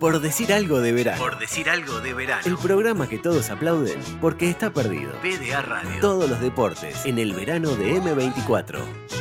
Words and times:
Por 0.00 0.18
decir 0.20 0.50
algo 0.50 0.80
de 0.80 0.92
verano. 0.92 1.22
Por 1.22 1.38
decir 1.38 1.68
algo 1.68 2.00
de 2.00 2.14
verano. 2.14 2.40
El 2.46 2.56
programa 2.56 3.06
que 3.06 3.18
todos 3.18 3.50
aplauden 3.50 4.00
porque 4.18 4.48
está 4.48 4.72
perdido. 4.72 5.12
PDA 5.20 5.60
Radio. 5.60 6.00
Todos 6.00 6.28
los 6.30 6.40
deportes 6.40 7.04
en 7.04 7.18
el 7.18 7.34
verano 7.34 7.76
de 7.76 8.00
M24. 8.00 9.19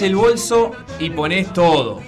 El 0.00 0.14
bolso 0.14 0.70
y 1.00 1.10
pones 1.10 1.52
todo. 1.52 2.00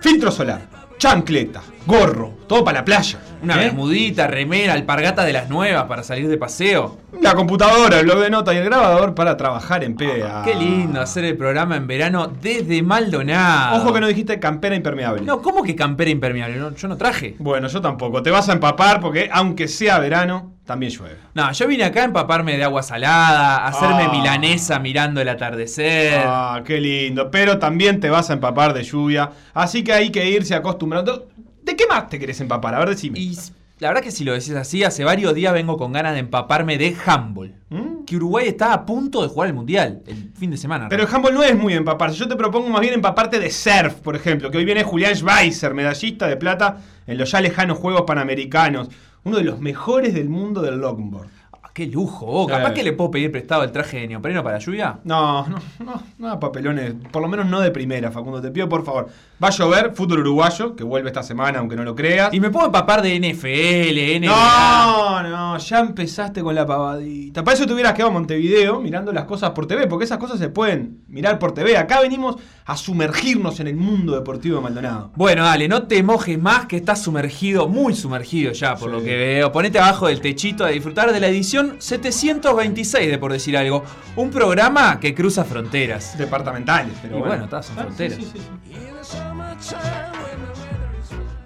Filtro 0.00 0.30
solar, 0.30 0.88
chancleta, 0.98 1.62
gorro, 1.84 2.38
todo 2.46 2.64
para 2.64 2.78
la 2.78 2.84
playa. 2.84 3.18
Una 3.42 3.54
¿Eh? 3.62 3.66
bermudita, 3.66 4.26
remera, 4.26 4.72
alpargata 4.72 5.24
de 5.24 5.32
las 5.32 5.48
nuevas 5.48 5.84
para 5.84 6.02
salir 6.02 6.28
de 6.28 6.36
paseo. 6.36 6.98
La 7.22 7.34
computadora, 7.34 8.00
el 8.00 8.04
blog 8.06 8.18
de 8.20 8.30
notas 8.30 8.54
y 8.54 8.58
el 8.58 8.64
grabador 8.64 9.14
para 9.14 9.36
trabajar 9.36 9.84
en 9.84 9.94
PDA. 9.94 10.42
Qué 10.44 10.54
lindo 10.54 11.00
hacer 11.00 11.24
el 11.24 11.36
programa 11.36 11.76
en 11.76 11.86
verano 11.86 12.26
desde 12.42 12.82
Maldonado. 12.82 13.76
Ojo 13.76 13.92
que 13.92 14.00
no 14.00 14.06
dijiste 14.08 14.38
campera 14.40 14.74
impermeable. 14.74 15.22
No, 15.22 15.40
¿cómo 15.40 15.62
que 15.62 15.74
campera 15.76 16.10
impermeable? 16.10 16.56
No, 16.56 16.74
yo 16.74 16.88
no 16.88 16.96
traje. 16.96 17.36
Bueno, 17.38 17.68
yo 17.68 17.80
tampoco. 17.80 18.22
Te 18.22 18.30
vas 18.30 18.48
a 18.48 18.52
empapar 18.52 19.00
porque, 19.00 19.28
aunque 19.32 19.68
sea 19.68 19.98
verano, 19.98 20.52
también 20.64 20.92
llueve. 20.92 21.16
No, 21.34 21.50
yo 21.52 21.66
vine 21.66 21.84
acá 21.84 22.02
a 22.02 22.04
empaparme 22.04 22.56
de 22.56 22.64
agua 22.64 22.82
salada, 22.82 23.58
a 23.58 23.68
hacerme 23.68 24.04
Ah. 24.08 24.12
milanesa 24.12 24.78
mirando 24.80 25.20
el 25.20 25.28
atardecer. 25.28 26.22
Ah, 26.26 26.60
qué 26.64 26.80
lindo. 26.80 27.30
Pero 27.30 27.58
también 27.58 28.00
te 28.00 28.10
vas 28.10 28.30
a 28.30 28.34
empapar 28.34 28.74
de 28.74 28.82
lluvia. 28.82 29.30
Así 29.54 29.82
que 29.82 29.92
hay 29.92 30.10
que 30.10 30.28
irse 30.28 30.54
acostumbrando. 30.54 31.28
¿De 31.62 31.76
qué 31.76 31.86
más 31.86 32.08
te 32.08 32.18
querés 32.18 32.40
empapar? 32.40 32.74
A 32.74 32.78
ver, 32.78 32.90
decime. 32.90 33.18
Y 33.18 33.36
la 33.78 33.88
verdad 33.88 34.02
que 34.02 34.10
si 34.10 34.24
lo 34.24 34.32
decís 34.32 34.50
así, 34.54 34.82
hace 34.82 35.04
varios 35.04 35.34
días 35.34 35.52
vengo 35.52 35.76
con 35.76 35.92
ganas 35.92 36.14
de 36.14 36.20
empaparme 36.20 36.78
de 36.78 36.96
handball. 37.06 37.54
¿Mm? 37.70 38.04
Que 38.04 38.16
Uruguay 38.16 38.48
está 38.48 38.72
a 38.72 38.84
punto 38.84 39.22
de 39.22 39.28
jugar 39.28 39.48
el 39.48 39.54
mundial 39.54 40.02
el 40.06 40.32
fin 40.34 40.50
de 40.50 40.56
semana. 40.56 40.88
Pero 40.88 41.04
el 41.04 41.14
handball 41.14 41.34
no 41.34 41.42
es 41.44 41.56
muy 41.56 41.74
empaparse. 41.74 42.16
Yo 42.16 42.26
te 42.26 42.34
propongo 42.34 42.68
más 42.70 42.80
bien 42.80 42.94
empaparte 42.94 43.38
de 43.38 43.50
surf, 43.50 43.94
por 44.00 44.16
ejemplo. 44.16 44.50
Que 44.50 44.58
hoy 44.58 44.64
viene 44.64 44.82
Julián 44.82 45.14
Schweizer, 45.14 45.74
medallista 45.74 46.26
de 46.26 46.36
plata 46.36 46.78
en 47.06 47.18
los 47.18 47.30
ya 47.30 47.40
lejanos 47.40 47.78
Juegos 47.78 48.02
Panamericanos. 48.02 48.88
Uno 49.22 49.36
de 49.36 49.44
los 49.44 49.60
mejores 49.60 50.14
del 50.14 50.28
mundo 50.28 50.62
del 50.62 50.78
longboard. 50.78 51.28
Qué 51.78 51.86
lujo. 51.86 52.26
oh, 52.26 52.46
capaz 52.48 52.72
que 52.72 52.82
le 52.82 52.92
puedo 52.92 53.12
pedir 53.12 53.30
prestado 53.30 53.62
el 53.62 53.70
traje 53.70 54.00
de 54.00 54.08
neopreno 54.08 54.42
para 54.42 54.58
lluvia. 54.58 54.98
No, 55.04 55.46
no, 55.46 55.58
no, 55.78 56.02
no, 56.18 56.40
papelones. 56.40 56.94
Por 57.12 57.22
lo 57.22 57.28
menos 57.28 57.46
no 57.46 57.60
de 57.60 57.70
primera, 57.70 58.10
Facundo. 58.10 58.40
Te 58.42 58.50
pido 58.50 58.68
por 58.68 58.84
favor. 58.84 59.06
Va 59.40 59.46
a 59.46 59.50
llover, 59.52 59.92
fútbol 59.94 60.18
uruguayo, 60.18 60.74
que 60.74 60.82
vuelve 60.82 61.10
esta 61.10 61.22
semana, 61.22 61.60
aunque 61.60 61.76
no 61.76 61.84
lo 61.84 61.94
creas. 61.94 62.34
Y 62.34 62.40
me 62.40 62.50
puedo 62.50 62.66
empapar 62.66 63.00
de 63.00 63.16
NFL, 63.20 64.18
NBA. 64.26 64.26
No, 64.28 65.22
no, 65.22 65.58
ya 65.58 65.78
empezaste 65.78 66.42
con 66.42 66.56
la 66.56 66.66
pavadita. 66.66 67.44
Para 67.44 67.54
eso 67.56 67.64
te 67.64 67.72
hubieras 67.74 67.92
quedado 67.92 68.08
en 68.08 68.14
Montevideo 68.14 68.80
mirando 68.80 69.12
las 69.12 69.24
cosas 69.26 69.50
por 69.50 69.66
TV, 69.68 69.86
porque 69.86 70.04
esas 70.04 70.18
cosas 70.18 70.40
se 70.40 70.48
pueden 70.48 71.02
mirar 71.06 71.38
por 71.38 71.52
TV. 71.54 71.76
Acá 71.76 72.00
venimos 72.00 72.36
a 72.66 72.76
sumergirnos 72.76 73.60
en 73.60 73.68
el 73.68 73.76
mundo 73.76 74.14
deportivo 74.16 74.56
de 74.56 74.62
Maldonado. 74.62 75.12
Bueno, 75.14 75.44
dale, 75.44 75.68
no 75.68 75.84
te 75.84 76.02
mojes 76.02 76.38
más 76.40 76.66
que 76.66 76.76
estás 76.76 77.00
sumergido, 77.02 77.68
muy 77.68 77.94
sumergido 77.94 78.52
ya, 78.52 78.74
por 78.74 78.90
Sí. 78.90 78.96
lo 78.96 79.02
que 79.04 79.16
veo. 79.16 79.52
Ponete 79.52 79.78
abajo 79.78 80.08
del 80.08 80.20
techito 80.20 80.64
a 80.64 80.68
disfrutar 80.68 81.12
de 81.12 81.20
la 81.20 81.28
edición 81.28 81.67
726 81.78 83.10
de 83.10 83.18
Por 83.18 83.32
Decir 83.32 83.56
Algo. 83.56 83.84
Un 84.16 84.30
programa 84.30 84.98
que 85.00 85.14
cruza 85.14 85.44
fronteras. 85.44 86.16
Departamentales, 86.18 86.94
pero 87.02 87.16
Y 87.16 87.18
bueno. 87.20 87.26
bueno, 87.32 87.44
estás 87.44 87.70
en 87.70 87.78
Ah, 87.78 87.82
fronteras. 87.82 88.16
sí, 88.18 88.24
sí, 88.32 88.38
sí. 88.38 88.74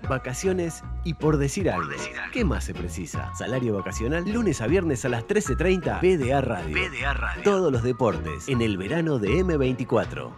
Vacaciones 0.09 0.83
y 1.05 1.15
por 1.15 1.39
decir 1.39 1.71
algo. 1.71 1.89
¿Qué 2.33 2.45
más 2.45 2.65
se 2.65 2.75
precisa? 2.75 3.33
Salario 3.35 3.75
vacacional 3.77 4.31
lunes 4.31 4.61
a 4.61 4.67
viernes 4.67 5.05
a 5.05 5.09
las 5.09 5.25
13.30 5.27 6.01
PDA 6.01 6.41
Radio. 6.43 6.77
PDA 6.77 7.15
Radio. 7.15 7.43
Todos 7.45 7.73
los 7.73 7.83
deportes 7.83 8.49
en 8.49 8.61
el 8.61 8.77
verano 8.77 9.19
de 9.19 9.29
M24. 9.43 10.33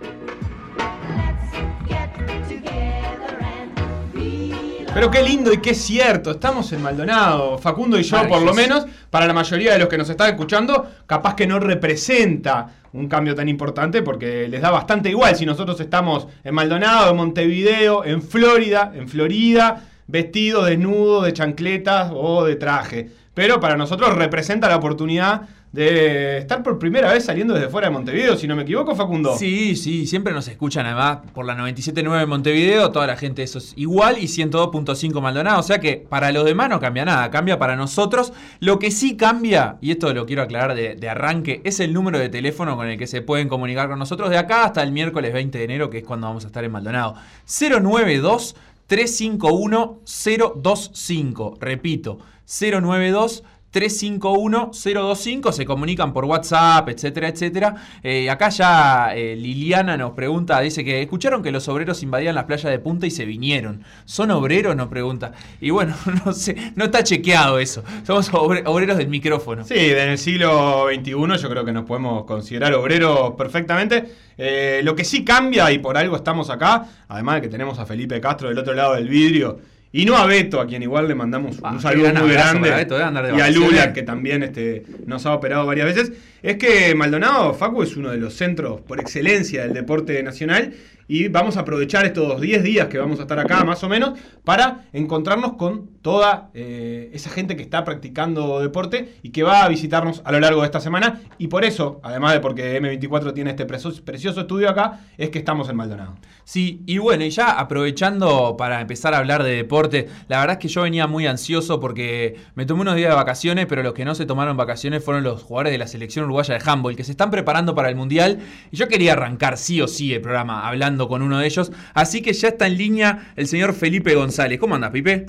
Pero 4.94 5.10
qué 5.10 5.24
lindo 5.24 5.52
y 5.52 5.58
qué 5.58 5.74
cierto. 5.74 6.30
Estamos 6.30 6.72
en 6.72 6.80
Maldonado, 6.80 7.58
Facundo 7.58 7.98
y 7.98 8.04
yo, 8.04 8.28
por 8.28 8.42
lo 8.42 8.54
menos, 8.54 8.86
para 9.10 9.26
la 9.26 9.32
mayoría 9.32 9.72
de 9.72 9.80
los 9.80 9.88
que 9.88 9.98
nos 9.98 10.08
están 10.08 10.30
escuchando, 10.30 10.88
capaz 11.04 11.34
que 11.34 11.48
no 11.48 11.58
representa 11.58 12.68
un 12.92 13.08
cambio 13.08 13.34
tan 13.34 13.48
importante 13.48 14.02
porque 14.02 14.46
les 14.46 14.62
da 14.62 14.70
bastante 14.70 15.10
igual 15.10 15.34
si 15.34 15.44
nosotros 15.44 15.80
estamos 15.80 16.28
en 16.44 16.54
Maldonado, 16.54 17.10
en 17.10 17.16
Montevideo, 17.16 18.04
en 18.04 18.22
Florida, 18.22 18.92
en 18.94 19.08
Florida, 19.08 19.82
vestido 20.06 20.62
desnudo, 20.64 21.22
de 21.22 21.32
chancletas 21.32 22.12
o 22.14 22.44
de 22.44 22.54
traje. 22.54 23.10
Pero 23.34 23.58
para 23.58 23.76
nosotros 23.76 24.14
representa 24.14 24.68
la 24.68 24.76
oportunidad 24.76 25.42
de 25.74 26.38
estar 26.38 26.62
por 26.62 26.78
primera 26.78 27.12
vez 27.12 27.24
saliendo 27.24 27.52
desde 27.52 27.68
fuera 27.68 27.88
de 27.88 27.94
Montevideo, 27.94 28.36
si 28.36 28.46
no 28.46 28.54
me 28.54 28.62
equivoco, 28.62 28.94
Facundo. 28.94 29.36
Sí, 29.36 29.74
sí, 29.74 30.06
siempre 30.06 30.32
nos 30.32 30.46
escuchan 30.46 30.86
además 30.86 31.18
por 31.34 31.44
la 31.44 31.56
97.9 31.56 32.20
de 32.20 32.26
Montevideo, 32.26 32.92
toda 32.92 33.08
la 33.08 33.16
gente 33.16 33.42
eso 33.42 33.58
es 33.58 33.72
igual 33.74 34.18
y 34.18 34.26
102.5 34.26 35.20
Maldonado, 35.20 35.58
o 35.58 35.64
sea 35.64 35.80
que 35.80 35.96
para 35.96 36.30
los 36.30 36.44
demás 36.44 36.68
no 36.68 36.78
cambia 36.78 37.04
nada, 37.04 37.28
cambia 37.32 37.58
para 37.58 37.74
nosotros. 37.74 38.32
Lo 38.60 38.78
que 38.78 38.92
sí 38.92 39.16
cambia, 39.16 39.78
y 39.80 39.90
esto 39.90 40.14
lo 40.14 40.26
quiero 40.26 40.42
aclarar 40.42 40.76
de, 40.76 40.94
de 40.94 41.08
arranque, 41.08 41.60
es 41.64 41.80
el 41.80 41.92
número 41.92 42.20
de 42.20 42.28
teléfono 42.28 42.76
con 42.76 42.86
el 42.86 42.96
que 42.96 43.08
se 43.08 43.20
pueden 43.20 43.48
comunicar 43.48 43.88
con 43.88 43.98
nosotros 43.98 44.30
de 44.30 44.38
acá 44.38 44.66
hasta 44.66 44.80
el 44.80 44.92
miércoles 44.92 45.32
20 45.32 45.58
de 45.58 45.64
enero, 45.64 45.90
que 45.90 45.98
es 45.98 46.04
cuando 46.04 46.28
vamos 46.28 46.44
a 46.44 46.46
estar 46.46 46.62
en 46.62 46.70
Maldonado. 46.70 47.16
092 47.48 48.54
351 48.86 49.98
025, 50.06 51.56
repito, 51.60 52.18
092 52.46 53.42
351-025, 53.74 55.52
se 55.52 55.64
comunican 55.64 56.12
por 56.12 56.24
WhatsApp, 56.24 56.88
etcétera, 56.88 57.28
etcétera. 57.28 57.74
Eh, 58.02 58.30
acá 58.30 58.48
ya 58.50 59.14
eh, 59.14 59.36
Liliana 59.36 59.96
nos 59.96 60.12
pregunta, 60.12 60.60
dice 60.60 60.84
que 60.84 61.02
escucharon 61.02 61.42
que 61.42 61.50
los 61.52 61.68
obreros 61.68 62.02
invadían 62.02 62.34
las 62.34 62.44
playas 62.44 62.70
de 62.70 62.78
Punta 62.78 63.06
y 63.06 63.10
se 63.10 63.24
vinieron. 63.24 63.82
¿Son 64.04 64.30
obreros? 64.30 64.76
Nos 64.76 64.88
pregunta. 64.88 65.32
Y 65.60 65.70
bueno, 65.70 65.94
no 66.24 66.32
sé, 66.32 66.72
no 66.76 66.84
está 66.86 67.02
chequeado 67.02 67.58
eso. 67.58 67.82
Somos 68.06 68.32
obre- 68.32 68.62
obreros 68.66 68.96
del 68.98 69.08
micrófono. 69.08 69.64
Sí, 69.64 69.74
en 69.76 70.08
el 70.10 70.18
siglo 70.18 70.86
XXI 70.94 71.10
yo 71.12 71.48
creo 71.50 71.64
que 71.64 71.72
nos 71.72 71.84
podemos 71.84 72.24
considerar 72.24 72.74
obreros 72.74 73.32
perfectamente. 73.36 74.04
Eh, 74.36 74.80
lo 74.84 74.94
que 74.96 75.04
sí 75.04 75.24
cambia, 75.24 75.70
y 75.70 75.78
por 75.78 75.96
algo 75.96 76.16
estamos 76.16 76.50
acá, 76.50 76.86
además 77.08 77.36
de 77.36 77.42
que 77.42 77.48
tenemos 77.48 77.78
a 77.78 77.86
Felipe 77.86 78.20
Castro 78.20 78.48
del 78.48 78.58
otro 78.58 78.74
lado 78.74 78.94
del 78.94 79.08
vidrio, 79.08 79.58
y 79.96 80.06
no 80.06 80.16
a 80.16 80.26
Beto, 80.26 80.60
a 80.60 80.66
quien 80.66 80.82
igual 80.82 81.06
le 81.06 81.14
mandamos 81.14 81.60
Ah, 81.62 81.70
un 81.70 81.80
saludo 81.80 82.12
muy 82.14 82.32
grande, 82.32 82.68
Beto, 82.68 82.98
y 82.98 83.40
a. 83.40 83.50
Lula, 83.50 83.92
que 83.92 84.02
también 84.02 84.42
este, 84.42 84.82
nos 85.06 85.24
ha 85.24 85.32
operado 85.32 85.64
varias 85.66 85.86
veces, 85.86 86.12
es 86.42 86.56
que 86.56 86.96
Maldonado, 86.96 87.54
Facu, 87.54 87.84
es 87.84 87.96
uno 87.96 88.10
de 88.10 88.16
los 88.16 88.34
centros 88.34 88.80
por 88.80 88.98
excelencia 88.98 89.62
del 89.62 89.72
deporte 89.72 90.20
nacional, 90.24 90.74
y 91.08 91.28
vamos 91.28 91.56
a 91.56 91.60
aprovechar 91.60 92.06
estos 92.06 92.40
10 92.40 92.62
días 92.62 92.88
que 92.88 92.98
vamos 92.98 93.18
a 93.18 93.22
estar 93.22 93.38
acá, 93.38 93.64
más 93.64 93.82
o 93.84 93.88
menos, 93.88 94.18
para 94.44 94.84
encontrarnos 94.92 95.54
con 95.54 95.88
toda 96.02 96.50
eh, 96.54 97.10
esa 97.12 97.30
gente 97.30 97.56
que 97.56 97.62
está 97.62 97.84
practicando 97.84 98.60
deporte 98.60 99.16
y 99.22 99.30
que 99.30 99.42
va 99.42 99.64
a 99.64 99.68
visitarnos 99.68 100.22
a 100.24 100.32
lo 100.32 100.40
largo 100.40 100.60
de 100.60 100.66
esta 100.66 100.80
semana. 100.80 101.20
Y 101.38 101.48
por 101.48 101.64
eso, 101.64 102.00
además 102.02 102.34
de 102.34 102.40
porque 102.40 102.80
M24 102.80 103.32
tiene 103.34 103.50
este 103.50 103.66
precioso 103.66 104.40
estudio 104.40 104.68
acá, 104.68 105.00
es 105.16 105.30
que 105.30 105.38
estamos 105.38 105.68
en 105.68 105.76
Maldonado. 105.76 106.16
Sí, 106.44 106.82
y 106.86 106.98
bueno, 106.98 107.24
y 107.24 107.30
ya 107.30 107.52
aprovechando 107.58 108.56
para 108.56 108.80
empezar 108.80 109.14
a 109.14 109.18
hablar 109.18 109.42
de 109.42 109.56
deporte, 109.56 110.08
la 110.28 110.40
verdad 110.40 110.58
es 110.58 110.60
que 110.60 110.68
yo 110.68 110.82
venía 110.82 111.06
muy 111.06 111.26
ansioso 111.26 111.80
porque 111.80 112.36
me 112.54 112.66
tomé 112.66 112.82
unos 112.82 112.96
días 112.96 113.10
de 113.10 113.16
vacaciones, 113.16 113.66
pero 113.66 113.82
los 113.82 113.94
que 113.94 114.04
no 114.04 114.14
se 114.14 114.26
tomaron 114.26 114.56
vacaciones 114.56 115.02
fueron 115.02 115.24
los 115.24 115.42
jugadores 115.42 115.72
de 115.72 115.78
la 115.78 115.86
selección 115.86 116.26
uruguaya 116.26 116.58
de 116.58 116.70
handball, 116.70 116.96
que 116.96 117.04
se 117.04 117.12
están 117.12 117.30
preparando 117.30 117.74
para 117.74 117.88
el 117.88 117.96
Mundial, 117.96 118.40
y 118.70 118.76
yo 118.76 118.88
quería 118.88 119.14
arrancar 119.14 119.56
sí 119.56 119.80
o 119.80 119.88
sí 119.88 120.12
el 120.12 120.20
programa 120.20 120.68
hablando 120.68 120.93
con 120.96 121.22
uno 121.22 121.38
de 121.38 121.46
ellos, 121.46 121.72
así 121.94 122.22
que 122.22 122.32
ya 122.32 122.48
está 122.48 122.66
en 122.66 122.78
línea 122.78 123.32
el 123.36 123.46
señor 123.46 123.74
Felipe 123.74 124.14
González. 124.14 124.58
¿Cómo 124.58 124.74
andas, 124.74 124.90
Pipe? 124.90 125.26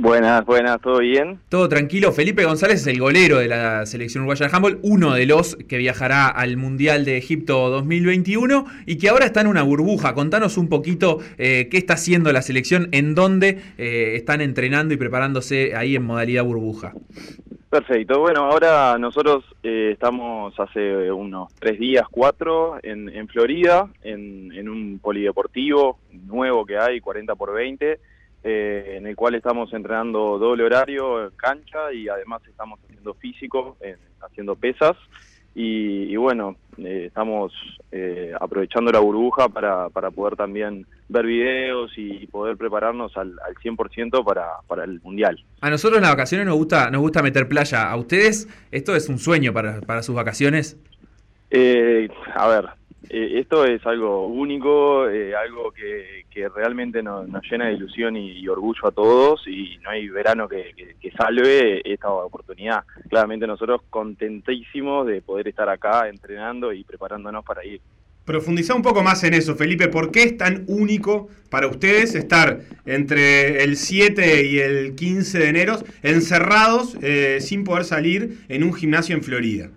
Buenas, 0.00 0.46
buenas, 0.46 0.80
¿todo 0.80 1.00
bien? 1.00 1.40
Todo 1.48 1.68
tranquilo. 1.68 2.12
Felipe 2.12 2.44
González 2.44 2.82
es 2.82 2.86
el 2.86 3.00
golero 3.00 3.38
de 3.38 3.48
la 3.48 3.84
selección 3.84 4.22
uruguaya 4.22 4.46
de 4.46 4.54
handball, 4.54 4.78
uno 4.82 5.14
de 5.14 5.26
los 5.26 5.56
que 5.56 5.76
viajará 5.76 6.28
al 6.28 6.56
Mundial 6.56 7.04
de 7.04 7.16
Egipto 7.16 7.68
2021 7.68 8.64
y 8.86 8.96
que 8.98 9.08
ahora 9.08 9.26
está 9.26 9.40
en 9.40 9.48
una 9.48 9.64
burbuja. 9.64 10.14
Contanos 10.14 10.56
un 10.56 10.68
poquito 10.68 11.18
eh, 11.36 11.66
qué 11.68 11.78
está 11.78 11.94
haciendo 11.94 12.32
la 12.32 12.42
selección, 12.42 12.88
en 12.92 13.16
dónde 13.16 13.58
eh, 13.76 14.12
están 14.14 14.40
entrenando 14.40 14.94
y 14.94 14.98
preparándose 14.98 15.74
ahí 15.74 15.96
en 15.96 16.04
modalidad 16.04 16.44
burbuja. 16.44 16.92
Perfecto, 17.70 18.20
bueno, 18.20 18.44
ahora 18.44 18.96
nosotros 18.98 19.44
eh, 19.62 19.90
estamos 19.92 20.58
hace 20.58 21.12
unos 21.12 21.52
tres 21.56 21.78
días, 21.78 22.06
cuatro, 22.10 22.78
en, 22.82 23.28
Florida, 23.28 23.90
en, 24.02 24.68
un 24.68 24.98
polideportivo 25.00 25.98
nuevo 26.10 26.64
que 26.64 26.78
hay, 26.78 26.98
40 27.00 27.34
por 27.34 27.52
20 27.52 28.00
eh, 28.42 28.94
en 28.96 29.06
el 29.06 29.14
cual 29.14 29.34
estamos 29.34 29.70
entrenando 29.74 30.38
doble 30.38 30.64
horario 30.64 31.30
cancha 31.36 31.92
y 31.92 32.08
además 32.08 32.40
estamos 32.48 32.80
haciendo 32.84 33.12
físico, 33.12 33.76
haciendo 34.22 34.56
pesas. 34.56 34.96
Y, 35.60 36.14
bueno, 36.14 36.54
eh, 36.76 37.06
estamos 37.08 37.52
eh, 37.90 38.32
aprovechando 38.40 38.92
la 38.92 39.00
burbuja 39.00 39.48
para, 39.48 39.88
para 39.88 40.12
poder 40.12 40.36
también 40.36 40.86
ver 41.08 41.26
videos 41.26 41.90
y 41.96 42.28
poder 42.28 42.56
prepararnos 42.56 43.16
al, 43.16 43.34
al 43.44 43.56
100% 43.56 44.24
para, 44.24 44.46
para 44.68 44.84
el 44.84 45.00
Mundial. 45.00 45.44
A 45.60 45.68
nosotros 45.68 45.98
en 45.98 46.02
las 46.02 46.12
vacaciones 46.12 46.46
nos 46.46 46.54
gusta, 46.54 46.92
nos 46.92 47.00
gusta 47.00 47.24
meter 47.24 47.48
playa. 47.48 47.90
¿A 47.90 47.96
ustedes 47.96 48.46
esto 48.70 48.94
es 48.94 49.08
un 49.08 49.18
sueño 49.18 49.52
para, 49.52 49.80
para 49.80 50.04
sus 50.04 50.14
vacaciones? 50.14 50.78
a 51.50 52.46
ver, 52.46 52.68
eh, 53.08 53.38
esto 53.38 53.64
es 53.64 53.84
algo 53.86 54.26
único, 54.26 55.08
eh, 55.08 55.34
algo 55.34 55.70
que, 55.72 56.26
realmente 56.54 57.02
nos, 57.02 57.26
llena 57.50 57.66
de 57.66 57.72
ilusión 57.74 58.16
y, 58.16 58.46
orgullo 58.46 58.86
a 58.86 58.92
todos 58.92 59.42
y 59.48 59.76
no 59.82 59.90
hay 59.90 60.08
verano 60.08 60.48
que, 60.48 60.72
que, 61.00 61.10
salve 61.10 61.82
esta 61.84 62.10
oportunidad. 62.10 62.84
Claramente 63.08 63.46
nosotros 63.46 63.82
contentísimos 63.90 65.04
de 65.08 65.20
poder 65.20 65.48
estar 65.48 65.68
acá 65.68 66.08
entrenando 66.08 66.72
y 66.72 66.84
preparándonos 66.84 67.44
para 67.44 67.64
ir. 67.64 67.80
Profundiza 68.28 68.74
un 68.74 68.82
poco 68.82 69.02
más 69.02 69.24
en 69.24 69.32
eso, 69.32 69.56
Felipe. 69.56 69.88
¿Por 69.88 70.10
qué 70.10 70.22
es 70.22 70.36
tan 70.36 70.64
único 70.66 71.30
para 71.48 71.66
ustedes 71.66 72.14
estar 72.14 72.60
entre 72.84 73.64
el 73.64 73.78
7 73.78 74.44
y 74.44 74.58
el 74.58 74.94
15 74.94 75.38
de 75.38 75.48
enero 75.48 75.78
encerrados 76.02 76.98
eh, 77.00 77.38
sin 77.40 77.64
poder 77.64 77.84
salir 77.84 78.44
en 78.50 78.64
un 78.64 78.74
gimnasio 78.74 79.16
en 79.16 79.22
Florida? 79.22 79.70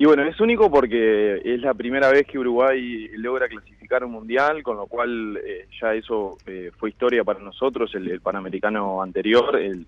Y 0.00 0.04
bueno, 0.04 0.22
es 0.22 0.38
único 0.38 0.70
porque 0.70 1.42
es 1.44 1.60
la 1.60 1.74
primera 1.74 2.08
vez 2.08 2.24
que 2.24 2.38
Uruguay 2.38 3.08
logra 3.16 3.48
clasificar 3.48 4.04
un 4.04 4.12
mundial, 4.12 4.62
con 4.62 4.76
lo 4.76 4.86
cual 4.86 5.36
eh, 5.44 5.66
ya 5.82 5.92
eso 5.92 6.38
eh, 6.46 6.70
fue 6.78 6.90
historia 6.90 7.24
para 7.24 7.40
nosotros, 7.40 7.92
el, 7.96 8.20
panamericano 8.20 9.02
anterior, 9.02 9.56
el, 9.56 9.86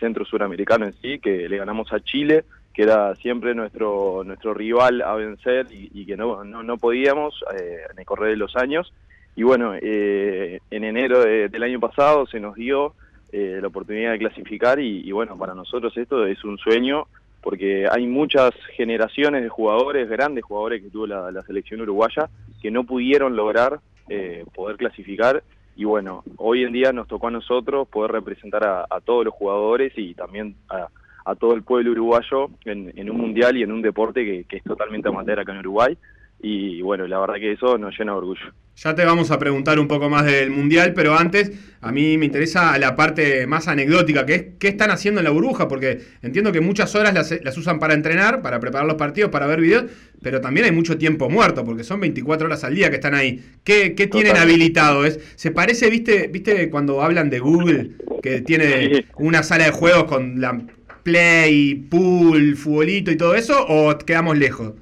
centro 0.00 0.24
suramericano 0.24 0.86
en 0.86 0.94
sí, 0.94 1.20
que 1.20 1.48
le 1.48 1.58
ganamos 1.58 1.92
a 1.92 2.00
Chile, 2.00 2.44
que 2.74 2.82
era 2.82 3.14
siempre 3.14 3.54
nuestro 3.54 4.24
nuestro 4.24 4.52
rival 4.52 5.00
a 5.00 5.14
vencer 5.14 5.68
y, 5.70 6.06
que 6.06 6.16
no, 6.16 6.42
no, 6.42 6.76
podíamos 6.76 7.32
eh, 7.56 7.82
en 7.92 8.00
el 8.00 8.04
correr 8.04 8.30
de 8.30 8.38
los 8.38 8.56
años. 8.56 8.92
Y 9.36 9.44
bueno, 9.44 9.74
en 9.80 10.60
enero 10.70 11.20
del 11.20 11.62
año 11.62 11.78
pasado 11.78 12.26
se 12.26 12.40
nos 12.40 12.56
dio 12.56 12.94
la 13.30 13.68
oportunidad 13.68 14.10
de 14.10 14.18
clasificar 14.18 14.80
y 14.80 15.10
bueno, 15.12 15.38
para 15.38 15.54
nosotros 15.54 15.96
esto 15.96 16.26
es 16.26 16.42
un 16.42 16.58
sueño 16.58 17.06
porque 17.42 17.86
hay 17.90 18.06
muchas 18.06 18.52
generaciones 18.76 19.42
de 19.42 19.48
jugadores, 19.48 20.08
grandes 20.08 20.44
jugadores 20.44 20.82
que 20.82 20.90
tuvo 20.90 21.06
la, 21.06 21.42
selección 21.42 21.80
uruguaya, 21.80 22.30
que 22.60 22.70
no 22.70 22.84
pudieron 22.84 23.36
lograr 23.36 23.80
eh, 24.08 24.44
poder 24.54 24.76
clasificar. 24.76 25.42
Y 25.74 25.84
bueno, 25.84 26.22
hoy 26.36 26.64
en 26.64 26.72
día 26.72 26.92
nos 26.92 27.08
tocó 27.08 27.28
a 27.28 27.30
nosotros 27.32 27.88
poder 27.88 28.12
representar 28.12 28.64
a, 28.64 29.00
todos 29.00 29.24
los 29.24 29.34
jugadores 29.34 29.92
y 29.96 30.14
también 30.14 30.54
a, 30.68 30.88
todo 31.34 31.54
el 31.54 31.62
pueblo 31.62 31.92
uruguayo 31.92 32.50
en, 32.64 33.10
un 33.10 33.16
mundial 33.16 33.56
y 33.56 33.62
en 33.62 33.72
un 33.72 33.82
deporte 33.82 34.24
que, 34.24 34.44
que 34.44 34.56
es 34.58 34.64
totalmente 34.64 35.08
amateur 35.08 35.40
acá 35.40 35.52
en 35.52 35.58
Uruguay 35.58 35.96
y 36.42 36.82
bueno, 36.82 37.06
la 37.06 37.20
verdad 37.20 37.36
que 37.36 37.52
eso 37.52 37.78
nos 37.78 37.96
llena 37.96 38.12
de 38.12 38.18
orgullo. 38.18 38.52
Ya 38.74 38.94
te 38.94 39.04
vamos 39.04 39.30
a 39.30 39.38
preguntar 39.38 39.78
un 39.78 39.86
poco 39.86 40.08
más 40.08 40.24
del 40.24 40.50
Mundial, 40.50 40.92
pero 40.92 41.16
antes 41.16 41.52
a 41.80 41.92
mí 41.92 42.18
me 42.18 42.24
interesa 42.24 42.76
la 42.78 42.96
parte 42.96 43.46
más 43.46 43.68
anecdótica, 43.68 44.26
que 44.26 44.34
es 44.34 44.44
qué 44.58 44.68
están 44.68 44.90
haciendo 44.90 45.20
en 45.20 45.24
la 45.24 45.30
burbuja, 45.30 45.68
porque 45.68 46.00
entiendo 46.22 46.50
que 46.50 46.60
muchas 46.60 46.92
horas 46.96 47.14
las, 47.14 47.58
usan 47.58 47.78
para 47.78 47.94
entrenar, 47.94 48.42
para 48.42 48.58
preparar 48.58 48.88
los 48.88 48.96
partidos, 48.96 49.30
para 49.30 49.46
ver 49.46 49.60
videos, 49.60 49.84
pero 50.20 50.40
también 50.40 50.66
hay 50.66 50.72
mucho 50.72 50.98
tiempo 50.98 51.30
muerto, 51.30 51.64
porque 51.64 51.84
son 51.84 52.00
24 52.00 52.46
horas 52.46 52.64
al 52.64 52.74
día 52.74 52.88
que 52.88 52.96
están 52.96 53.14
ahí. 53.14 53.44
¿Qué, 53.62 53.94
qué 53.94 54.08
tienen 54.08 54.36
habilitado? 54.36 55.04
¿Es, 55.04 55.20
¿Se 55.36 55.52
parece, 55.52 55.90
viste, 55.90 56.26
viste 56.26 56.70
cuando 56.70 57.02
hablan 57.02 57.30
de 57.30 57.38
Google, 57.38 57.90
que 58.20 58.40
tiene 58.40 59.06
una 59.16 59.44
sala 59.44 59.66
de 59.66 59.70
juegos 59.70 60.04
con 60.04 60.40
la 60.40 60.60
Play, 61.04 61.74
Pool, 61.90 62.56
futbolito 62.56 63.12
y 63.12 63.16
todo 63.16 63.36
eso, 63.36 63.64
o 63.68 63.96
quedamos 63.98 64.36
lejos? 64.38 64.72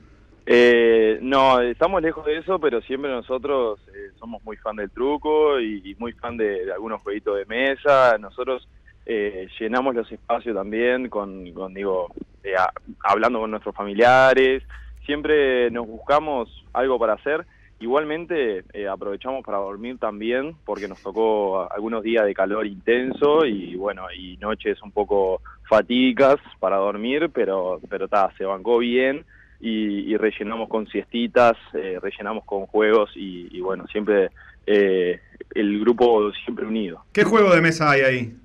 Eh, 0.52 1.20
no, 1.22 1.60
estamos 1.60 2.02
lejos 2.02 2.26
de 2.26 2.38
eso, 2.38 2.58
pero 2.58 2.80
siempre 2.80 3.08
nosotros 3.08 3.78
eh, 3.94 4.10
somos 4.18 4.42
muy 4.42 4.56
fan 4.56 4.74
del 4.74 4.90
truco 4.90 5.60
y, 5.60 5.94
muy 6.00 6.10
fan 6.12 6.36
de, 6.36 6.72
algunos 6.72 7.00
jueguitos 7.02 7.38
de 7.38 7.44
mesa. 7.44 8.18
Nosotros 8.18 8.66
eh, 9.06 9.46
llenamos 9.60 9.94
los 9.94 10.10
espacios 10.10 10.56
también 10.56 11.08
con, 11.08 11.44
digo, 11.72 12.08
eh, 12.42 12.56
hablando 13.04 13.38
con 13.38 13.52
nuestros 13.52 13.76
familiares. 13.76 14.64
Siempre 15.06 15.70
nos 15.70 15.86
buscamos 15.86 16.64
algo 16.72 16.98
para 16.98 17.12
hacer. 17.12 17.46
Igualmente 17.78 18.64
aprovechamos 18.90 19.44
para 19.44 19.58
dormir 19.58 19.98
también 19.98 20.56
porque 20.64 20.88
nos 20.88 21.00
tocó 21.00 21.72
algunos 21.72 22.02
días 22.02 22.26
de 22.26 22.34
calor 22.34 22.66
intenso 22.66 23.46
y 23.46 23.76
bueno, 23.76 24.10
y 24.12 24.36
noches 24.38 24.82
un 24.82 24.90
poco 24.90 25.42
fatídicas 25.68 26.38
para 26.58 26.76
dormir, 26.76 27.30
pero 27.32 27.78
pero 27.88 28.08
ta, 28.08 28.32
se 28.36 28.44
bancó 28.44 28.78
bien 28.78 29.24
y, 29.60 30.16
rellenamos 30.16 30.68
con 30.68 30.86
siestitas, 30.86 31.56
eh, 31.74 31.98
rellenamos 32.00 32.44
con 32.44 32.66
juegos 32.66 33.10
y, 33.14 33.60
bueno, 33.60 33.86
siempre 33.88 34.30
eh, 34.66 35.20
el 35.54 35.80
grupo 35.80 36.32
siempre 36.44 36.66
unido. 36.66 37.04
¿Qué 37.12 37.24
juego 37.24 37.54
de 37.54 37.60
mesa 37.60 37.90
hay 37.90 38.00
ahí? 38.00 38.36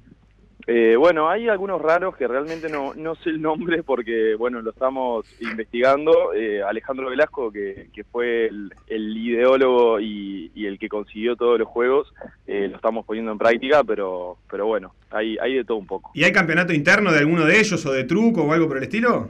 Eh, 0.67 0.95
bueno, 0.97 1.29
hay 1.29 1.47
algunos 1.47 1.79
raros 1.79 2.17
que 2.17 2.27
realmente 2.27 2.69
no, 2.69 2.95
no 2.95 3.13
sé 3.17 3.29
el 3.29 3.39
nombre 3.39 3.83
porque, 3.83 4.33
bueno, 4.33 4.63
lo 4.63 4.71
estamos 4.71 5.25
investigando. 5.39 6.31
Alejandro 6.67 7.11
Velasco, 7.11 7.51
que, 7.51 7.89
que 7.93 8.03
fue 8.03 8.47
el, 8.47 9.17
ideólogo 9.17 9.99
y, 9.99 10.51
y, 10.55 10.65
el 10.65 10.79
que 10.79 10.89
consiguió 10.89 11.35
todos 11.35 11.59
los 11.59 11.67
juegos, 11.67 12.11
lo 12.47 12.75
estamos 12.75 13.05
poniendo 13.05 13.31
en 13.31 13.37
práctica, 13.37 13.83
pero, 13.83 14.37
pero 14.49 14.65
bueno, 14.65 14.95
hay, 15.11 15.37
hay 15.37 15.53
de 15.53 15.63
todo 15.65 15.77
un 15.77 15.85
poco. 15.85 16.09
¿Y 16.15 16.23
hay 16.23 16.31
campeonato 16.31 16.73
interno 16.73 17.11
de 17.11 17.19
alguno 17.19 17.45
de 17.45 17.59
ellos 17.59 17.85
o 17.85 17.91
de 17.91 18.03
truco 18.03 18.41
o 18.41 18.51
algo 18.51 18.67
por 18.67 18.77
el 18.77 18.83
estilo? 18.83 19.29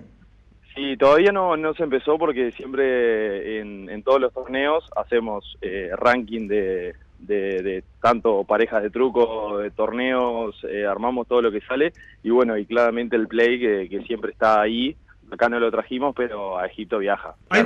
Sí, 0.75 0.97
todavía 0.97 1.31
no, 1.31 1.55
no 1.55 1.73
se 1.73 1.83
empezó 1.83 2.17
porque 2.17 2.51
siempre 2.51 3.59
en, 3.61 4.03
todos 4.03 4.19
los 4.19 4.33
torneos 4.33 4.83
hacemos 4.95 5.57
eh, 5.61 5.89
ranking 5.95 6.47
de, 6.47 6.93
de, 7.19 7.83
tanto 8.01 8.43
parejas 8.43 8.83
de 8.83 8.89
truco, 8.89 9.59
de 9.59 9.71
torneos, 9.71 10.55
eh, 10.69 10.85
armamos 10.85 11.27
todo 11.27 11.41
lo 11.41 11.51
que 11.51 11.61
sale 11.61 11.93
y 12.23 12.29
bueno, 12.29 12.57
y 12.57 12.65
claramente 12.65 13.15
el 13.15 13.27
play 13.27 13.59
que, 13.59 14.03
siempre 14.05 14.31
está 14.31 14.61
ahí. 14.61 14.95
Acá 15.31 15.49
no 15.49 15.59
lo 15.59 15.71
trajimos, 15.71 16.13
pero 16.15 16.59
a 16.59 16.67
Egipto 16.67 16.99
viaja. 16.99 17.33
¿Hay, 17.49 17.63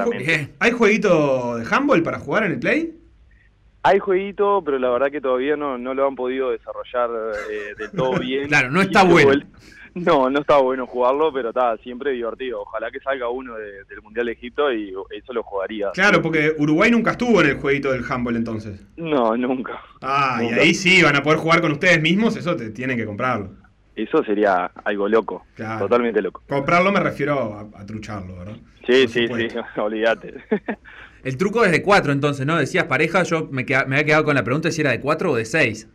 ¿Hay 0.60 0.72
jueguito 0.72 1.58
de 1.58 1.66
handball 1.70 2.02
para 2.04 2.20
jugar 2.20 2.46
en 2.46 2.54
el 2.54 2.60
play? 2.60 2.96
Hay 3.84 4.00
jueguito, 4.00 4.62
pero 4.64 4.78
la 4.78 4.90
verdad 4.90 5.12
que 5.12 5.20
todavía 5.22 5.56
no, 5.56 5.78
no 5.78 5.94
lo 5.94 6.08
han 6.08 6.16
podido 6.16 6.52
desarrollar 6.52 7.10
eh, 7.50 7.76
del 7.78 7.92
todo 7.92 8.14
bien. 8.20 8.48
claro, 8.48 8.72
no 8.72 8.82
está 8.82 9.04
bueno. 9.04 9.46
No, 10.10 10.30
no 10.30 10.40
estaba 10.40 10.62
bueno 10.62 10.88
jugarlo, 10.88 11.32
pero 11.34 11.50
está 11.50 11.78
siempre 11.78 12.12
divertido. 12.12 12.62
Ojalá 12.62 12.92
que 12.92 13.00
salga 13.00 13.30
uno 13.30 13.56
del 13.56 14.02
Mundial 14.02 14.28
de 14.28 14.32
Egipto 14.34 14.72
y 14.72 14.94
eso 15.12 15.34
lo 15.34 15.44
jugaría. 15.44 15.92
Claro, 15.92 16.22
porque 16.22 16.54
Uruguay 16.58 16.92
nunca 16.92 17.12
estuvo 17.12 17.42
en 17.42 17.50
el 17.50 17.58
jueguito 17.58 17.92
del 17.92 18.04
handball 18.10 18.36
entonces. 18.36 18.86
No, 18.98 19.36
nunca. 19.36 19.82
Ah, 20.02 20.42
y 20.42 20.54
ahí 20.54 20.74
sí 20.74 21.02
van 21.02 21.16
a 21.16 21.24
poder 21.24 21.40
jugar 21.40 21.62
con 21.62 21.72
ustedes 21.72 22.02
mismos, 22.02 22.36
eso 22.36 22.56
te 22.56 22.70
tienen 22.70 22.98
que 22.98 23.06
comprarlo. 23.06 23.52
Eso 23.96 24.24
sería 24.24 24.72
algo 24.86 25.10
loco, 25.10 25.46
totalmente 25.58 26.22
loco. 26.22 26.42
Comprarlo 26.48 26.92
me 26.92 27.02
refiero 27.02 27.70
a, 27.76 27.86
trucharlo, 27.86 28.38
¿verdad? 28.38 28.56
Sí, 28.88 29.08
sí, 29.10 29.28
sí, 29.28 29.48
olvídate. 29.80 30.36
El 31.24 31.36
truco 31.36 31.66
es 31.66 31.72
de 31.72 31.84
cuatro 31.84 32.14
entonces, 32.14 32.46
¿no? 32.46 32.58
Decías 32.58 32.86
pareja, 32.86 33.24
yo 33.24 33.50
me, 33.52 33.66
me 33.66 33.96
había 33.96 34.06
quedado 34.06 34.24
con 34.24 34.36
la 34.36 34.44
pregunta 34.46 34.72
si 34.72 34.80
era 34.80 34.92
de 34.92 35.02
cuatro 35.02 35.32
o 35.32 35.36
de 35.36 35.44
seis. 35.44 35.90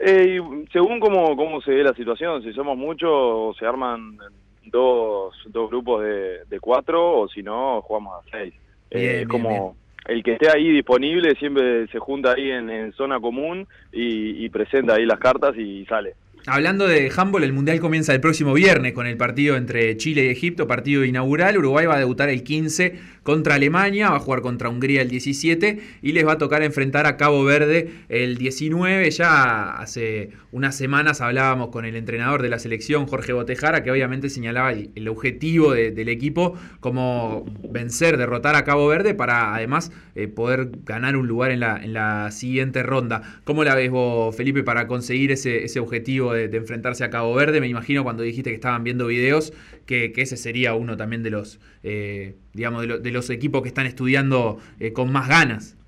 Eh, 0.00 0.40
según 0.72 1.00
cómo, 1.00 1.36
cómo 1.36 1.60
se 1.60 1.72
ve 1.72 1.82
la 1.82 1.94
situación, 1.94 2.42
si 2.42 2.52
somos 2.52 2.76
muchos, 2.76 3.56
se 3.56 3.66
arman 3.66 4.18
dos, 4.64 5.34
dos 5.46 5.70
grupos 5.70 6.04
de, 6.04 6.44
de 6.44 6.60
cuatro 6.60 7.20
o 7.20 7.28
si 7.28 7.42
no, 7.42 7.82
jugamos 7.82 8.14
a 8.24 8.30
seis. 8.30 8.54
Eh, 8.90 9.26
como 9.28 9.76
el 10.06 10.22
que 10.22 10.32
esté 10.32 10.48
ahí 10.50 10.70
disponible 10.70 11.34
siempre 11.34 11.86
se 11.88 11.98
junta 11.98 12.32
ahí 12.32 12.50
en, 12.50 12.92
zona 12.92 13.20
común 13.20 13.66
y, 13.92 14.48
presenta 14.48 14.94
ahí 14.94 15.04
las 15.04 15.18
cartas 15.18 15.56
y 15.56 15.84
sale. 15.84 16.14
Hablando 16.50 16.86
de 16.86 17.12
handball, 17.14 17.44
el 17.44 17.52
Mundial 17.52 17.78
comienza 17.78 18.14
el 18.14 18.20
próximo 18.20 18.54
viernes 18.54 18.94
con 18.94 19.06
el 19.06 19.18
partido 19.18 19.56
entre 19.56 19.96
Chile 19.98 20.24
y 20.24 20.28
Egipto, 20.28 20.66
partido 20.66 21.04
inaugural. 21.04 21.58
Uruguay 21.58 21.84
va 21.84 21.96
a 21.96 21.98
debutar 21.98 22.30
el 22.30 22.42
15 22.42 22.94
contra 23.22 23.56
Alemania, 23.56 24.08
va 24.08 24.16
a 24.16 24.20
jugar 24.20 24.40
contra 24.40 24.70
Hungría 24.70 25.02
el 25.02 25.10
17 25.10 25.78
y 26.00 26.12
les 26.12 26.26
va 26.26 26.32
a 26.32 26.38
tocar 26.38 26.62
enfrentar 26.62 27.04
a 27.04 27.18
Cabo 27.18 27.44
Verde 27.44 27.90
el 28.08 28.38
19. 28.38 29.10
Ya 29.10 29.72
hace 29.72 30.30
unas 30.50 30.74
semanas 30.74 31.20
hablábamos 31.20 31.68
con 31.68 31.84
el 31.84 31.96
entrenador 31.96 32.40
de 32.40 32.48
la 32.48 32.58
selección, 32.58 33.06
Jorge 33.06 33.34
Botejara, 33.34 33.82
que 33.82 33.90
obviamente 33.90 34.30
señalaba 34.30 34.72
el, 34.72 35.08
objetivo 35.08 35.72
de- 35.74 35.90
del 35.90 36.08
equipo 36.08 36.54
como 36.80 37.44
vencer, 37.70 38.16
derrotar 38.16 38.54
a 38.54 38.64
Cabo 38.64 38.88
Verde 38.88 39.12
para 39.14 39.54
además 39.54 39.92
eh, 40.14 40.28
poder 40.28 40.70
ganar 40.86 41.16
un 41.18 41.28
lugar 41.28 41.50
en 41.50 41.60
la, 41.60 41.76
en 41.76 41.92
la 41.92 42.30
siguiente 42.30 42.82
ronda. 42.82 43.40
¿Cómo 43.44 43.64
la 43.64 43.74
ves 43.74 43.90
vos, 43.90 44.34
Felipe, 44.34 44.62
para 44.62 44.86
conseguir 44.86 45.32
ese, 45.32 45.64
ese 45.64 45.80
objetivo 45.80 46.32
de 46.46 46.56
enfrentarse 46.56 47.02
a 47.02 47.10
Cabo 47.10 47.34
Verde? 47.34 47.60
Me 47.60 47.66
imagino 47.66 48.04
cuando 48.04 48.22
dijiste 48.22 48.50
que 48.50 48.54
estaban 48.54 48.84
viendo 48.84 49.08
videos 49.08 49.52
que, 49.86 50.12
ese 50.14 50.36
sería 50.36 50.74
uno 50.74 50.96
también 50.96 51.24
de 51.24 51.30
los, 51.30 51.58
eh, 51.82 52.36
digamos, 52.52 52.86
de, 52.86 53.00
de 53.00 53.10
los 53.10 53.30
equipos 53.30 53.62
que 53.62 53.68
están 53.68 53.86
estudiando 53.86 54.58
eh, 54.78 54.92
con 54.92 55.10
más 55.10 55.28
ganas. 55.28 55.78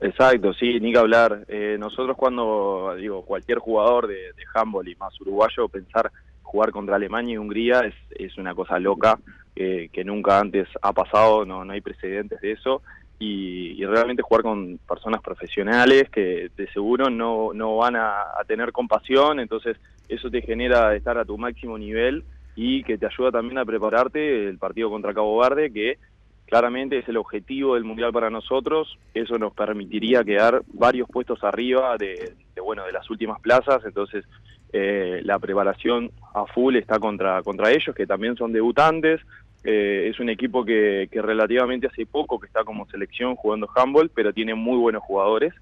Exacto, 0.00 0.52
sí, 0.52 0.78
ni 0.80 0.92
que 0.92 0.98
hablar. 0.98 1.44
Eh, 1.48 1.76
nosotros 1.78 2.16
cuando, 2.16 2.94
digo, 2.98 3.24
cualquier 3.24 3.58
jugador 3.58 4.06
de, 4.06 4.14
de 4.14 4.90
y 4.90 4.94
más 4.96 5.20
uruguayo, 5.20 5.68
pensar 5.68 6.12
jugar 6.42 6.70
contra 6.70 6.96
Alemania 6.96 7.34
y 7.34 7.38
Hungría 7.38 7.80
es, 7.80 7.94
es 8.10 8.36
una 8.38 8.54
cosa 8.54 8.78
loca 8.78 9.18
eh, 9.54 9.88
que 9.92 10.04
nunca 10.04 10.38
antes 10.38 10.68
ha 10.82 10.92
pasado, 10.92 11.44
no, 11.44 11.64
no 11.64 11.72
hay 11.72 11.80
precedentes 11.80 12.40
de 12.40 12.52
eso. 12.52 12.82
Y, 13.18 13.82
y 13.82 13.86
realmente 13.86 14.22
jugar 14.22 14.42
con 14.42 14.78
personas 14.86 15.22
profesionales 15.22 16.10
que 16.10 16.50
de 16.54 16.68
seguro 16.72 17.08
no, 17.08 17.54
no 17.54 17.76
van 17.76 17.96
a, 17.96 18.20
a 18.38 18.44
tener 18.46 18.72
compasión, 18.72 19.40
entonces 19.40 19.78
eso 20.08 20.30
te 20.30 20.42
genera 20.42 20.94
estar 20.94 21.16
a 21.16 21.24
tu 21.24 21.38
máximo 21.38 21.78
nivel 21.78 22.24
y 22.54 22.82
que 22.82 22.98
te 22.98 23.06
ayuda 23.06 23.30
también 23.32 23.58
a 23.58 23.64
prepararte 23.64 24.48
el 24.48 24.58
partido 24.58 24.90
contra 24.90 25.14
Cabo 25.14 25.38
Verde, 25.38 25.72
que 25.72 25.98
claramente 26.46 26.98
es 26.98 27.08
el 27.08 27.18
objetivo 27.18 27.74
del 27.74 27.84
mundial 27.84 28.12
para 28.12 28.30
nosotros. 28.30 28.98
Eso 29.12 29.38
nos 29.38 29.52
permitiría 29.52 30.24
quedar 30.24 30.62
varios 30.72 31.08
puestos 31.08 31.44
arriba 31.44 31.96
de, 31.98 32.32
de, 32.54 32.60
bueno 32.60 32.84
de 32.84 32.92
las 32.92 33.08
últimas 33.10 33.40
plazas. 33.40 33.84
Entonces 33.84 34.24
eh, 34.72 35.20
la 35.24 35.38
preparación 35.38 36.10
a 36.34 36.46
full 36.46 36.76
está 36.76 36.98
contra 36.98 37.42
contra 37.42 37.70
ellos 37.70 37.94
que 37.94 38.06
también 38.06 38.36
son 38.36 38.52
debutantes 38.52 39.20
eh, 39.68 40.08
es 40.10 40.20
un 40.20 40.28
equipo 40.30 40.64
que, 40.64 41.08
que 41.10 41.20
relativamente 41.20 41.88
hace 41.88 42.06
poco 42.06 42.38
que 42.38 42.46
está 42.46 42.62
como 42.64 42.86
selección 42.86 43.34
jugando 43.34 43.68
handball 43.74 44.10
pero 44.14 44.32
tiene 44.32 44.54
muy 44.54 44.78
buenos 44.78 45.02
jugadores. 45.02 45.52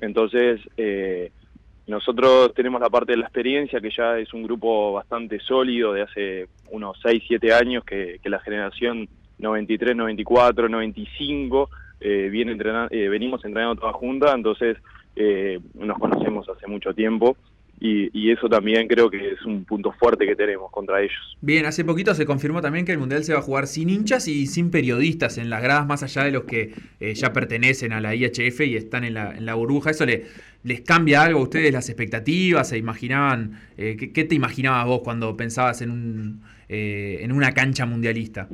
Entonces 0.00 0.60
eh, 0.78 1.30
nosotros 1.86 2.54
tenemos 2.54 2.80
la 2.80 2.88
parte 2.88 3.12
de 3.12 3.18
la 3.18 3.26
experiencia, 3.26 3.80
que 3.80 3.90
ya 3.90 4.18
es 4.18 4.32
un 4.32 4.44
grupo 4.44 4.92
bastante 4.94 5.38
sólido 5.40 5.92
de 5.92 6.02
hace 6.02 6.48
unos 6.70 6.98
6, 7.02 7.22
7 7.26 7.52
años, 7.52 7.84
que, 7.84 8.18
que 8.22 8.30
la 8.30 8.40
generación 8.40 9.08
93, 9.38 9.94
94, 9.96 10.68
95 10.68 11.68
eh, 12.00 12.28
viene 12.30 12.52
entrena- 12.52 12.88
eh, 12.90 13.08
venimos 13.08 13.44
entrenando 13.44 13.80
toda 13.80 13.92
junta, 13.92 14.32
entonces 14.34 14.78
eh, 15.16 15.60
nos 15.74 15.98
conocemos 15.98 16.48
hace 16.48 16.66
mucho 16.66 16.94
tiempo 16.94 17.36
y, 17.80 18.10
y 18.12 18.30
eso 18.30 18.48
también 18.48 18.86
creo 18.86 19.10
que 19.10 19.32
es 19.32 19.42
un 19.44 19.64
punto 19.64 19.90
fuerte 19.92 20.26
que 20.26 20.36
tenemos 20.36 20.70
contra 20.70 21.00
ellos. 21.00 21.36
Bien, 21.40 21.64
hace 21.66 21.84
poquito 21.84 22.14
se 22.14 22.26
confirmó 22.26 22.60
también 22.60 22.84
que 22.84 22.92
el 22.92 22.98
Mundial 22.98 23.24
se 23.24 23.32
va 23.32 23.38
a 23.38 23.42
jugar 23.42 23.66
sin 23.66 23.88
hinchas 23.88 24.28
y 24.28 24.46
sin 24.46 24.70
periodistas 24.70 25.38
en 25.38 25.48
las 25.48 25.62
gradas, 25.62 25.86
más 25.86 26.02
allá 26.02 26.24
de 26.24 26.30
los 26.30 26.44
que 26.44 26.74
eh, 27.00 27.14
ya 27.14 27.32
pertenecen 27.32 27.92
a 27.92 28.00
la 28.00 28.14
IHF 28.14 28.60
y 28.60 28.76
están 28.76 29.04
en 29.04 29.14
la, 29.14 29.34
en 29.36 29.46
la 29.46 29.54
burbuja. 29.54 29.90
¿Eso 29.90 30.04
le, 30.04 30.26
les 30.62 30.82
cambia 30.82 31.22
algo 31.22 31.40
a 31.40 31.42
ustedes 31.44 31.72
las 31.72 31.88
expectativas? 31.88 32.68
¿Se 32.68 32.76
imaginaban? 32.76 33.58
eh, 33.78 33.96
¿qué, 33.98 34.12
qué 34.12 34.24
te 34.24 34.34
imaginabas 34.34 34.86
vos 34.86 35.00
cuando 35.02 35.36
pensabas 35.36 35.80
en, 35.80 35.90
un, 35.90 36.42
eh, 36.68 37.18
en 37.22 37.32
una 37.32 37.52
cancha 37.52 37.86
mundialista? 37.86 38.48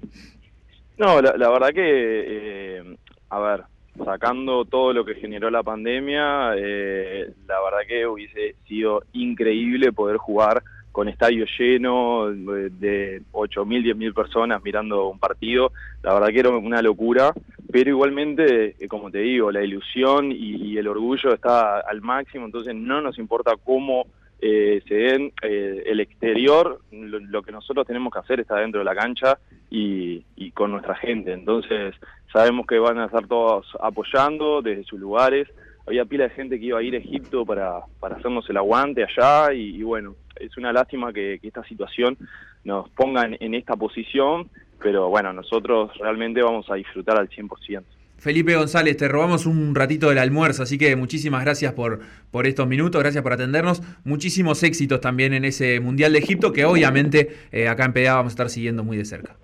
No, 0.99 1.21
la, 1.21 1.37
la 1.37 1.51
verdad 1.51 1.75
que, 1.75 1.83
eh, 1.85 2.97
a 3.29 3.39
ver, 3.41 3.65
sacando 4.05 4.65
todo 4.65 4.93
lo 4.93 5.05
que 5.05 5.15
generó 5.15 5.51
la 5.51 5.63
pandemia, 5.63 6.55
eh, 6.57 7.31
la 7.47 7.63
verdad 7.63 7.87
que 7.87 8.07
hubiese 8.07 8.57
sido 8.67 9.03
increíble 9.13 9.93
poder 9.93 10.17
jugar 10.17 10.63
con 10.93 11.09
estadio 11.09 11.45
lleno 11.59 12.29
de 12.29 12.71
de 12.71 13.23
8.000, 13.33 13.95
10.000 13.95 14.15
personas 14.15 14.63
mirando 14.63 15.09
un 15.09 15.19
partido. 15.19 15.73
La 16.03 16.15
verdad 16.15 16.29
que 16.29 16.41
era 16.41 16.51
una 16.51 16.81
locura, 16.81 17.33
pero 17.71 17.91
igualmente, 17.91 18.77
eh, 18.79 18.89
como 18.89 19.11
te 19.11 19.19
digo, 19.19 19.53
la 19.53 19.63
ilusión 19.63 20.33
y 20.33 20.77
el 20.79 20.89
orgullo 20.89 21.35
está 21.35 21.81
al 21.81 22.01
máximo, 22.01 22.47
entonces 22.47 22.75
no 22.75 23.01
nos 23.01 23.19
importa 23.19 23.57
cómo 23.63 24.07
eh, 24.41 24.83
se 24.87 24.95
den 24.95 25.33
eh, 25.43 25.83
el 25.87 26.01
exterior, 26.01 26.81
lo, 26.93 27.43
que 27.43 27.53
nosotros 27.53 27.87
tenemos 27.87 28.13
que 28.13 28.19
hacer 28.19 28.41
está 28.41 28.57
dentro 28.57 28.81
de 28.81 28.85
la 28.85 28.95
cancha 28.95 29.39
y, 29.71 30.25
y 30.37 30.51
con 30.51 30.71
nuestra 30.73 30.95
gente. 30.97 31.33
Entonces 31.33 31.95
sabemos 32.33 32.67
que 32.67 32.79
van 32.79 32.99
a 32.99 33.07
estar 33.07 33.27
todos 33.27 33.67
apoyando 33.81 34.61
desde 34.63 34.85
sus 34.85 35.01
lugares. 35.01 35.49
Había 35.87 36.05
pila 36.05 36.25
de 36.25 36.31
gente 36.31 36.59
que 36.59 36.67
iba 36.67 36.79
a 36.79 36.83
ir 36.83 36.95
a 36.95 36.99
Egipto 36.99 37.47
para, 37.47 37.81
para 38.01 38.17
hacernos 38.17 38.49
el 38.51 38.57
aguante 38.57 39.05
allá 39.05 39.53
y, 39.55 39.83
bueno, 39.83 40.17
es 40.39 40.57
una 40.57 40.73
lástima 40.73 41.13
que, 41.13 41.39
esta 41.43 41.65
situación 41.65 42.19
nos 42.65 42.89
ponga 42.91 43.25
en, 43.25 43.37
en 43.41 43.55
esta 43.55 43.77
posición, 43.77 44.51
pero 44.83 45.09
bueno, 45.09 45.33
nosotros 45.33 45.97
realmente 45.99 46.43
vamos 46.43 46.69
a 46.71 46.75
disfrutar 46.75 47.17
al 47.19 47.31
100%. 47.31 47.85
Felipe 48.19 48.57
González, 48.57 48.97
te 48.97 49.09
robamos 49.09 49.47
un 49.47 49.75
ratito 49.75 50.09
del 50.09 50.19
almuerzo, 50.19 50.63
así 50.63 50.79
que 50.79 50.97
muchísimas 50.97 51.45
gracias 51.45 51.75
por, 51.75 52.01
por 52.31 52.47
estos 52.47 52.67
minutos, 52.67 53.01
gracias 53.03 53.23
por 53.23 53.33
atendernos. 53.33 53.83
Muchísimos 54.05 54.63
éxitos 54.63 55.01
también 55.01 55.35
en 55.35 55.45
ese 55.45 55.81
Mundial 55.81 56.13
de 56.13 56.19
Egipto 56.19 56.53
que 56.53 56.65
obviamente 56.65 57.37
eh, 57.53 57.69
acá 57.69 57.85
en 57.85 57.93
PDA 57.93 58.15
vamos 58.15 58.33
a 58.33 58.35
estar 58.35 58.51
siguiendo 58.51 58.83
muy 58.85 58.97
de 58.97 59.05
cerca. 59.05 59.37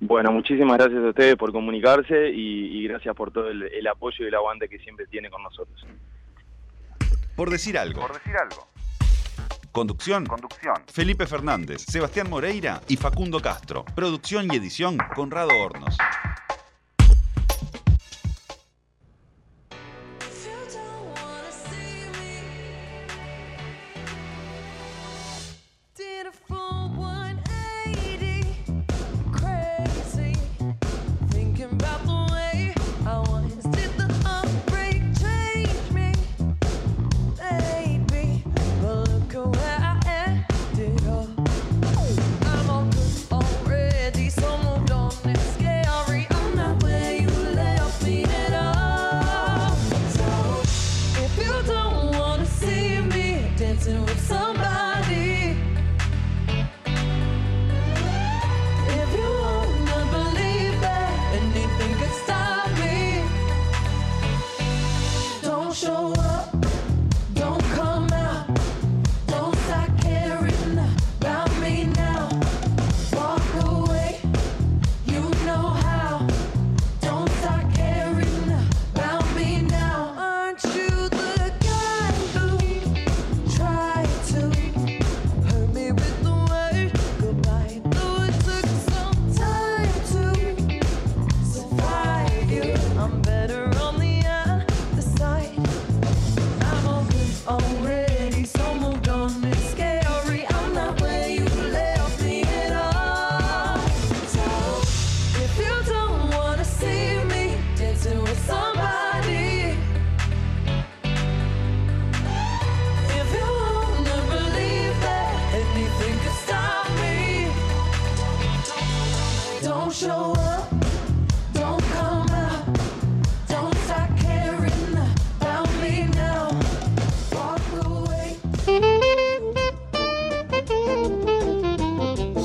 Bueno, 0.00 0.30
muchísimas 0.30 0.78
gracias 0.78 1.02
a 1.02 1.08
ustedes 1.08 1.36
por 1.36 1.52
comunicarse 1.52 2.30
y, 2.30 2.78
y 2.78 2.88
gracias 2.88 3.14
por 3.16 3.32
todo 3.32 3.48
el, 3.48 3.62
el 3.62 3.86
apoyo 3.86 4.24
y 4.24 4.28
el 4.28 4.34
aguante 4.34 4.68
que 4.68 4.78
siempre 4.78 5.06
tiene 5.06 5.30
con 5.30 5.42
nosotros. 5.42 5.86
Por 7.34 7.50
decir 7.50 7.78
algo. 7.78 8.00
Por 8.00 8.14
decir 8.14 8.34
algo. 8.36 8.68
Conducción. 9.72 10.26
Conducción. 10.26 10.74
Felipe 10.92 11.26
Fernández, 11.26 11.82
Sebastián 11.82 12.28
Moreira 12.28 12.80
y 12.88 12.96
Facundo 12.96 13.40
Castro. 13.40 13.84
Producción 13.94 14.48
y 14.52 14.56
edición 14.56 14.98
Conrado 15.14 15.50
Hornos. 15.56 15.96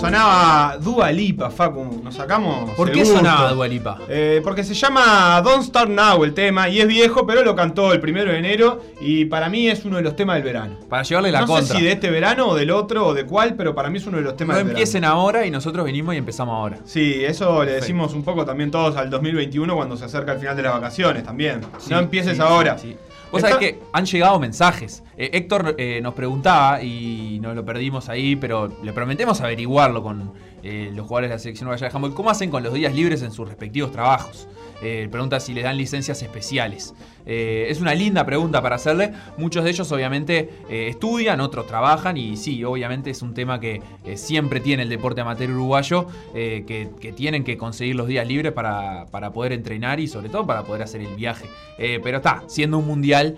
Sonaba 0.07 0.77
Dua 0.79 1.11
Lipa, 1.11 1.49
Facu. 1.49 2.01
Nos 2.03 2.15
sacamos. 2.15 2.71
¿Por 2.71 2.91
qué 2.91 2.99
gusto. 2.99 3.15
sonaba 3.17 3.51
Dua 3.53 3.67
Lipa? 3.67 3.99
Eh, 4.09 4.41
porque 4.43 4.63
se 4.63 4.73
llama 4.73 5.41
Don't 5.41 5.63
Start 5.63 5.89
Now 5.89 6.23
el 6.23 6.33
tema 6.33 6.67
y 6.67 6.81
es 6.81 6.87
viejo, 6.87 7.25
pero 7.25 7.43
lo 7.43 7.55
cantó 7.55 7.93
el 7.93 7.99
primero 8.01 8.31
de 8.31 8.37
enero 8.39 8.81
y 8.99 9.25
para 9.25 9.47
mí 9.49 9.69
es 9.69 9.85
uno 9.85 9.97
de 9.97 10.03
los 10.03 10.15
temas 10.15 10.35
del 10.35 10.43
verano. 10.43 10.75
Para 10.89 11.03
llevarle 11.03 11.31
la 11.31 11.41
no 11.41 11.47
contra. 11.47 11.67
sé 11.67 11.77
si 11.79 11.83
de 11.85 11.93
este 11.93 12.09
verano 12.11 12.47
o 12.49 12.55
del 12.55 12.71
otro 12.71 13.07
o 13.07 13.13
de 13.13 13.25
cuál, 13.25 13.55
pero 13.55 13.73
para 13.73 13.89
mí 13.89 13.97
es 13.99 14.05
uno 14.05 14.17
de 14.17 14.23
los 14.23 14.33
No 14.33 14.37
temas 14.37 14.57
del 14.57 14.67
empiecen 14.69 15.01
verano. 15.01 15.19
ahora 15.21 15.45
y 15.45 15.51
nosotros 15.51 15.85
venimos 15.85 16.13
y 16.15 16.17
empezamos 16.17 16.53
ahora. 16.53 16.77
Sí, 16.83 17.23
eso 17.23 17.63
le 17.63 17.71
decimos 17.73 18.13
un 18.13 18.23
poco 18.23 18.43
también 18.45 18.71
todos 18.71 18.97
al 18.97 19.09
2021 19.09 19.75
cuando 19.75 19.95
se 19.95 20.05
acerca 20.05 20.33
el 20.33 20.39
final 20.39 20.55
de 20.57 20.63
las 20.63 20.73
vacaciones 20.73 21.23
también. 21.23 21.61
Sí, 21.77 21.89
no 21.91 21.99
empieces 21.99 22.35
sí, 22.35 22.41
ahora. 22.43 22.77
sí. 22.77 22.95
Vos 23.33 23.41
sabés 23.41 23.57
que 23.57 23.79
han 23.91 24.05
llegado 24.05 24.39
mensajes. 24.39 25.03
Eh, 25.17 25.31
Héctor 25.33 25.73
eh, 25.79 25.99
nos 26.03 26.13
preguntaba 26.13 26.83
y 26.83 27.39
nos 27.41 27.55
lo 27.55 27.65
perdimos 27.65 28.07
ahí, 28.07 28.35
pero 28.35 28.71
le 28.83 28.93
prometemos 28.93 29.41
averiguarlo 29.41 30.03
con 30.03 30.33
eh, 30.61 30.91
los 30.93 31.07
jugadores 31.07 31.31
de 31.31 31.35
la 31.35 31.39
selección 31.39 31.67
uruguaya 31.67 31.89
de 31.89 31.95
handball. 31.95 32.13
¿Cómo 32.13 32.29
hacen 32.29 32.51
con 32.51 32.61
los 32.61 32.71
días 32.73 32.93
libres 32.93 33.23
en 33.23 33.31
sus 33.31 33.47
respectivos 33.47 33.91
trabajos? 33.91 34.47
Eh, 34.81 35.07
pregunta 35.11 35.39
si 35.39 35.53
les 35.53 35.63
dan 35.63 35.77
licencias 35.77 36.21
especiales. 36.21 36.93
Eh, 37.25 37.67
es 37.69 37.79
una 37.79 37.93
linda 37.93 38.25
pregunta 38.25 38.61
para 38.61 38.75
hacerle. 38.75 39.13
Muchos 39.37 39.63
de 39.63 39.69
ellos 39.69 39.91
obviamente 39.91 40.49
eh, 40.69 40.87
estudian, 40.89 41.39
otros 41.41 41.67
trabajan 41.67 42.17
y 42.17 42.35
sí, 42.37 42.63
obviamente 42.63 43.09
es 43.09 43.21
un 43.21 43.33
tema 43.33 43.59
que 43.59 43.81
siempre 44.15 44.59
tiene 44.59 44.83
el 44.83 44.89
deporte 44.89 45.21
amateur 45.21 45.51
uruguayo, 45.51 46.07
que, 46.33 47.13
tienen 47.15 47.43
que 47.43 47.57
conseguir 47.57 47.95
los 47.95 48.07
días 48.07 48.27
libres 48.27 48.51
para, 48.51 49.05
para 49.11 49.31
poder 49.31 49.53
entrenar 49.53 49.99
y 49.99 50.07
sobre 50.07 50.29
todo 50.29 50.45
para 50.45 50.63
poder 50.63 50.83
hacer 50.83 51.01
el 51.01 51.15
viaje. 51.15 51.45
Pero 51.77 52.17
está, 52.17 52.43
siendo 52.47 52.77
un 52.77 52.87
mundial, 52.87 53.37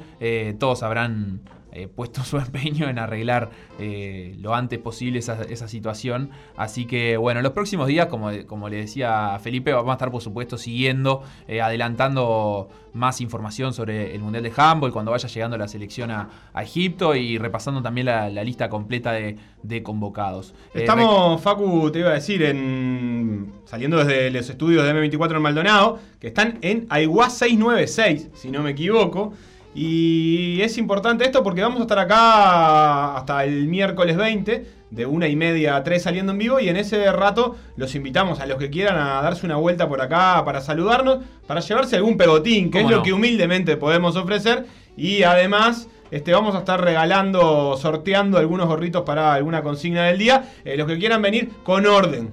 todos 0.58 0.84
habrán 0.84 1.42
eh, 1.76 1.88
puesto 1.88 2.24
su 2.24 2.38
empeño 2.38 2.90
en 2.90 2.98
arreglar 3.00 3.50
eh, 3.80 4.36
lo 4.40 4.56
antes 4.56 4.80
posible 4.80 5.20
esa, 5.20 5.44
esa 5.44 5.68
situación. 5.68 6.30
Así 6.56 6.86
que 6.86 7.18
bueno, 7.18 7.40
en 7.42 7.44
los 7.44 7.54
próximos 7.54 7.88
días, 7.88 8.08
como, 8.08 8.32
como 8.48 8.70
le 8.70 8.78
decía 8.78 9.38
Felipe, 9.42 9.74
vamos 9.74 9.90
a 9.90 9.94
estar 9.94 10.12
por 10.12 10.22
supuesto 10.22 10.58
siguiendo, 10.58 11.24
eh, 11.48 11.62
adelantando 11.62 12.70
más 12.94 13.20
información 13.20 13.74
sobre 13.74 14.16
el 14.16 14.22
Mundial 14.22 14.44
de 14.44 14.54
Handball 14.56 14.94
cuando 14.94 15.12
vaya 15.12 15.28
llegando 15.28 15.58
la 15.58 15.68
selección 15.68 16.12
a, 16.12 16.30
a 16.54 16.64
Egipto 16.64 17.14
y 17.14 17.38
repasando 17.38 17.82
también 17.82 18.06
la, 18.06 18.30
la 18.30 18.44
lista 18.44 18.70
completa 18.70 19.12
de, 19.12 19.36
de 19.64 19.84
convocados. 19.84 20.54
Eh, 20.74 20.80
Estamos, 20.82 21.42
Facu, 21.42 21.92
te 21.92 22.00
iba 22.00 22.12
a 22.12 22.14
decir, 22.14 22.42
en 22.44 23.54
saliendo 23.66 23.98
desde 23.98 24.32
los 24.32 24.50
estudios 24.50 24.86
de 24.86 24.94
M24 24.94 25.36
en 25.36 25.42
Maldonado, 25.42 26.00
que 26.20 26.28
están 26.28 26.58
en 26.62 26.86
Aiguá 26.90 27.30
696, 27.30 28.30
si 28.34 28.50
no 28.50 28.64
me 28.64 28.72
equivoco. 28.72 29.34
Y 29.76 30.62
es 30.62 30.78
importante 30.78 31.26
esto 31.26 31.44
porque 31.44 31.62
vamos 31.62 31.80
a 31.80 31.82
estar 31.84 32.00
acá 32.00 33.18
hasta 33.18 33.44
el 33.44 33.68
miércoles 33.68 34.16
20, 34.16 34.66
de 34.90 35.06
una 35.06 35.28
y 35.28 35.36
media 35.36 35.76
a 35.76 35.84
3 35.84 36.02
saliendo 36.02 36.32
en 36.32 36.38
vivo. 36.38 36.62
Y 36.62 36.70
en 36.70 36.78
ese 36.78 37.12
rato 37.12 37.58
los 37.76 37.94
invitamos 37.94 38.40
a 38.40 38.46
los 38.46 38.58
que 38.58 38.70
quieran 38.70 38.98
a 38.98 39.22
darse 39.22 39.46
una 39.46 39.58
vuelta 39.58 39.90
por 39.90 40.02
acá 40.02 40.42
para 40.46 40.62
saludarnos, 40.62 41.20
para 41.46 41.60
llevarse 41.60 41.98
algún 41.98 42.16
pegotín, 42.16 42.72
que 42.72 42.78
es 42.80 42.84
¿Cómo 42.86 42.96
lo 42.96 43.04
que 43.04 43.12
humildemente 43.12 43.76
podemos 43.78 44.16
ofrecer. 44.16 44.66
Y 44.98 45.24
además. 45.24 45.90
Este, 46.12 46.32
vamos 46.32 46.54
a 46.56 46.60
estar 46.60 46.80
regalando, 46.80 47.76
sorteando 47.78 48.38
algunos 48.38 48.68
gorritos 48.68 49.02
para 49.02 49.34
alguna 49.34 49.64
consigna 49.64 50.04
del 50.06 50.20
día. 50.20 50.54
Eh, 50.64 50.78
los 50.78 50.88
que 50.88 51.00
quieran 51.00 51.22
venir 51.22 51.50
con 51.64 51.86
orden. 51.88 52.32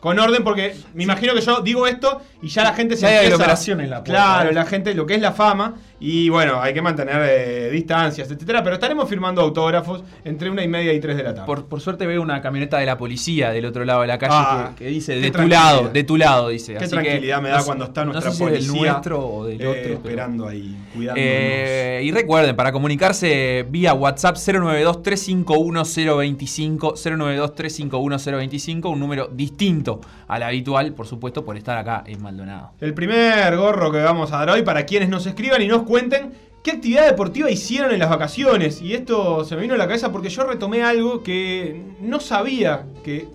Con 0.00 0.20
orden, 0.20 0.44
porque 0.44 0.76
me 0.94 1.02
imagino 1.02 1.34
que 1.34 1.40
yo 1.40 1.60
digo 1.60 1.88
esto 1.88 2.22
y 2.40 2.48
ya 2.48 2.62
la 2.62 2.72
gente 2.74 2.94
se 2.94 3.02
Ya 3.02 3.08
hay 3.08 3.14
empieza... 3.16 3.34
aglomeración 3.34 3.80
en 3.80 3.90
la 3.90 3.96
puerta, 4.04 4.12
Claro, 4.12 4.50
¿eh? 4.50 4.54
la 4.54 4.64
gente, 4.64 4.94
lo 4.94 5.04
que 5.04 5.16
es 5.16 5.20
la 5.20 5.32
fama. 5.32 5.74
Y 6.00 6.28
bueno, 6.28 6.60
hay 6.62 6.72
que 6.72 6.80
mantener 6.82 7.16
eh, 7.28 7.70
distancias, 7.70 8.30
etcétera. 8.30 8.62
Pero 8.62 8.74
estaremos 8.74 9.08
firmando 9.08 9.42
autógrafos 9.42 10.04
entre 10.24 10.48
una 10.48 10.62
y 10.62 10.68
media 10.68 10.92
y 10.92 11.00
tres 11.00 11.16
de 11.16 11.24
la 11.24 11.34
tarde. 11.34 11.46
Por, 11.46 11.64
por 11.66 11.80
suerte 11.80 12.06
veo 12.06 12.22
una 12.22 12.40
camioneta 12.40 12.78
de 12.78 12.86
la 12.86 12.96
policía 12.96 13.50
del 13.50 13.64
otro 13.66 13.84
lado 13.84 14.02
de 14.02 14.06
la 14.06 14.18
calle 14.18 14.32
Ah, 14.36 14.70
que, 14.76 14.84
que 14.84 14.90
dice 14.90 15.16
de 15.18 15.30
tu 15.30 15.48
lado, 15.48 15.88
de 15.88 16.04
tu 16.04 16.16
lado, 16.16 16.48
dice. 16.50 16.72
Qué 16.74 16.78
Así 16.84 16.96
que 16.96 17.02
tranquilidad 17.02 17.42
me 17.42 17.48
da 17.48 17.64
cuando 17.64 17.86
está 17.86 18.04
no 18.04 18.12
nuestra 18.12 18.30
sé 18.30 18.36
si 18.38 18.44
es 18.44 18.48
policía. 18.50 18.72
del 18.82 18.92
nuestro 18.92 19.26
o 19.28 19.44
del 19.46 19.60
eh, 19.60 19.66
otro. 19.66 19.80
pero- 19.82 19.94
esperando 19.94 20.46
ahí, 20.46 20.76
cuidándonos. 20.94 21.28
Eh, 21.28 22.00
y 22.04 22.12
recuerden, 22.12 22.54
para 22.54 22.70
comunicarse 22.70 23.66
vía 23.68 23.92
WhatsApp 23.94 24.36
092-351-025, 24.36 26.96
092-351-025, 26.96 28.90
un 28.92 29.00
número 29.00 29.28
distinto 29.32 30.00
al 30.26 30.42
habitual, 30.42 30.92
por 30.92 31.06
supuesto, 31.06 31.44
por 31.44 31.56
estar 31.56 31.78
acá 31.78 32.02
en 32.06 32.22
Maldonado. 32.22 32.70
El 32.80 32.94
primer 32.94 33.56
gorro 33.56 33.90
que 33.90 33.98
vamos 33.98 34.32
a 34.32 34.38
dar 34.38 34.50
hoy 34.50 34.62
para 34.62 34.84
quienes 34.86 35.08
nos 35.08 35.26
escriban 35.26 35.62
y 35.62 35.68
nos 35.68 35.82
cuenten 35.88 36.32
qué 36.62 36.72
actividad 36.72 37.06
deportiva 37.06 37.50
hicieron 37.50 37.90
en 37.92 37.98
las 37.98 38.10
vacaciones. 38.10 38.82
Y 38.82 38.92
esto 38.94 39.44
se 39.44 39.56
me 39.56 39.62
vino 39.62 39.74
a 39.74 39.78
la 39.78 39.86
cabeza 39.86 40.12
porque 40.12 40.28
yo 40.28 40.44
retomé 40.44 40.82
algo 40.82 41.22
que 41.22 41.82
no 42.00 42.20
sabía 42.20 42.86
que, 43.02 43.26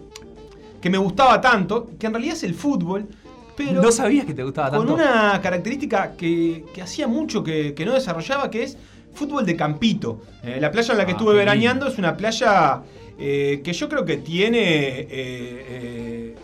que 0.79 0.89
me 0.89 0.99
gustaba 0.99 1.41
tanto, 1.41 1.89
que 1.99 2.05
en 2.07 2.13
realidad 2.13 2.35
es 2.35 2.43
el 2.43 2.53
fútbol, 2.53 3.07
pero 3.55 3.81
no 3.81 3.91
sabías 3.91 4.25
que 4.25 4.33
te 4.33 4.43
gustaba 4.43 4.69
con 4.71 4.87
tanto. 4.87 4.93
una 4.93 5.39
característica 5.41 6.15
que, 6.15 6.65
que 6.73 6.81
hacía 6.81 7.07
mucho 7.07 7.43
que, 7.43 7.73
que 7.73 7.85
no 7.85 7.93
desarrollaba, 7.93 8.49
que 8.49 8.63
es 8.63 8.77
fútbol 9.13 9.45
de 9.45 9.55
campito. 9.55 10.21
Eh, 10.43 10.57
la 10.59 10.71
playa 10.71 10.91
en 10.93 10.97
la 10.99 11.05
que 11.05 11.11
Ah, 11.11 11.15
estuve 11.17 11.33
veraneando 11.35 11.87
es 11.87 11.97
una 11.97 12.15
playa 12.17 12.81
eh, 13.17 13.61
que 13.63 13.73
yo 13.73 13.87
creo 13.89 14.05
que 14.05 14.17
tiene 14.17 14.59
eh, 14.61 15.05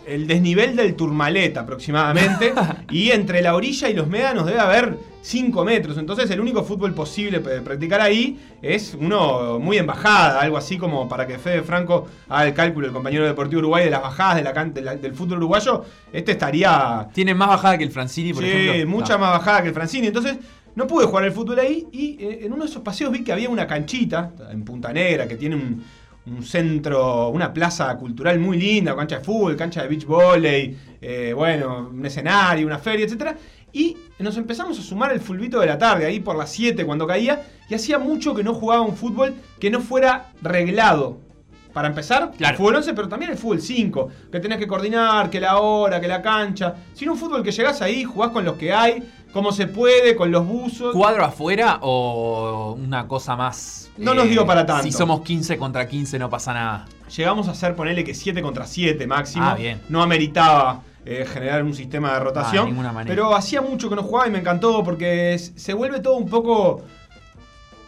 el 0.06 0.26
desnivel 0.26 0.76
del 0.76 0.94
Turmalet 0.94 1.56
aproximadamente. 1.56 2.52
y 2.90 3.10
entre 3.10 3.42
la 3.42 3.54
orilla 3.54 3.88
y 3.88 3.94
los 3.94 4.06
médanos 4.08 4.46
debe 4.46 4.60
haber 4.60 4.96
5 5.22 5.64
metros. 5.64 5.98
Entonces 5.98 6.30
el 6.30 6.40
único 6.40 6.64
fútbol 6.64 6.94
posible 6.94 7.40
de 7.40 7.60
practicar 7.60 8.00
ahí 8.00 8.38
es 8.62 8.96
uno 8.98 9.58
muy 9.58 9.76
en 9.78 9.86
bajada, 9.86 10.40
algo 10.40 10.56
así 10.56 10.78
como 10.78 11.08
para 11.08 11.26
que 11.26 11.38
Fede 11.38 11.62
Franco 11.62 12.06
haga 12.28 12.46
el 12.48 12.54
cálculo, 12.54 12.86
el 12.86 12.92
compañero 12.92 13.26
deportivo 13.26 13.60
uruguay, 13.60 13.84
de 13.84 13.90
las 13.90 14.02
bajadas 14.02 14.36
de 14.36 14.42
la 14.42 14.52
can- 14.52 14.72
de 14.72 14.80
la- 14.82 14.96
del 14.96 15.14
fútbol 15.14 15.38
uruguayo. 15.38 15.84
Este 16.12 16.32
estaría 16.32 17.06
Tiene 17.12 17.34
más 17.34 17.48
bajada 17.48 17.76
que 17.78 17.84
el 17.84 17.90
Francini, 17.90 18.32
por 18.32 18.42
sí, 18.42 18.48
ejemplo. 18.50 18.88
mucha 18.90 19.14
No. 19.14 19.20
más 19.20 19.30
bajada 19.38 19.62
que 19.62 19.68
el 19.68 19.74
Francini. 19.74 20.06
Entonces, 20.06 20.36
no 20.74 20.86
pude 20.86 21.04
jugar 21.06 21.24
el 21.24 21.32
fútbol 21.32 21.58
ahí. 21.58 21.86
Y 21.92 22.16
eh, 22.20 22.40
en 22.44 22.52
uno 22.52 22.64
de 22.64 22.70
esos 22.70 22.82
paseos 22.82 23.10
vi 23.12 23.22
que 23.24 23.32
había 23.32 23.50
una 23.50 23.66
canchita 23.66 24.32
en 24.50 24.64
Punta 24.64 24.92
Negra 24.92 25.26
que 25.28 25.34
tiene 25.36 25.56
un, 25.56 25.84
un 26.30 26.42
centro, 26.44 27.28
una 27.28 27.52
plaza 27.52 27.96
cultural 27.96 28.38
muy 28.38 28.58
linda, 28.58 28.94
cancha 28.96 29.18
de 29.18 29.24
fútbol, 29.24 29.56
cancha 29.56 29.82
de 29.82 29.88
beach 29.88 30.04
volley, 30.06 30.76
eh, 31.00 31.32
bueno, 31.34 31.88
un 31.92 32.06
escenario, 32.06 32.66
una 32.66 32.78
feria, 32.78 33.04
etcétera. 33.06 33.36
Y 33.72 33.96
nos 34.18 34.36
empezamos 34.36 34.78
a 34.78 34.82
sumar 34.82 35.12
el 35.12 35.20
fulbito 35.20 35.60
de 35.60 35.66
la 35.66 35.78
tarde, 35.78 36.06
ahí 36.06 36.20
por 36.20 36.36
las 36.36 36.50
7 36.50 36.84
cuando 36.84 37.06
caía, 37.06 37.42
y 37.68 37.74
hacía 37.74 37.98
mucho 37.98 38.34
que 38.34 38.42
no 38.42 38.54
jugaba 38.54 38.82
un 38.82 38.96
fútbol 38.96 39.34
que 39.58 39.70
no 39.70 39.80
fuera 39.80 40.30
reglado. 40.42 41.18
Para 41.72 41.86
empezar, 41.86 42.32
Claro. 42.36 42.52
el 42.54 42.56
fútbol 42.58 42.74
11, 42.76 42.94
pero 42.94 43.08
también 43.08 43.30
el 43.30 43.38
fútbol 43.38 43.60
5, 43.60 44.08
que 44.32 44.40
tenés 44.40 44.58
que 44.58 44.66
coordinar, 44.66 45.30
que 45.30 45.38
la 45.38 45.58
hora, 45.58 46.00
que 46.00 46.08
la 46.08 46.20
cancha. 46.20 46.74
Sino 46.94 47.12
un 47.12 47.18
fútbol 47.18 47.44
que 47.44 47.52
llegás 47.52 47.80
ahí, 47.80 48.02
jugás 48.02 48.30
con 48.32 48.44
los 48.44 48.56
que 48.56 48.72
hay, 48.72 49.00
como 49.32 49.52
se 49.52 49.66
puede, 49.66 50.16
con 50.16 50.30
los 50.30 50.46
buzos. 50.46 50.94
¿Cuadro 50.94 51.24
afuera 51.24 51.78
o 51.82 52.76
una 52.78 53.06
cosa 53.06 53.36
más? 53.36 53.90
eh, 53.96 54.02
No 54.04 54.14
nos 54.14 54.28
dio 54.28 54.46
para 54.46 54.66
tanto. 54.66 54.82
Si 54.84 54.92
somos 54.92 55.20
15 55.22 55.56
contra 55.58 55.86
15 55.88 56.18
no 56.18 56.28
pasa 56.30 56.52
nada. 56.54 56.86
Llegamos 57.16 57.48
a 57.48 57.52
hacer, 57.52 57.74
ponele 57.74 58.04
que 58.04 58.14
7 58.14 58.40
contra 58.42 58.66
7 58.66 59.06
máximo. 59.06 59.44
Ah, 59.44 59.54
bien. 59.54 59.80
No 59.88 60.02
ameritaba 60.02 60.82
eh, 61.04 61.26
generar 61.30 61.62
un 61.64 61.74
sistema 61.74 62.12
de 62.14 62.20
rotación. 62.20 62.62
Ah, 62.62 62.64
de 62.66 62.70
ninguna 62.70 62.92
manera. 62.92 63.14
Pero 63.14 63.34
hacía 63.34 63.60
mucho 63.60 63.88
que 63.88 63.96
no 63.96 64.02
jugaba 64.02 64.28
y 64.28 64.30
me 64.30 64.38
encantó 64.38 64.82
porque 64.84 65.38
se 65.38 65.74
vuelve 65.74 66.00
todo 66.00 66.16
un 66.16 66.28
poco 66.28 66.82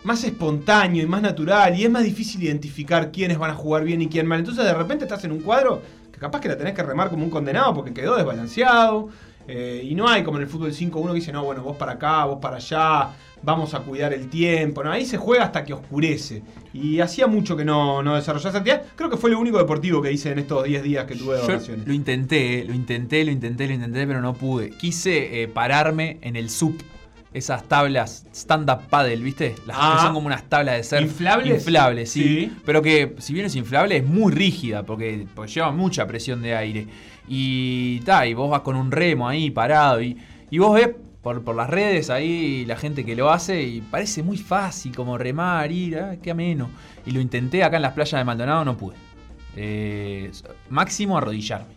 más 0.04 0.24
espontáneo 0.24 1.02
y 1.02 1.06
más 1.06 1.22
natural 1.22 1.78
y 1.78 1.84
es 1.84 1.90
más 1.90 2.02
difícil 2.02 2.42
identificar 2.42 3.12
quiénes 3.12 3.38
van 3.38 3.52
a 3.52 3.54
jugar 3.54 3.84
bien 3.84 4.02
y 4.02 4.08
quién 4.08 4.26
mal. 4.26 4.40
Entonces 4.40 4.64
de 4.64 4.74
repente 4.74 5.04
estás 5.04 5.22
en 5.24 5.30
un 5.32 5.40
cuadro 5.40 5.80
que 6.12 6.18
capaz 6.18 6.40
que 6.40 6.48
la 6.48 6.56
tenés 6.56 6.74
que 6.74 6.82
remar 6.82 7.08
como 7.10 7.22
un 7.24 7.30
condenado 7.30 7.72
porque 7.74 7.92
quedó 7.94 8.16
desbalanceado. 8.16 9.08
Eh, 9.48 9.82
y 9.84 9.94
no 9.94 10.08
hay 10.08 10.22
como 10.22 10.38
en 10.38 10.44
el 10.44 10.48
fútbol 10.48 10.72
5-1 10.72 11.08
que 11.08 11.14
dice, 11.14 11.32
no, 11.32 11.44
bueno, 11.44 11.62
vos 11.62 11.76
para 11.76 11.92
acá, 11.92 12.24
vos 12.24 12.38
para 12.40 12.56
allá, 12.56 13.10
vamos 13.42 13.74
a 13.74 13.80
cuidar 13.80 14.12
el 14.12 14.28
tiempo. 14.28 14.82
No, 14.82 14.90
ahí 14.90 15.04
se 15.04 15.18
juega 15.18 15.44
hasta 15.44 15.64
que 15.64 15.72
oscurece. 15.72 16.42
Y 16.72 17.00
hacía 17.00 17.26
mucho 17.26 17.56
que 17.56 17.64
no, 17.64 18.02
no 18.02 18.14
desarrollaba 18.14 18.50
esa 18.50 18.58
actividad. 18.58 18.82
Creo 18.96 19.10
que 19.10 19.16
fue 19.16 19.30
lo 19.30 19.38
único 19.38 19.58
deportivo 19.58 20.00
que 20.00 20.12
hice 20.12 20.30
en 20.30 20.38
estos 20.38 20.64
10 20.64 20.82
días 20.82 21.04
que 21.06 21.16
tuve 21.16 21.36
de 21.36 21.42
vacaciones. 21.42 21.86
lo 21.86 21.92
intenté, 21.92 22.64
lo 22.64 22.74
intenté, 22.74 23.24
lo 23.24 23.30
intenté, 23.30 23.66
lo 23.66 23.74
intenté, 23.74 24.06
pero 24.06 24.20
no 24.20 24.34
pude. 24.34 24.70
Quise 24.70 25.42
eh, 25.42 25.48
pararme 25.48 26.18
en 26.22 26.36
el 26.36 26.48
SUP. 26.50 26.80
Esas 27.34 27.64
tablas 27.66 28.26
stand-up 28.34 28.88
paddle, 28.90 29.16
¿viste? 29.16 29.54
Las 29.66 29.76
Ah. 29.80 29.94
que 29.96 30.02
son 30.02 30.14
como 30.14 30.26
unas 30.26 30.42
tablas 30.50 30.76
de 30.76 30.84
surf. 30.84 31.00
¿Inflables? 31.02 31.54
Inflables, 31.66 32.10
sí. 32.10 32.22
Sí. 32.22 32.52
Pero 32.64 32.82
que, 32.82 33.14
si 33.18 33.32
bien 33.32 33.46
es 33.46 33.56
inflable, 33.56 33.96
es 33.96 34.04
muy 34.04 34.32
rígida 34.32 34.82
porque, 34.82 35.26
porque 35.34 35.50
lleva 35.52 35.72
mucha 35.72 36.06
presión 36.06 36.42
de 36.42 36.54
aire. 36.54 36.86
Y 37.28 38.00
ta, 38.00 38.26
y 38.26 38.34
vos 38.34 38.50
vas 38.50 38.60
con 38.60 38.76
un 38.76 38.90
remo 38.90 39.28
ahí 39.28 39.50
parado 39.50 40.02
y, 40.02 40.18
y 40.50 40.58
vos 40.58 40.74
ves 40.74 40.90
por, 41.22 41.42
por 41.42 41.54
las 41.56 41.70
redes 41.70 42.10
ahí 42.10 42.64
la 42.66 42.76
gente 42.76 43.04
que 43.04 43.14
lo 43.16 43.30
hace 43.30 43.62
y 43.62 43.80
parece 43.80 44.22
muy 44.22 44.36
fácil 44.36 44.94
como 44.94 45.16
remar, 45.16 45.70
ir, 45.72 45.98
ah, 45.98 46.16
qué 46.22 46.32
ameno. 46.32 46.68
Y 47.06 47.12
lo 47.12 47.20
intenté 47.20 47.62
acá 47.64 47.76
en 47.76 47.82
las 47.82 47.92
playas 47.92 48.20
de 48.20 48.24
Maldonado, 48.24 48.64
no 48.64 48.76
pude. 48.76 48.96
Eh, 49.56 50.30
máximo 50.68 51.16
arrodillarme. 51.16 51.72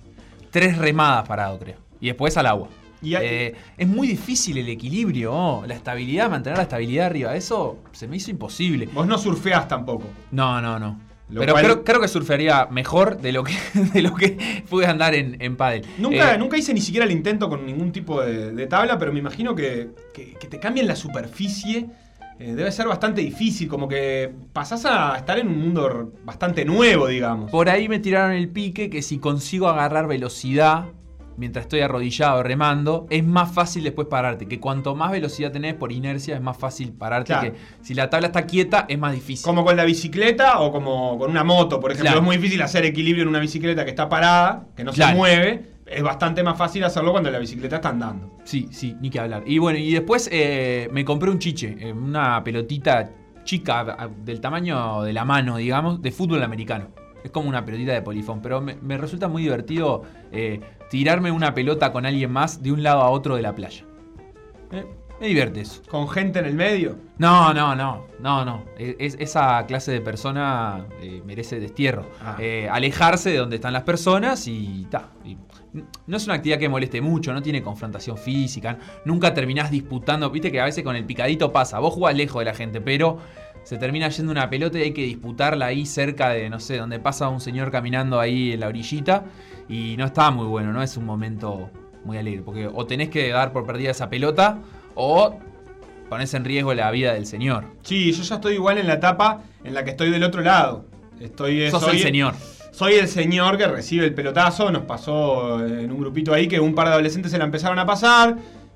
Tres 0.51 0.77
remadas 0.77 1.27
parado, 1.27 1.59
creo. 1.59 1.77
Y 2.01 2.07
después 2.07 2.35
al 2.37 2.45
agua. 2.47 2.67
Y 3.05 3.15
hay- 3.15 3.25
Eh, 3.27 3.55
es 3.77 3.87
muy 3.87 4.07
difícil 4.07 4.57
el 4.57 4.67
equilibrio, 4.69 5.31
oh, 5.33 5.65
la 5.65 5.73
estabilidad, 5.75 6.29
mantener 6.29 6.57
la 6.57 6.63
estabilidad 6.63 7.05
arriba. 7.07 7.35
Eso 7.35 7.77
se 7.91 8.07
me 8.07 8.17
hizo 8.17 8.31
imposible. 8.31 8.87
Vos 8.93 9.05
no 9.07 9.17
surfeás 9.17 9.67
tampoco. 9.67 10.05
No, 10.31 10.61
no, 10.61 10.79
no. 10.79 10.99
Lo 11.29 11.39
Pero 11.41 11.53
cual- 11.53 11.63
creo, 11.65 11.83
creo 11.83 12.01
que 12.01 12.07
surfearía 12.07 12.67
mejor 12.69 13.17
de 13.19 13.31
lo 13.31 13.43
que, 13.43 13.53
de 13.93 14.01
lo 14.03 14.13
que 14.13 14.63
pude 14.69 14.85
andar 14.85 15.15
en, 15.15 15.37
en 15.41 15.55
pádel. 15.55 15.81
Nunca, 15.97 16.35
Eh, 16.35 16.37
nunca 16.37 16.55
hice 16.57 16.71
ni 16.73 16.81
siquiera 16.81 17.03
el 17.05 17.11
intento 17.11 17.49
con 17.49 17.65
ningún 17.65 17.91
tipo 17.91 18.21
de, 18.21 18.51
de 18.51 18.67
tabla, 18.67 18.97
pero 18.99 19.11
me 19.11 19.19
imagino 19.19 19.55
que, 19.55 19.89
que- 20.13 20.33
que 20.33 20.47
te 20.47 20.59
cambien 20.59 20.87
la 20.87 20.95
superficie. 20.95 21.87
eh, 22.37 22.53
debe 22.53 22.69
ser 22.71 22.85
bastante 22.87 23.21
difícil, 23.21 23.69
como 23.69 23.87
que 23.87 24.29
pasás 24.51 24.83
a 24.85 25.15
estar 25.15 25.39
en 25.39 25.47
un 25.47 25.57
mundo 25.57 26.11
bastante 26.25 26.65
nuevo, 26.65 27.07
digamos. 27.07 27.49
Por 27.49 27.69
ahí 27.69 27.87
me 27.87 27.97
tiraron 27.99 28.33
el 28.35 28.49
pique 28.49 28.89
que 28.89 29.01
si 29.01 29.19
consigo 29.19 29.69
agarrar 29.69 30.05
velocidad 30.05 30.87
mientras 31.37 31.65
estoy 31.65 31.81
arrodillado 31.81 32.43
remando, 32.43 33.07
es 33.09 33.23
más 33.23 33.51
fácil 33.51 33.83
después 33.83 34.07
pararte. 34.07 34.47
Que 34.47 34.59
cuanto 34.59 34.95
más 34.95 35.11
velocidad 35.11 35.51
tenés 35.51 35.73
por 35.73 35.91
inercia, 35.91 36.35
es 36.35 36.41
más 36.41 36.57
fácil 36.57 36.93
pararte. 36.93 37.33
Claro. 37.33 37.53
Que 37.53 37.57
si 37.81 37.93
la 37.93 38.09
tabla 38.09 38.27
está 38.27 38.45
quieta, 38.45 38.85
es 38.87 38.97
más 38.97 39.13
difícil. 39.13 39.45
Como 39.45 39.63
con 39.63 39.75
la 39.75 39.85
bicicleta 39.85 40.59
o 40.59 40.71
como 40.71 41.17
con 41.17 41.31
una 41.31 41.43
moto, 41.43 41.79
por 41.79 41.91
ejemplo. 41.91 42.11
Claro. 42.11 42.19
Es 42.19 42.25
muy 42.25 42.37
difícil 42.37 42.61
hacer 42.61 42.85
equilibrio 42.85 43.23
en 43.23 43.29
una 43.29 43.39
bicicleta 43.39 43.83
que 43.83 43.91
está 43.91 44.09
parada, 44.09 44.67
que 44.75 44.83
no 44.83 44.93
se 44.93 45.05
mueve. 45.13 45.75
Es 45.85 46.01
bastante 46.01 46.41
más 46.41 46.57
fácil 46.57 46.83
hacerlo 46.83 47.11
cuando 47.11 47.29
la 47.29 47.37
bicicleta 47.37 47.75
está 47.75 47.89
andando. 47.89 48.39
Sí, 48.43 48.67
sí, 48.71 48.95
ni 48.99 49.11
que 49.11 49.19
hablar. 49.19 49.43
Y 49.45 49.59
bueno, 49.59 49.77
y 49.77 49.93
después 49.93 50.27
eh, 50.31 50.89
me 50.91 51.05
compré 51.05 51.29
un 51.29 51.37
chiche, 51.37 51.75
eh, 51.79 51.93
una 51.93 52.43
pelotita 52.43 53.11
chica, 53.43 54.09
del 54.23 54.41
tamaño 54.41 55.03
de 55.03 55.13
la 55.13 55.23
mano, 55.23 55.57
digamos, 55.57 56.01
de 56.01 56.11
fútbol 56.11 56.41
americano. 56.41 57.04
Es 57.25 57.31
como 57.31 57.49
una 57.49 57.65
pelotita 57.65 57.91
de 57.93 58.01
polifón, 58.03 58.39
pero 58.41 58.61
me, 58.61 58.75
me 58.75 58.97
resulta 58.97 59.27
muy 59.27 59.41
divertido 59.41 60.03
eh, 60.31 60.59
tirarme 60.91 61.31
una 61.31 61.53
pelota 61.55 61.91
con 61.91 62.05
alguien 62.05 62.31
más 62.31 62.61
de 62.61 62.71
un 62.71 62.83
lado 62.83 63.01
a 63.01 63.09
otro 63.09 63.35
de 63.35 63.41
la 63.41 63.55
playa. 63.55 63.83
Eh, 64.71 64.85
me 65.19 65.27
divierte 65.27 65.61
eso. 65.61 65.81
Con 65.89 66.07
gente 66.09 66.39
en 66.39 66.45
el 66.45 66.53
medio. 66.55 66.97
No, 67.17 67.53
no, 67.53 67.75
no, 67.75 68.05
no, 68.19 68.45
no. 68.45 68.65
Es- 68.77 69.15
esa 69.19 69.65
clase 69.65 69.91
de 69.93 70.01
persona 70.01 70.85
eh, 71.01 71.21
merece 71.25 71.59
destierro. 71.59 72.05
Ah. 72.21 72.35
Eh, 72.37 72.67
alejarse 72.69 73.31
de 73.31 73.37
donde 73.37 73.55
están 73.55 73.73
las 73.73 73.83
personas 73.83 74.45
y 74.47 74.85
ta. 74.91 75.09
y 75.23 75.37
no 76.07 76.15
es 76.17 76.25
una 76.25 76.35
actividad 76.35 76.57
que 76.59 76.69
moleste 76.69 77.01
mucho, 77.01 77.33
no 77.33 77.41
tiene 77.41 77.61
confrontación 77.63 78.17
física. 78.17 78.77
Nunca 79.05 79.33
terminás 79.33 79.71
disputando. 79.71 80.29
Viste 80.29 80.51
que 80.51 80.61
a 80.61 80.65
veces 80.65 80.83
con 80.83 80.95
el 80.95 81.05
picadito 81.05 81.51
pasa. 81.51 81.79
Vos 81.79 81.93
jugás 81.93 82.15
lejos 82.15 82.39
de 82.41 82.45
la 82.45 82.53
gente, 82.53 82.81
pero 82.81 83.17
se 83.65 83.77
termina 83.77 84.07
yendo 84.07 84.31
una 84.31 84.49
pelota 84.49 84.79
y 84.79 84.83
hay 84.83 84.93
que 84.93 85.01
disputarla 85.03 85.65
ahí 85.65 85.85
cerca 85.85 86.29
de, 86.29 86.49
no 86.49 86.61
sé, 86.61 86.77
donde 86.77 86.99
pasa 86.99 87.27
un 87.27 87.41
señor 87.41 87.69
caminando 87.71 88.19
ahí 88.19 88.53
en 88.53 88.61
la 88.61 88.67
orillita. 88.67 89.25
Y 89.67 89.95
no 89.97 90.05
está 90.05 90.31
muy 90.31 90.45
bueno, 90.45 90.71
no 90.71 90.81
es 90.81 90.95
un 90.95 91.05
momento 91.05 91.69
muy 92.05 92.17
alegre. 92.17 92.43
Porque 92.43 92.69
o 92.73 92.85
tenés 92.85 93.09
que 93.09 93.29
dar 93.29 93.51
por 93.51 93.65
perdida 93.65 93.91
esa 93.91 94.09
pelota 94.09 94.59
o 94.93 95.37
pones 96.09 96.33
en 96.35 96.45
riesgo 96.45 96.73
la 96.75 96.91
vida 96.91 97.13
del 97.15 97.25
señor. 97.25 97.65
Sí, 97.81 98.11
yo 98.13 98.23
ya 98.23 98.35
estoy 98.35 98.53
igual 98.53 98.77
en 98.77 98.85
la 98.87 98.93
etapa 98.93 99.41
en 99.63 99.73
la 99.73 99.83
que 99.83 99.89
estoy 99.89 100.11
del 100.11 100.23
otro 100.23 100.41
lado. 100.41 100.85
Estoy, 101.19 101.63
eh, 101.63 101.71
Sos 101.71 101.81
soy- 101.81 101.97
el 101.97 102.03
señor. 102.03 102.35
Soy 102.71 102.93
el 102.95 103.07
señor 103.07 103.57
que 103.57 103.65
recibe 103.67 104.05
el 104.05 104.13
pelotazo. 104.13 104.69
Nos 104.69 104.83
pasó 104.83 105.65
en 105.65 105.91
un 105.91 105.97
grupito 105.99 106.33
ahí 106.33 106.47
que 106.47 106.59
un 106.59 106.75
par 106.75 106.87
de 106.87 106.93
adolescentes 106.93 107.31
se 107.31 107.37
la 107.39 107.45
empezaron 107.45 107.79
a 107.79 107.85
pasar. 107.85 108.35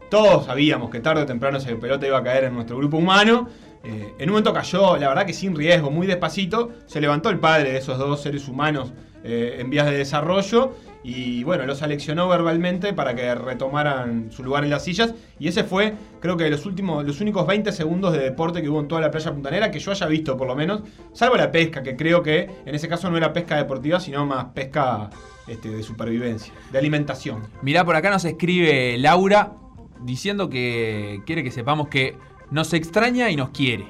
Todos 0.10 0.46
sabíamos 0.46 0.90
que 0.90 1.02
tarde 1.02 1.22
o 1.22 1.26
temprano 1.28 1.58
ese 1.60 1.76
pelota 1.76 2.08
iba 2.08 2.18
a 2.18 2.24
caer 2.24 2.46
en 2.46 2.56
nuestro 2.56 2.78
grupo 2.78 2.98
humano. 2.98 3.48
Eh, 3.84 4.14
en 4.18 4.30
un 4.30 4.34
momento 4.34 4.54
cayó, 4.54 4.98
la 4.98 5.08
verdad 5.08 5.26
que 5.26 5.34
sin 5.34 5.56
riesgo, 5.56 5.90
muy 5.92 6.08
despacito. 6.08 6.72
Se 6.86 7.00
levantó 7.00 7.30
el 7.30 7.40
padre 7.40 7.72
de 7.72 7.78
esos 7.78 7.98
dos 7.98 8.22
seres 8.22 8.48
humanos 8.48 8.94
eh, 9.24 9.58
en 9.60 9.70
vías 9.70 9.86
de 9.86 9.98
desarrollo. 9.98 10.76
Y 11.02 11.44
bueno, 11.46 11.66
los 11.66 11.82
aleccionó 11.82 12.28
verbalmente 12.28 12.92
para 12.92 13.16
que 13.16 13.34
retomaran 13.34 14.32
su 14.32 14.44
lugar 14.44 14.66
en 14.66 14.70
las 14.70 14.84
sillas. 14.84 15.14
Y 15.40 15.48
ese 15.48 15.64
fue, 15.64 15.94
creo 16.20 16.36
que 16.36 16.50
los 16.50 16.66
últimos, 16.66 17.06
los 17.06 17.22
únicos 17.22 17.48
20 17.48 17.72
segundos 17.72 18.12
de 18.12 18.20
deporte 18.20 18.62
que 18.62 18.70
hubo 18.70 18.82
en 18.82 18.90
toda 18.90 19.00
la 19.00 19.10
playa 19.10 19.32
puntanera, 19.32 19.72
que 19.72 19.80
yo 19.80 19.92
haya 19.92 20.08
visto 20.08 20.36
por 20.36 20.48
lo 20.48 20.56
menos, 20.56 20.82
salvo 21.14 21.38
la 21.38 21.52
pesca, 21.52 21.82
que 21.84 21.96
creo 21.96 22.22
que 22.22 22.50
en 22.66 22.76
ese 22.76 22.90
caso 22.90 23.10
no 23.10 23.16
era 23.16 23.32
pesca 23.32 23.56
deportiva, 23.56 24.00
sino 24.02 24.26
más 24.26 24.46
pesca 24.54 25.10
este, 25.48 25.70
de 25.70 25.84
supervivencia, 25.84 26.54
de 26.70 26.78
alimentación. 26.78 27.48
Mirá, 27.62 27.86
por 27.86 27.96
acá 27.96 28.10
nos 28.10 28.26
escribe 28.26 28.98
Laura 28.98 29.54
diciendo 30.02 30.50
que 30.50 31.22
quiere 31.26 31.44
que 31.44 31.52
sepamos 31.52 31.88
que 31.88 32.18
nos 32.52 32.74
extraña 32.74 33.30
y 33.30 33.36
nos 33.36 33.50
quiere. 33.50 33.86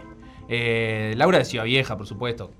Eh, 0.47 1.13
Laura 1.17 1.37
de 1.37 1.45
Ciudad 1.45 1.65
Vieja, 1.65 1.97
por 1.97 2.07
supuesto. 2.07 2.51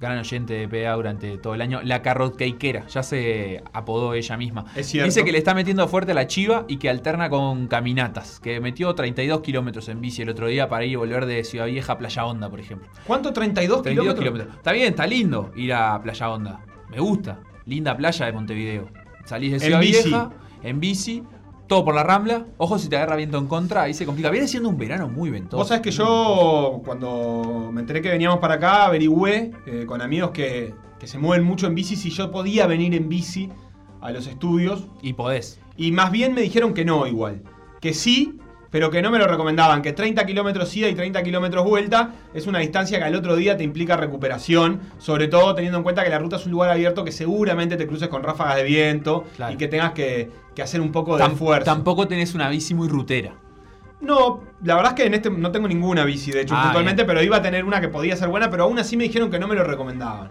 Gran 0.00 0.16
oyente 0.18 0.54
de 0.54 0.68
PA 0.68 0.92
durante 0.94 1.38
todo 1.38 1.54
el 1.54 1.60
año. 1.60 1.80
La 1.82 2.02
carrotcakeera, 2.02 2.86
ya 2.86 3.02
se 3.02 3.64
apodó 3.72 4.14
ella 4.14 4.36
misma. 4.36 4.66
Es. 4.76 4.92
Dice 4.92 5.24
que 5.24 5.32
le 5.32 5.38
está 5.38 5.54
metiendo 5.54 5.88
fuerte 5.88 6.12
a 6.12 6.14
la 6.14 6.28
chiva 6.28 6.66
y 6.68 6.76
que 6.76 6.88
alterna 6.88 7.28
con 7.28 7.66
caminatas. 7.66 8.38
Que 8.38 8.60
metió 8.60 8.94
32 8.94 9.40
kilómetros 9.40 9.88
en 9.88 10.00
bici 10.00 10.22
el 10.22 10.28
otro 10.28 10.46
día 10.46 10.68
para 10.68 10.84
ir 10.84 10.92
y 10.92 10.96
volver 10.96 11.26
de 11.26 11.42
Ciudad 11.42 11.66
Vieja 11.66 11.94
a 11.94 11.98
Playa 11.98 12.26
Honda, 12.26 12.48
por 12.48 12.60
ejemplo. 12.60 12.88
¿Cuánto? 13.08 13.32
¿32, 13.32 13.82
32 13.82 14.14
kilómetros? 14.14 14.54
Está 14.54 14.70
bien, 14.70 14.90
está 14.90 15.06
lindo 15.06 15.50
ir 15.56 15.72
a 15.72 16.00
Playa 16.00 16.30
Honda. 16.30 16.60
Me 16.90 17.00
gusta. 17.00 17.40
Linda 17.68 17.96
playa 17.96 18.26
de 18.26 18.32
Montevideo. 18.32 18.88
Salís 19.24 19.52
de 19.52 19.60
Ciudad. 19.60 19.80
Vieja, 19.80 20.30
en 20.62 20.80
bici, 20.80 21.22
todo 21.68 21.84
por 21.84 21.94
la 21.94 22.02
rambla. 22.02 22.46
Ojo 22.56 22.78
si 22.78 22.88
te 22.88 22.96
agarra 22.96 23.14
viento 23.14 23.38
en 23.38 23.46
contra, 23.46 23.82
ahí 23.82 23.94
se 23.94 24.04
complica. 24.04 24.30
Viene 24.30 24.48
siendo 24.48 24.68
un 24.68 24.76
verano 24.76 25.08
muy 25.08 25.30
ventoso. 25.30 25.58
Vos 25.58 25.68
sabés 25.68 25.82
que 25.82 25.90
yo, 25.92 26.82
cuando 26.84 27.70
me 27.72 27.82
enteré 27.82 28.02
que 28.02 28.08
veníamos 28.08 28.40
para 28.40 28.54
acá, 28.54 28.86
averigüé 28.86 29.52
eh, 29.66 29.84
con 29.86 30.02
amigos 30.02 30.30
que, 30.30 30.74
que 30.98 31.06
se 31.06 31.18
mueven 31.18 31.46
mucho 31.46 31.66
en 31.68 31.74
bici 31.74 31.94
si 31.94 32.10
yo 32.10 32.32
podía 32.32 32.66
venir 32.66 32.94
en 32.94 33.08
bici 33.08 33.50
a 34.00 34.10
los 34.10 34.26
estudios. 34.26 34.88
Y 35.02 35.12
podés. 35.12 35.60
Y 35.76 35.92
más 35.92 36.10
bien 36.10 36.34
me 36.34 36.40
dijeron 36.40 36.74
que 36.74 36.84
no, 36.84 37.06
igual. 37.06 37.42
Que 37.80 37.94
sí, 37.94 38.38
pero 38.70 38.90
que 38.90 39.00
no 39.02 39.10
me 39.10 39.18
lo 39.18 39.26
recomendaban. 39.26 39.82
Que 39.82 39.92
30 39.92 40.26
kilómetros 40.26 40.76
ida 40.76 40.88
y 40.88 40.94
30 40.94 41.22
kilómetros 41.22 41.64
vuelta 41.64 42.10
es 42.34 42.46
una 42.46 42.58
distancia 42.58 42.98
que 42.98 43.04
al 43.04 43.14
otro 43.14 43.36
día 43.36 43.56
te 43.56 43.64
implica 43.64 43.96
recuperación. 43.96 44.80
Sobre 44.98 45.28
todo 45.28 45.54
teniendo 45.54 45.78
en 45.78 45.84
cuenta 45.84 46.04
que 46.04 46.10
la 46.10 46.18
ruta 46.18 46.36
es 46.36 46.46
un 46.46 46.52
lugar 46.52 46.70
abierto 46.70 47.04
que 47.04 47.12
seguramente 47.12 47.76
te 47.76 47.86
cruces 47.86 48.08
con 48.08 48.22
ráfagas 48.22 48.56
de 48.56 48.64
viento 48.64 49.24
Claro. 49.36 49.54
y 49.54 49.56
que 49.56 49.68
tengas 49.68 49.92
que, 49.92 50.30
que 50.54 50.62
hacer 50.62 50.80
un 50.80 50.92
poco 50.92 51.16
de 51.16 51.24
esfuerzo. 51.24 51.64
Tampoco 51.64 52.06
tenés 52.08 52.34
una 52.34 52.48
bici 52.48 52.74
muy 52.74 52.88
rutera. 52.88 53.34
No, 54.00 54.42
la 54.62 54.76
verdad 54.76 54.92
es 54.92 54.96
que 54.96 55.06
en 55.06 55.14
este 55.14 55.28
no 55.28 55.50
tengo 55.50 55.66
ninguna 55.66 56.04
bici, 56.04 56.30
de 56.30 56.42
hecho, 56.42 56.54
Ah, 56.56 56.64
puntualmente, 56.64 57.02
bien. 57.02 57.06
pero 57.08 57.22
iba 57.22 57.36
a 57.38 57.42
tener 57.42 57.64
una 57.64 57.80
que 57.80 57.88
podía 57.88 58.14
ser 58.16 58.28
buena, 58.28 58.48
pero 58.48 58.64
aún 58.64 58.78
así 58.78 58.96
me 58.96 59.04
dijeron 59.04 59.28
que 59.30 59.38
no 59.40 59.48
me 59.48 59.56
lo 59.56 59.64
recomendaban. 59.64 60.28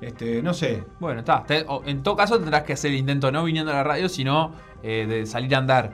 Este, 0.00 0.42
no 0.42 0.52
sé. 0.52 0.84
Bueno, 0.98 1.20
está. 1.20 1.44
En 1.86 2.02
todo 2.02 2.16
caso 2.16 2.38
tendrás 2.38 2.64
que 2.64 2.72
hacer 2.72 2.90
el 2.90 2.96
intento 2.98 3.30
no 3.30 3.44
viniendo 3.44 3.70
a 3.70 3.76
la 3.76 3.84
radio, 3.84 4.08
sino 4.08 4.52
eh, 4.82 5.06
de 5.08 5.24
salir 5.24 5.54
a 5.54 5.58
andar 5.58 5.92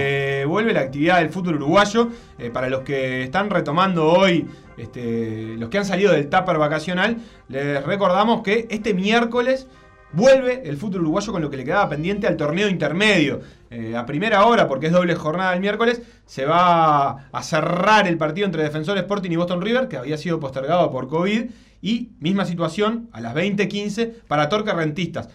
vuelve 0.49 0.71
la 0.71 0.79
actividad 0.79 1.17
del 1.17 1.27
fútbol 1.29 1.55
uruguayo. 1.55 2.07
Eh, 2.37 2.51
para 2.51 2.69
los 2.69 2.83
que 2.83 3.23
están 3.23 3.49
retomando 3.49 4.07
hoy, 4.09 4.47
este, 4.77 5.55
los 5.57 5.67
que 5.67 5.79
han 5.79 5.85
salido 5.85 6.13
del 6.13 6.29
tupper 6.29 6.57
vacacional, 6.59 7.17
les 7.49 7.83
recordamos 7.83 8.41
que 8.41 8.67
este 8.69 8.93
miércoles 8.93 9.67
vuelve 10.11 10.67
el 10.67 10.77
fútbol 10.77 11.01
uruguayo 11.01 11.31
con 11.31 11.41
lo 11.41 11.49
que 11.49 11.57
le 11.57 11.63
quedaba 11.63 11.89
pendiente 11.89 12.27
al 12.27 12.37
torneo 12.37 12.67
intermedio. 12.67 13.41
Eh, 13.69 13.95
a 13.95 14.05
primera 14.05 14.45
hora, 14.45 14.67
porque 14.67 14.87
es 14.87 14.91
doble 14.91 15.15
jornada 15.15 15.53
el 15.53 15.59
miércoles, 15.59 16.01
se 16.25 16.45
va 16.45 17.29
a 17.31 17.43
cerrar 17.43 18.07
el 18.07 18.17
partido 18.17 18.45
entre 18.45 18.63
Defensor 18.63 18.97
Sporting 18.97 19.31
y 19.31 19.35
Boston 19.35 19.61
River, 19.61 19.87
que 19.87 19.97
había 19.97 20.17
sido 20.17 20.39
postergado 20.39 20.91
por 20.91 21.07
COVID. 21.07 21.51
Y 21.81 22.09
misma 22.19 22.43
situación 22.45 23.07
a 23.13 23.21
las 23.21 23.33
20.15 23.33 24.13
para 24.27 24.49
Torque 24.49 24.73
Rentistas. 24.73 25.29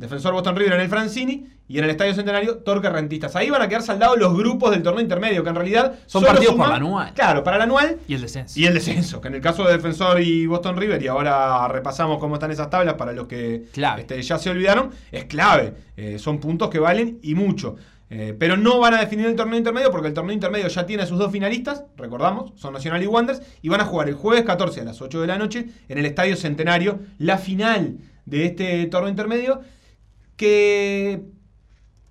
Defensor 0.00 0.32
Boston 0.32 0.56
River 0.56 0.72
en 0.74 0.80
el 0.80 0.88
Francini 0.88 1.46
y 1.68 1.78
en 1.78 1.84
el 1.84 1.90
Estadio 1.90 2.14
Centenario 2.14 2.56
Torque 2.58 2.88
Rentistas. 2.88 3.36
Ahí 3.36 3.50
van 3.50 3.62
a 3.62 3.68
quedar 3.68 3.82
saldados 3.82 4.18
los 4.18 4.34
grupos 4.36 4.70
del 4.70 4.82
torneo 4.82 5.02
intermedio, 5.02 5.44
que 5.44 5.50
en 5.50 5.54
realidad 5.54 5.94
Son 6.06 6.24
partidos 6.24 6.54
suman- 6.54 6.68
la 6.70 6.76
anual. 6.76 7.12
Claro, 7.14 7.44
para 7.44 7.56
el 7.58 7.62
anual 7.62 7.98
Y 8.08 8.14
el 8.14 8.22
descenso. 8.22 8.58
y 8.58 8.64
el 8.64 8.74
descenso, 8.74 9.20
que 9.20 9.28
en 9.28 9.34
el 9.34 9.40
caso 9.40 9.62
de 9.64 9.72
Defensor 9.74 10.20
y 10.20 10.46
Boston 10.46 10.76
River, 10.76 11.02
y 11.02 11.06
ahora 11.06 11.68
repasamos 11.68 12.18
cómo 12.18 12.34
están 12.34 12.50
esas 12.50 12.70
tablas 12.70 12.94
para 12.94 13.12
los 13.12 13.26
que 13.28 13.64
Clave. 13.72 14.00
este, 14.00 14.20
ya 14.22 14.38
se 14.38 14.50
olvidaron, 14.50 14.90
es 15.12 15.26
clave. 15.26 15.74
Eh, 15.96 16.18
son 16.18 16.40
puntos 16.40 16.70
que 16.70 16.78
valen 16.78 17.18
y 17.22 17.34
mucho. 17.34 17.76
Eh, 18.12 18.34
pero 18.36 18.56
no 18.56 18.80
van 18.80 18.94
a 18.94 19.00
definir 19.00 19.26
el 19.26 19.36
torneo 19.36 19.56
intermedio 19.56 19.92
porque 19.92 20.08
el 20.08 20.14
torneo 20.14 20.32
intermedio 20.34 20.66
ya 20.66 20.84
tiene 20.84 21.04
a 21.04 21.06
sus 21.06 21.16
dos 21.18 21.30
finalistas, 21.30 21.84
recordamos, 21.96 22.52
son 22.56 22.72
Nacional 22.72 23.00
y 23.02 23.06
Wanderers, 23.06 23.40
y 23.62 23.68
van 23.68 23.80
a 23.82 23.84
jugar 23.84 24.08
el 24.08 24.14
jueves 24.16 24.42
14 24.44 24.80
a 24.80 24.84
las 24.84 25.00
8 25.00 25.20
de 25.20 25.26
la 25.28 25.38
noche 25.38 25.66
en 25.88 25.98
el 25.98 26.06
Estadio 26.06 26.34
Centenario, 26.36 26.98
la 27.18 27.38
final 27.38 27.98
de 28.26 28.46
este 28.46 28.84
torneo 28.86 29.10
intermedio, 29.10 29.60
que 30.40 31.20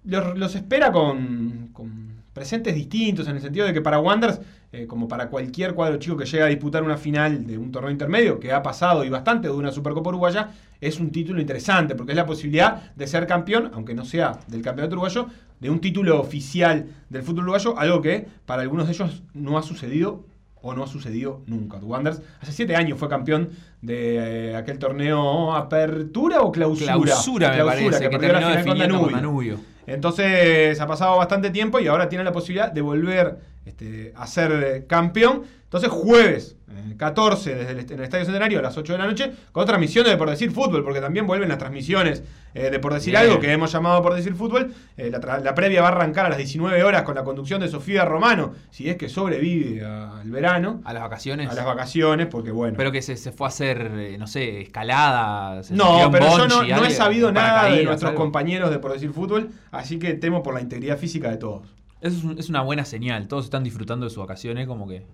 los, 0.04 0.38
los 0.38 0.54
espera 0.54 0.92
con, 0.92 1.70
con 1.74 2.22
presentes 2.32 2.76
distintos, 2.76 3.28
en 3.28 3.38
el 3.38 3.42
sentido 3.42 3.66
de 3.66 3.74
que 3.74 3.82
para 3.82 3.98
Wanderers 4.00 4.40
eh, 4.72 4.86
como 4.86 5.08
para 5.08 5.30
cualquier 5.30 5.74
cuadro 5.74 5.98
chico 5.98 6.16
que 6.16 6.26
llega 6.26 6.46
a 6.46 6.48
disputar 6.48 6.84
una 6.84 6.96
final 6.96 7.48
de 7.48 7.58
un 7.58 7.72
torneo 7.72 7.90
intermedio, 7.90 8.40
que 8.40 8.52
ha 8.52 8.62
pasado 8.62 9.04
y 9.04 9.10
bastante 9.10 9.48
de 9.48 9.54
una 9.56 9.72
Supercopa 9.72 10.10
Uruguaya, 10.10 10.52
es 10.80 11.00
un 11.00 11.10
título 11.10 11.42
interesante, 11.42 11.96
porque 11.96 12.12
es 12.12 12.16
la 12.16 12.28
posibilidad 12.28 12.94
de 12.96 13.08
ser 13.08 13.26
campeón, 13.26 13.72
aunque 13.74 13.96
no 13.96 14.06
sea 14.06 14.40
del 14.46 14.62
campeonato 14.62 14.94
uruguayo, 14.94 15.26
de 15.60 15.72
un 15.72 15.82
título 15.82 16.22
oficial 16.22 16.86
del 17.10 17.24
fútbol 17.24 17.46
uruguayo, 17.46 17.80
algo 17.80 18.00
que 18.00 18.28
para 18.46 18.62
algunos 18.62 18.86
de 18.86 18.94
ellos 18.94 19.24
no 19.34 19.58
ha 19.58 19.64
sucedido 19.64 20.24
o 20.62 20.76
no 20.76 20.84
ha 20.84 20.88
sucedido 20.88 21.42
nunca. 21.48 21.78
Wanderers 21.78 22.22
hace 22.40 22.52
siete 22.52 22.76
años 22.76 23.00
fue 23.00 23.10
campeón 23.10 23.50
de 23.82 24.50
eh, 24.50 24.56
aquel 24.56 24.78
torneo 24.78 25.56
Apertura 25.56 26.42
o 26.42 26.52
Clausura. 26.52 26.94
Clausura, 26.94 27.52
me 27.52 27.64
parece, 27.64 28.10
que, 28.10 28.18
perdió 28.18 28.34
la 28.34 28.64
final 28.64 28.66
con 28.66 28.78
Danubio. 28.78 29.16
Danubio. 29.16 29.60
Entonces 29.88 30.80
ha 30.80 30.88
pasado 30.88 31.18
bastante 31.18 31.50
tiempo 31.50 31.80
y 31.80 31.88
ahora 31.88 32.10
tiene 32.10 32.24
la 32.24 32.32
posibilidad 32.32 32.72
de 32.72 32.82
volver 32.82 33.38
este, 33.70 34.12
a 34.16 34.28
ser 34.28 34.52
eh, 34.52 34.86
campeón. 34.88 35.44
Entonces 35.64 35.92
jueves 35.92 36.56
eh, 36.72 36.96
14 36.98 37.54
desde 37.54 37.72
el, 37.74 37.80
en 37.80 37.94
el 37.94 38.02
Estadio 38.02 38.26
Centenario 38.26 38.58
a 38.58 38.62
las 38.64 38.76
8 38.76 38.94
de 38.94 39.00
la 39.00 39.06
noche 39.06 39.32
con 39.52 39.68
transmisiones 39.68 40.12
de 40.12 40.18
Por 40.18 40.28
Decir 40.28 40.52
Fútbol, 40.52 40.84
porque 40.84 41.00
también 41.00 41.28
vuelven 41.28 41.48
las 41.48 41.60
transmisiones 41.60 42.24
eh, 42.56 42.72
de 42.72 42.80
Por 42.80 42.92
Decir 42.92 43.12
Bien. 43.12 43.24
Algo 43.26 43.40
que 43.40 43.52
hemos 43.52 43.72
llamado 43.72 44.02
Por 44.02 44.16
Decir 44.16 44.34
Fútbol. 44.34 44.74
Eh, 44.98 45.12
la, 45.12 45.54
previa 45.54 45.84
va 45.84 45.90
a 45.90 45.92
arrancar 45.92 46.26
a 46.26 46.30
las 46.30 46.40
19 46.40 46.84
horas 46.84 47.04
con 47.04 47.14
la 47.14 47.24
conducción 47.24 47.62
de 47.62 47.68
Sofía 47.68 48.04
Romano, 48.04 48.54
si 48.72 48.90
es 48.90 48.98
que 48.98 49.10
sobrevive 49.10 49.86
al 49.86 50.32
verano, 50.32 50.82
A 50.86 50.94
las 50.94 51.04
vacaciones. 51.04 51.52
a 51.52 51.54
las 51.54 51.66
vacaciones, 51.66 52.26
porque 52.26 52.50
bueno. 52.50 52.76
Pero 52.76 52.92
que 52.92 53.04
se, 53.04 53.16
se 53.16 53.32
fue 53.32 53.46
a 53.46 53.50
hacer, 53.50 54.18
no 54.18 54.26
sé, 54.26 54.62
escalada. 54.62 55.62
se 55.62 55.76
No, 55.76 56.10
pero 56.12 56.36
yo 56.36 56.48
no, 56.48 56.86
he 56.86 56.90
sabido 56.90 57.32
nada 57.32 57.70
de 57.70 57.84
nuestros 57.84 58.10
algo. 58.10 58.24
compañeros 58.24 58.72
de 58.72 58.80
Por 58.80 58.92
Decir 58.92 59.12
Fútbol, 59.12 59.52
así 59.70 60.00
que 60.00 60.16
temo 60.16 60.42
por 60.42 60.56
la 60.56 60.62
integridad 60.62 60.98
física 60.98 61.30
de 61.30 61.38
todos. 61.38 61.79
Eso 62.02 62.18
es, 62.18 62.24
un- 62.24 62.40
es 62.40 62.50
una 62.50 62.62
buena 62.62 62.86
señal. 62.86 63.28
Todos 63.28 63.46
están 63.46 63.64
disfrutando 63.64 64.06
de 64.06 64.10
sus 64.10 64.20
vacaciones, 64.20 64.68
como 64.68 64.88
que 64.88 65.06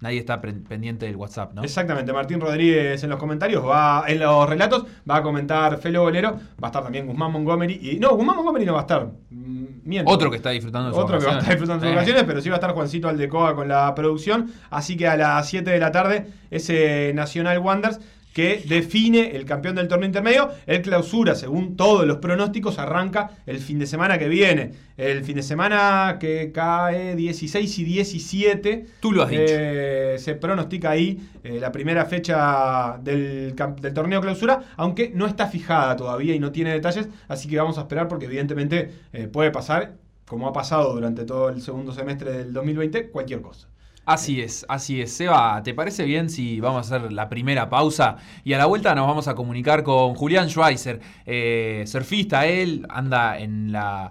nadie 0.00 0.18
está 0.20 0.40
pendiente 0.40 1.06
del 1.06 1.16
WhatsApp, 1.16 1.54
¿no? 1.54 1.62
Exactamente, 1.64 2.12
Martín 2.12 2.40
Rodríguez 2.40 3.02
en 3.02 3.10
los 3.10 3.18
comentarios 3.18 3.66
va, 3.66 4.04
en 4.06 4.20
los 4.20 4.48
relatos, 4.48 4.84
va 5.10 5.16
a 5.16 5.22
comentar 5.24 5.76
Felo 5.78 6.02
Bolero, 6.02 6.32
va 6.32 6.38
a 6.62 6.66
estar 6.66 6.84
también 6.84 7.06
Guzmán 7.06 7.32
Montgomery. 7.32 7.80
Y, 7.82 7.98
no, 7.98 8.10
Guzmán 8.14 8.36
Montgomery 8.36 8.64
no 8.64 8.74
va 8.74 8.78
a 8.80 8.82
estar. 8.82 9.06
mm, 9.30 9.64
miento. 9.84 10.10
Otro 10.12 10.30
que 10.30 10.36
está 10.36 10.50
disfrutando 10.50 10.88
de 10.90 10.94
sus 10.94 11.02
Otro 11.02 11.18
que 11.18 11.24
va 11.26 11.32
a 11.32 11.38
estar 11.38 11.50
disfrutando 11.50 11.84
de 11.84 11.88
sus 11.90 11.96
vacaciones, 11.96 12.24
pero 12.24 12.40
sí 12.40 12.48
va 12.48 12.54
a 12.56 12.58
estar 12.58 12.72
Juancito 12.74 13.08
Aldecoa 13.08 13.56
con 13.56 13.66
la 13.68 13.92
producción. 13.96 14.52
Así 14.70 14.96
que 14.96 15.08
a 15.08 15.16
las 15.16 15.48
7 15.48 15.68
de 15.70 15.78
la 15.80 15.90
tarde, 15.90 16.26
ese 16.50 17.12
Nacional 17.14 17.58
Wonders 17.58 17.98
que 18.32 18.62
define 18.66 19.36
el 19.36 19.44
campeón 19.44 19.76
del 19.76 19.88
torneo 19.88 20.06
intermedio. 20.06 20.50
El 20.66 20.82
clausura, 20.82 21.34
según 21.34 21.76
todos 21.76 22.06
los 22.06 22.18
pronósticos, 22.18 22.78
arranca 22.78 23.30
el 23.46 23.58
fin 23.58 23.78
de 23.78 23.86
semana 23.86 24.18
que 24.18 24.28
viene. 24.28 24.72
El 24.96 25.24
fin 25.24 25.36
de 25.36 25.42
semana 25.42 26.18
que 26.20 26.50
cae 26.52 27.14
16 27.16 27.78
y 27.78 27.84
17. 27.84 28.86
Tú 29.00 29.12
lo 29.12 29.22
has 29.22 29.30
dicho. 29.30 29.42
Eh, 29.46 30.16
se 30.18 30.34
pronostica 30.34 30.90
ahí 30.90 31.18
eh, 31.44 31.58
la 31.60 31.72
primera 31.72 32.04
fecha 32.04 32.98
del, 33.02 33.54
del 33.80 33.94
torneo 33.94 34.20
clausura, 34.20 34.62
aunque 34.76 35.10
no 35.14 35.26
está 35.26 35.46
fijada 35.46 35.96
todavía 35.96 36.34
y 36.34 36.38
no 36.38 36.52
tiene 36.52 36.72
detalles, 36.72 37.08
así 37.28 37.48
que 37.48 37.58
vamos 37.58 37.78
a 37.78 37.82
esperar 37.82 38.08
porque 38.08 38.26
evidentemente 38.26 38.92
eh, 39.12 39.28
puede 39.28 39.50
pasar, 39.50 39.94
como 40.26 40.48
ha 40.48 40.52
pasado 40.52 40.92
durante 40.92 41.24
todo 41.24 41.48
el 41.48 41.62
segundo 41.62 41.92
semestre 41.92 42.32
del 42.32 42.52
2020, 42.52 43.10
cualquier 43.10 43.40
cosa. 43.40 43.68
Así 44.08 44.40
es, 44.40 44.64
así 44.70 45.02
es. 45.02 45.12
Seba, 45.12 45.62
¿te 45.62 45.74
parece 45.74 46.04
bien 46.04 46.30
si 46.30 46.60
vamos 46.60 46.90
a 46.90 46.96
hacer 46.96 47.12
la 47.12 47.28
primera 47.28 47.68
pausa? 47.68 48.16
Y 48.42 48.54
a 48.54 48.58
la 48.58 48.64
vuelta 48.64 48.94
nos 48.94 49.06
vamos 49.06 49.28
a 49.28 49.34
comunicar 49.34 49.82
con 49.82 50.14
Julián 50.14 50.48
Schweizer, 50.48 50.98
eh, 51.26 51.84
surfista. 51.86 52.46
Él 52.46 52.86
anda 52.88 53.38
en 53.38 53.70
la. 53.70 54.10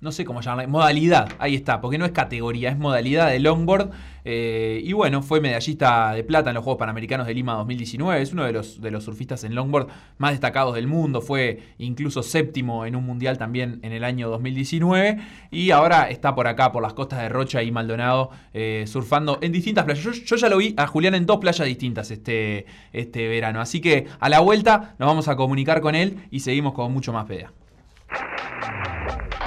No 0.00 0.12
sé 0.12 0.24
cómo 0.24 0.40
llamarla, 0.40 0.68
modalidad, 0.68 1.28
ahí 1.40 1.56
está, 1.56 1.80
porque 1.80 1.98
no 1.98 2.04
es 2.04 2.12
categoría, 2.12 2.70
es 2.70 2.78
modalidad 2.78 3.30
de 3.30 3.40
longboard. 3.40 3.90
eh, 4.24 4.80
y 4.84 4.92
bueno, 4.92 5.22
fue 5.22 5.40
medallista 5.40 6.12
de 6.12 6.22
plata 6.22 6.50
en 6.50 6.54
los 6.54 6.62
Juegos 6.62 6.78
Panamericanos 6.78 7.26
de 7.26 7.34
Lima 7.34 7.54
2019. 7.54 8.22
Es 8.22 8.32
uno 8.32 8.44
de 8.44 8.52
los, 8.52 8.80
de 8.80 8.92
los 8.92 9.02
surfistas 9.02 9.42
en 9.42 9.56
longboard 9.56 9.88
más 10.18 10.30
destacados 10.32 10.76
del 10.76 10.86
mundo. 10.86 11.20
Fue 11.20 11.74
incluso 11.78 12.22
séptimo 12.22 12.86
en 12.86 12.94
un 12.94 13.04
mundial 13.04 13.38
también 13.38 13.80
en 13.82 13.92
el 13.92 14.04
año 14.04 14.28
2019. 14.28 15.18
Y 15.50 15.72
ahora 15.72 16.08
está 16.10 16.34
por 16.34 16.46
acá, 16.46 16.70
por 16.70 16.82
las 16.82 16.92
costas 16.92 17.20
de 17.20 17.28
Rocha 17.28 17.62
y 17.64 17.72
Maldonado, 17.72 18.30
eh, 18.54 18.84
surfando 18.86 19.38
en 19.42 19.50
distintas 19.50 19.84
playas. 19.84 20.04
Yo, 20.04 20.36
ya 20.36 20.48
lo 20.48 20.58
vi 20.58 20.74
a 20.76 20.86
Julián 20.86 21.16
en 21.16 21.26
dos 21.26 21.38
playas 21.38 21.66
distintas 21.66 22.12
este, 22.12 22.66
este 22.92 23.26
verano. 23.26 23.60
Así 23.60 23.80
que 23.80 24.06
a 24.20 24.28
la 24.28 24.38
vuelta 24.40 24.94
nos 25.00 25.08
vamos 25.08 25.26
a 25.26 25.34
comunicar 25.34 25.80
con 25.80 25.96
él 25.96 26.18
y 26.30 26.40
seguimos 26.40 26.72
con 26.74 26.92
mucho 26.92 27.12
más 27.12 27.26
PDA. 27.26 27.52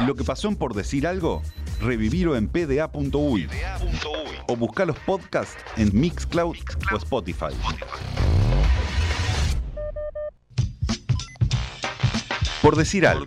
Lo 0.06 0.16
que 0.16 0.24
pasó 0.24 0.48
en 0.48 0.56
por 0.56 0.74
decir 0.74 1.06
algo, 1.06 1.42
revivirlo 1.80 2.36
en 2.36 2.48
pda.uy 2.48 3.48
o 4.48 4.56
buscar 4.56 4.88
los 4.88 4.98
podcasts 5.00 5.56
en 5.78 5.92
Mixcloud 5.94 6.56
o 6.92 6.98
Spotify. 6.98 7.54
Por 12.62 12.76
decir 12.76 13.08
algo. 13.08 13.26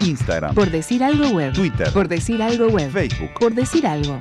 Instagram, 0.00 0.54
Por 0.54 0.70
decir 0.70 1.02
algo 1.02 1.28
web. 1.30 1.52
Twitter, 1.54 1.90
Por 1.92 2.08
decir 2.08 2.42
algo 2.42 2.68
web. 2.68 2.90
Facebook. 2.90 3.30
Por 3.40 3.54
decir 3.54 3.86
algo. 3.86 4.20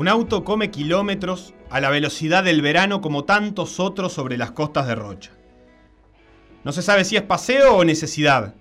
Un 0.00 0.08
auto 0.08 0.44
come 0.44 0.70
kilómetros 0.70 1.52
a 1.68 1.78
la 1.78 1.90
velocidad 1.90 2.42
del 2.42 2.62
verano 2.62 3.02
como 3.02 3.24
tantos 3.24 3.78
otros 3.78 4.14
sobre 4.14 4.38
las 4.38 4.50
costas 4.50 4.86
de 4.86 4.94
Rocha. 4.94 5.32
No 6.64 6.72
se 6.72 6.80
sabe 6.80 7.04
si 7.04 7.16
es 7.16 7.22
paseo 7.22 7.76
o 7.76 7.84
necesidad. 7.84 8.54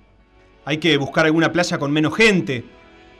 Hay 0.65 0.79
que 0.79 0.97
buscar 0.97 1.25
alguna 1.25 1.53
playa 1.53 1.77
con 1.77 1.93
menos 1.93 2.13
gente, 2.13 2.65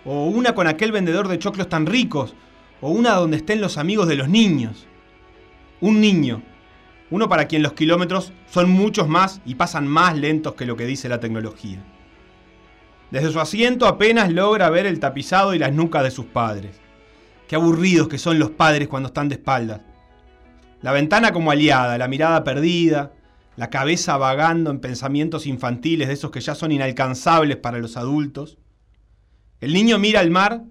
o 0.03 0.25
una 0.25 0.53
con 0.53 0.67
aquel 0.67 0.91
vendedor 0.91 1.29
de 1.29 1.39
choclos 1.39 1.69
tan 1.69 1.85
ricos, 1.85 2.35
o 2.81 2.89
una 2.89 3.13
donde 3.13 3.37
estén 3.37 3.61
los 3.61 3.77
amigos 3.77 4.05
de 4.09 4.17
los 4.17 4.27
niños. 4.27 4.85
Un 5.79 6.01
niño, 6.01 6.41
uno 7.11 7.29
para 7.29 7.47
quien 7.47 7.63
los 7.63 7.71
kilómetros 7.71 8.33
son 8.49 8.69
muchos 8.69 9.07
más 9.07 9.39
y 9.45 9.55
pasan 9.55 9.87
más 9.87 10.17
lentos 10.17 10.55
que 10.55 10.65
lo 10.65 10.75
que 10.75 10.87
dice 10.87 11.07
la 11.07 11.21
tecnología. 11.21 11.81
Desde 13.11 13.31
su 13.31 13.39
asiento 13.39 13.87
apenas 13.87 14.29
logra 14.29 14.69
ver 14.69 14.87
el 14.87 14.99
tapizado 14.99 15.53
y 15.53 15.59
las 15.59 15.71
nucas 15.71 16.03
de 16.03 16.11
sus 16.11 16.25
padres. 16.25 16.81
Qué 17.49 17.55
aburridos 17.55 18.07
que 18.07 18.19
son 18.19 18.37
los 18.37 18.51
padres 18.51 18.87
cuando 18.87 19.07
están 19.07 19.27
de 19.27 19.33
espaldas. 19.33 19.81
La 20.83 20.91
ventana 20.91 21.31
como 21.31 21.49
aliada, 21.49 21.97
la 21.97 22.07
mirada 22.07 22.43
perdida, 22.43 23.11
la 23.55 23.71
cabeza 23.71 24.17
vagando 24.17 24.69
en 24.69 24.79
pensamientos 24.79 25.47
infantiles 25.47 26.09
de 26.09 26.13
esos 26.13 26.29
que 26.29 26.41
ya 26.41 26.53
son 26.53 26.71
inalcanzables 26.71 27.57
para 27.57 27.79
los 27.79 27.97
adultos. 27.97 28.59
El 29.61 29.73
niño 29.73 29.97
mira 29.97 30.19
al 30.19 30.29
mar 30.29 30.61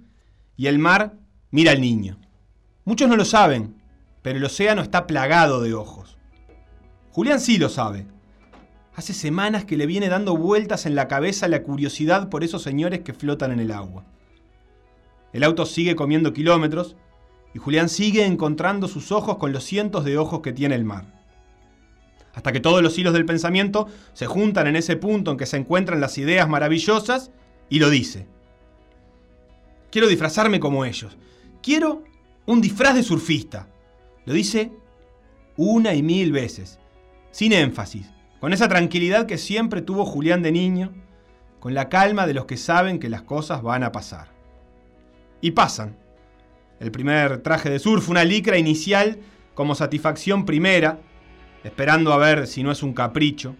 y 0.56 0.68
el 0.68 0.78
mar 0.78 1.16
mira 1.50 1.72
al 1.72 1.80
niño. 1.80 2.16
Muchos 2.84 3.08
no 3.08 3.16
lo 3.16 3.24
saben, 3.24 3.74
pero 4.22 4.38
el 4.38 4.44
océano 4.44 4.80
está 4.80 5.08
plagado 5.08 5.60
de 5.60 5.74
ojos. 5.74 6.16
Julián 7.10 7.40
sí 7.40 7.58
lo 7.58 7.70
sabe. 7.70 8.06
Hace 8.94 9.14
semanas 9.14 9.64
que 9.64 9.76
le 9.76 9.86
viene 9.86 10.08
dando 10.08 10.36
vueltas 10.36 10.86
en 10.86 10.94
la 10.94 11.08
cabeza 11.08 11.48
la 11.48 11.64
curiosidad 11.64 12.28
por 12.28 12.44
esos 12.44 12.62
señores 12.62 13.00
que 13.00 13.14
flotan 13.14 13.50
en 13.50 13.58
el 13.58 13.72
agua. 13.72 14.04
El 15.32 15.44
auto 15.44 15.66
sigue 15.66 15.96
comiendo 15.96 16.32
kilómetros 16.32 16.96
y 17.54 17.58
Julián 17.58 17.88
sigue 17.88 18.24
encontrando 18.24 18.88
sus 18.88 19.12
ojos 19.12 19.36
con 19.38 19.52
los 19.52 19.64
cientos 19.64 20.04
de 20.04 20.18
ojos 20.18 20.40
que 20.40 20.52
tiene 20.52 20.74
el 20.74 20.84
mar. 20.84 21.18
Hasta 22.34 22.52
que 22.52 22.60
todos 22.60 22.82
los 22.82 22.96
hilos 22.98 23.14
del 23.14 23.26
pensamiento 23.26 23.88
se 24.12 24.26
juntan 24.26 24.66
en 24.66 24.76
ese 24.76 24.96
punto 24.96 25.32
en 25.32 25.36
que 25.36 25.46
se 25.46 25.56
encuentran 25.56 26.00
las 26.00 26.18
ideas 26.18 26.48
maravillosas 26.48 27.30
y 27.68 27.78
lo 27.78 27.90
dice. 27.90 28.26
Quiero 29.90 30.06
disfrazarme 30.06 30.60
como 30.60 30.84
ellos. 30.84 31.16
Quiero 31.62 32.04
un 32.46 32.60
disfraz 32.60 32.94
de 32.94 33.02
surfista. 33.02 33.68
Lo 34.24 34.34
dice 34.34 34.72
una 35.56 35.94
y 35.94 36.02
mil 36.02 36.30
veces, 36.30 36.78
sin 37.32 37.52
énfasis, 37.52 38.08
con 38.40 38.52
esa 38.52 38.68
tranquilidad 38.68 39.26
que 39.26 39.38
siempre 39.38 39.82
tuvo 39.82 40.04
Julián 40.04 40.42
de 40.42 40.52
niño, 40.52 40.94
con 41.58 41.74
la 41.74 41.88
calma 41.88 42.26
de 42.26 42.34
los 42.34 42.44
que 42.44 42.56
saben 42.56 43.00
que 43.00 43.08
las 43.08 43.22
cosas 43.22 43.62
van 43.62 43.82
a 43.82 43.90
pasar. 43.90 44.37
Y 45.40 45.52
pasan. 45.52 45.96
El 46.80 46.90
primer 46.90 47.38
traje 47.38 47.70
de 47.70 47.78
surf, 47.78 48.08
una 48.08 48.24
licra 48.24 48.56
inicial 48.58 49.18
como 49.54 49.74
satisfacción 49.74 50.46
primera, 50.46 50.98
esperando 51.64 52.12
a 52.12 52.18
ver 52.18 52.46
si 52.46 52.62
no 52.62 52.70
es 52.70 52.82
un 52.82 52.92
capricho. 52.92 53.56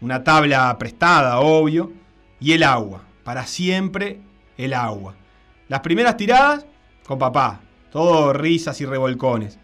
Una 0.00 0.22
tabla 0.22 0.76
prestada, 0.78 1.40
obvio, 1.40 1.92
y 2.40 2.52
el 2.52 2.62
agua, 2.62 3.02
para 3.24 3.46
siempre 3.46 4.20
el 4.58 4.74
agua. 4.74 5.14
Las 5.68 5.80
primeras 5.80 6.16
tiradas 6.16 6.66
con 7.06 7.18
papá, 7.18 7.60
todo 7.90 8.32
risas 8.32 8.80
y 8.80 8.86
revolcones. 8.86 9.58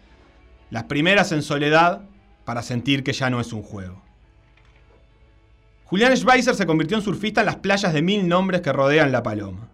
Las 0.69 0.85
primeras 0.85 1.31
en 1.31 1.43
soledad 1.43 2.01
para 2.45 2.63
sentir 2.63 3.03
que 3.03 3.13
ya 3.13 3.29
no 3.29 3.39
es 3.39 3.53
un 3.53 3.61
juego. 3.61 4.01
Julián 5.85 6.15
Schweizer 6.15 6.55
se 6.55 6.65
convirtió 6.65 6.97
en 6.97 7.03
surfista 7.03 7.41
en 7.41 7.47
las 7.47 7.57
playas 7.57 7.93
de 7.93 8.01
mil 8.01 8.27
nombres 8.27 8.61
que 8.61 8.71
rodean 8.71 9.11
La 9.11 9.21
Paloma. 9.21 9.67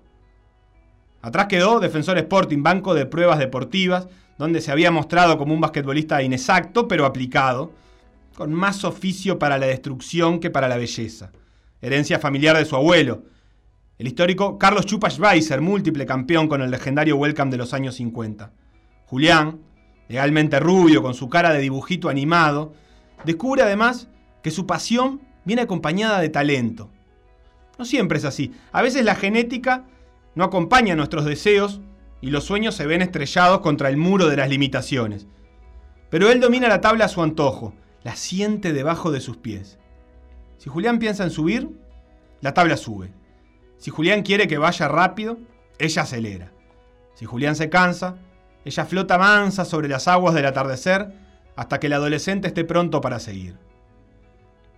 Atrás 1.21 1.47
quedó 1.47 1.79
Defensor 1.79 2.17
Sporting, 2.17 2.63
banco 2.63 2.93
de 2.93 3.05
pruebas 3.05 3.39
deportivas, 3.39 4.07
donde 4.37 4.61
se 4.61 4.71
había 4.71 4.91
mostrado 4.91 5.37
como 5.37 5.53
un 5.53 5.61
basquetbolista 5.61 6.21
inexacto, 6.21 6.87
pero 6.87 7.05
aplicado, 7.05 7.71
con 8.35 8.53
más 8.53 8.83
oficio 8.83 9.39
para 9.39 9.57
la 9.57 9.65
destrucción 9.65 10.39
que 10.39 10.51
para 10.51 10.67
la 10.67 10.77
belleza. 10.77 11.31
Herencia 11.81 12.19
familiar 12.19 12.55
de 12.55 12.65
su 12.65 12.75
abuelo, 12.75 13.23
el 13.97 14.05
histórico 14.05 14.59
Carlos 14.59 14.85
Chupa 14.85 15.09
Schweizer, 15.09 15.59
múltiple 15.59 16.05
campeón 16.05 16.47
con 16.47 16.61
el 16.61 16.69
legendario 16.69 17.17
Welcome 17.17 17.49
de 17.49 17.57
los 17.57 17.73
años 17.73 17.95
50. 17.95 18.51
Julián, 19.07 19.59
legalmente 20.07 20.59
rubio, 20.59 21.01
con 21.01 21.15
su 21.15 21.29
cara 21.29 21.51
de 21.51 21.59
dibujito 21.59 22.07
animado, 22.07 22.73
descubre 23.25 23.63
además 23.63 24.07
que 24.43 24.51
su 24.51 24.67
pasión 24.67 25.21
viene 25.45 25.63
acompañada 25.63 26.19
de 26.19 26.29
talento. 26.29 26.91
No 27.79 27.85
siempre 27.85 28.19
es 28.19 28.25
así. 28.25 28.53
A 28.71 28.83
veces 28.83 29.03
la 29.03 29.15
genética 29.15 29.85
no 30.37 30.43
acompaña 30.43 30.95
nuestros 30.95 31.25
deseos 31.25 31.81
y 32.21 32.29
los 32.29 32.43
sueños 32.43 32.75
se 32.75 32.85
ven 32.85 33.01
estrellados 33.01 33.61
contra 33.61 33.89
el 33.89 33.97
muro 33.97 34.27
de 34.27 34.37
las 34.37 34.49
limitaciones. 34.49 35.25
Pero 36.11 36.29
él 36.29 36.39
domina 36.39 36.67
la 36.67 36.79
tabla 36.79 37.05
a 37.05 37.09
su 37.09 37.23
antojo, 37.23 37.73
la 38.03 38.15
siente 38.15 38.71
debajo 38.71 39.09
de 39.09 39.19
sus 39.19 39.37
pies. 39.37 39.79
Si 40.59 40.69
Julián 40.69 40.99
piensa 40.99 41.23
en 41.23 41.31
subir, 41.31 41.71
la 42.41 42.53
tabla 42.53 42.77
sube. 42.77 43.11
Si 43.77 43.89
Julián 43.89 44.21
quiere 44.21 44.47
que 44.47 44.59
vaya 44.59 44.87
rápido, 44.87 45.39
ella 45.79 46.03
acelera. 46.03 46.51
Si 47.15 47.25
Julián 47.25 47.55
se 47.55 47.71
cansa, 47.71 48.17
ella 48.63 48.85
flota 48.85 49.17
mansa 49.17 49.65
sobre 49.65 49.89
las 49.89 50.07
aguas 50.07 50.35
del 50.35 50.45
atardecer 50.45 51.13
hasta 51.55 51.79
que 51.79 51.87
el 51.87 51.93
adolescente 51.93 52.47
esté 52.47 52.63
pronto 52.63 53.01
para 53.01 53.19
seguir. 53.19 53.57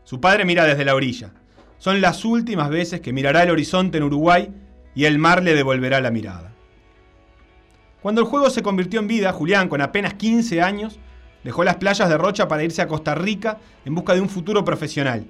Su 0.06 0.22
padre 0.22 0.45
mira 0.45 0.63
desde 0.63 0.86
la 0.86 0.95
orilla. 0.95 1.34
Son 1.80 2.00
las 2.00 2.24
últimas 2.24 2.69
veces 2.69 3.02
que 3.02 3.12
mirará 3.12 3.43
el 3.43 3.52
horizonte 3.52 3.98
en 3.98 4.06
Uruguay 4.06 4.54
y 4.95 5.06
el 5.06 5.17
mar 5.17 5.43
le 5.43 5.56
devolverá 5.56 6.02
la 6.02 6.12
mirada. 6.12 6.54
Cuando 8.02 8.21
el 8.21 8.28
juego 8.28 8.49
se 8.49 8.63
convirtió 8.63 8.99
en 8.99 9.08
vida, 9.08 9.34
Julián, 9.34 9.67
con 9.67 9.82
apenas 9.82 10.13
15 10.13 10.62
años, 10.62 10.99
dejó 11.43 11.63
las 11.63 11.78
playas 11.78 12.08
de 12.10 12.17
Rocha 12.17 12.47
para 12.47 12.63
irse 12.63 12.82
a 12.82 12.88
Costa 12.88 13.15
Rica 13.15 13.58
en 13.86 13.95
busca 13.95 14.13
de 14.13 14.21
un 14.21 14.30
futuro 14.30 14.63
profesional. 14.63 15.25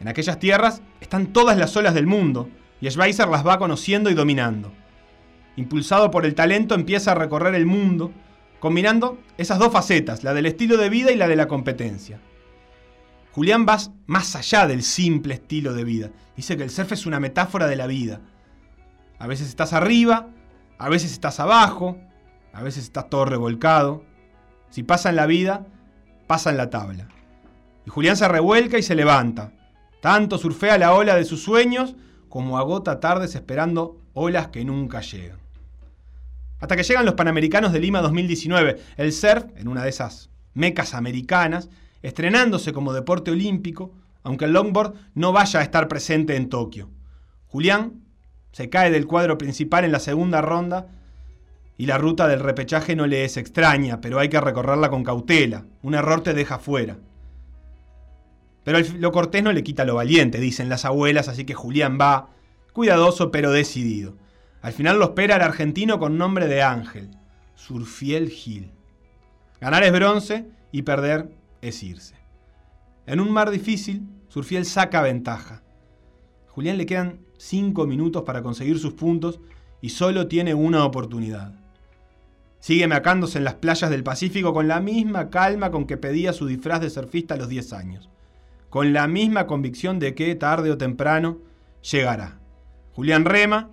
En 0.00 0.08
aquellas 0.08 0.38
tierras 0.38 0.82
están 1.00 1.28
todas 1.28 1.56
las 1.56 1.76
olas 1.76 1.94
del 1.94 2.06
mundo 2.06 2.48
y 2.80 2.90
Schweizer 2.90 3.28
las 3.28 3.46
va 3.46 3.58
conociendo 3.58 4.10
y 4.10 4.14
dominando. 4.14 4.72
Impulsado 5.56 6.10
por 6.10 6.26
el 6.26 6.34
talento, 6.34 6.74
empieza 6.74 7.12
a 7.12 7.14
recorrer 7.14 7.54
el 7.54 7.66
mundo, 7.66 8.12
combinando 8.60 9.18
esas 9.38 9.58
dos 9.58 9.72
facetas, 9.72 10.22
la 10.22 10.34
del 10.34 10.46
estilo 10.46 10.76
de 10.76 10.90
vida 10.90 11.12
y 11.12 11.16
la 11.16 11.28
de 11.28 11.36
la 11.36 11.48
competencia. 11.48 12.20
Julián 13.32 13.66
va 13.68 13.78
más 14.06 14.34
allá 14.36 14.66
del 14.66 14.82
simple 14.82 15.34
estilo 15.34 15.72
de 15.72 15.84
vida. 15.84 16.10
Dice 16.36 16.56
que 16.56 16.62
el 16.62 16.70
surf 16.70 16.92
es 16.92 17.06
una 17.06 17.20
metáfora 17.20 17.66
de 17.66 17.76
la 17.76 17.86
vida. 17.86 18.20
A 19.18 19.26
veces 19.26 19.48
estás 19.48 19.72
arriba, 19.72 20.28
a 20.78 20.88
veces 20.88 21.12
estás 21.12 21.40
abajo, 21.40 21.98
a 22.52 22.62
veces 22.62 22.84
estás 22.84 23.08
todo 23.08 23.24
revolcado. 23.24 24.04
Si 24.70 24.82
pasa 24.82 25.10
en 25.10 25.16
la 25.16 25.26
vida, 25.26 25.66
pasa 26.26 26.50
en 26.50 26.56
la 26.56 26.70
tabla. 26.70 27.08
Y 27.86 27.90
Julián 27.90 28.16
se 28.16 28.28
revuelca 28.28 28.78
y 28.78 28.82
se 28.82 28.94
levanta. 28.94 29.52
Tanto 30.00 30.38
surfea 30.38 30.78
la 30.78 30.94
ola 30.94 31.16
de 31.16 31.24
sus 31.24 31.42
sueños 31.42 31.96
como 32.28 32.58
agota 32.58 33.00
tardes 33.00 33.34
esperando 33.34 34.00
olas 34.12 34.48
que 34.48 34.64
nunca 34.64 35.00
llegan. 35.00 35.38
Hasta 36.60 36.76
que 36.76 36.82
llegan 36.82 37.06
los 37.06 37.14
Panamericanos 37.14 37.72
de 37.72 37.80
Lima 37.80 38.00
2019, 38.00 38.80
el 38.96 39.12
surf, 39.12 39.44
en 39.56 39.68
una 39.68 39.82
de 39.82 39.90
esas 39.90 40.30
mecas 40.54 40.94
americanas, 40.94 41.68
estrenándose 42.02 42.72
como 42.72 42.92
deporte 42.92 43.30
olímpico, 43.30 43.92
aunque 44.22 44.46
el 44.46 44.52
longboard 44.52 44.94
no 45.14 45.32
vaya 45.32 45.60
a 45.60 45.62
estar 45.62 45.86
presente 45.88 46.36
en 46.36 46.48
Tokio. 46.48 46.90
Julián 47.46 48.05
se 48.52 48.70
cae 48.70 48.90
del 48.90 49.06
cuadro 49.06 49.38
principal 49.38 49.84
en 49.84 49.92
la 49.92 50.00
segunda 50.00 50.40
ronda 50.40 50.88
y 51.78 51.86
la 51.86 51.98
ruta 51.98 52.26
del 52.26 52.40
repechaje 52.40 52.96
no 52.96 53.06
le 53.06 53.24
es 53.24 53.36
extraña, 53.36 54.00
pero 54.00 54.18
hay 54.18 54.28
que 54.28 54.40
recorrerla 54.40 54.88
con 54.88 55.04
cautela. 55.04 55.66
Un 55.82 55.94
error 55.94 56.22
te 56.22 56.32
deja 56.32 56.58
fuera. 56.58 56.96
Pero 58.64 58.78
lo 58.98 59.12
cortés 59.12 59.42
no 59.42 59.52
le 59.52 59.62
quita 59.62 59.84
lo 59.84 59.94
valiente, 59.94 60.40
dicen 60.40 60.68
las 60.68 60.84
abuelas, 60.84 61.28
así 61.28 61.44
que 61.44 61.54
Julián 61.54 61.98
va, 62.00 62.30
cuidadoso 62.72 63.30
pero 63.30 63.52
decidido. 63.52 64.16
Al 64.62 64.72
final 64.72 64.98
lo 64.98 65.04
espera 65.04 65.36
el 65.36 65.42
argentino 65.42 65.98
con 65.98 66.18
nombre 66.18 66.48
de 66.48 66.62
Ángel, 66.62 67.10
Surfiel 67.54 68.30
Gil. 68.30 68.72
Ganar 69.60 69.84
es 69.84 69.92
bronce 69.92 70.46
y 70.72 70.82
perder 70.82 71.30
es 71.60 71.82
irse. 71.82 72.16
En 73.06 73.20
un 73.20 73.30
mar 73.30 73.50
difícil, 73.50 74.02
Surfiel 74.28 74.64
saca 74.64 75.00
ventaja. 75.00 75.62
Julián 76.56 76.78
le 76.78 76.86
quedan 76.86 77.18
5 77.36 77.86
minutos 77.86 78.22
para 78.22 78.42
conseguir 78.42 78.78
sus 78.78 78.94
puntos 78.94 79.40
y 79.82 79.90
solo 79.90 80.26
tiene 80.26 80.54
una 80.54 80.86
oportunidad. 80.86 81.52
Sigue 82.60 82.86
macándose 82.86 83.36
en 83.36 83.44
las 83.44 83.56
playas 83.56 83.90
del 83.90 84.02
Pacífico 84.02 84.54
con 84.54 84.66
la 84.66 84.80
misma 84.80 85.28
calma 85.28 85.70
con 85.70 85.86
que 85.86 85.98
pedía 85.98 86.32
su 86.32 86.46
disfraz 86.46 86.80
de 86.80 86.88
surfista 86.88 87.34
a 87.34 87.36
los 87.36 87.50
10 87.50 87.74
años. 87.74 88.08
Con 88.70 88.94
la 88.94 89.06
misma 89.06 89.46
convicción 89.46 89.98
de 89.98 90.14
que 90.14 90.34
tarde 90.34 90.70
o 90.70 90.78
temprano 90.78 91.36
llegará. 91.82 92.38
Julián 92.94 93.26
rema 93.26 93.68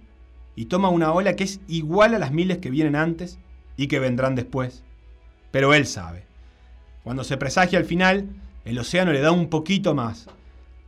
y 0.54 0.66
toma 0.66 0.90
una 0.90 1.14
ola 1.14 1.38
que 1.38 1.46
es 1.46 1.62
igual 1.70 2.14
a 2.14 2.20
las 2.20 2.34
miles 2.34 2.58
que 2.58 2.70
vienen 2.70 2.98
antes 2.98 3.40
y 3.78 3.88
que 3.88 4.00
vendrán 4.00 4.36
después. 4.36 4.84
Pero 5.52 5.74
él 5.74 5.88
sabe. 5.88 6.26
Cuando 7.06 7.24
se 7.24 7.38
presagia 7.38 7.80
al 7.80 7.86
final, 7.86 8.28
el 8.66 8.78
océano 8.78 9.14
le 9.14 9.22
da 9.22 9.32
un 9.32 9.48
poquito 9.50 9.96
más. 9.96 10.28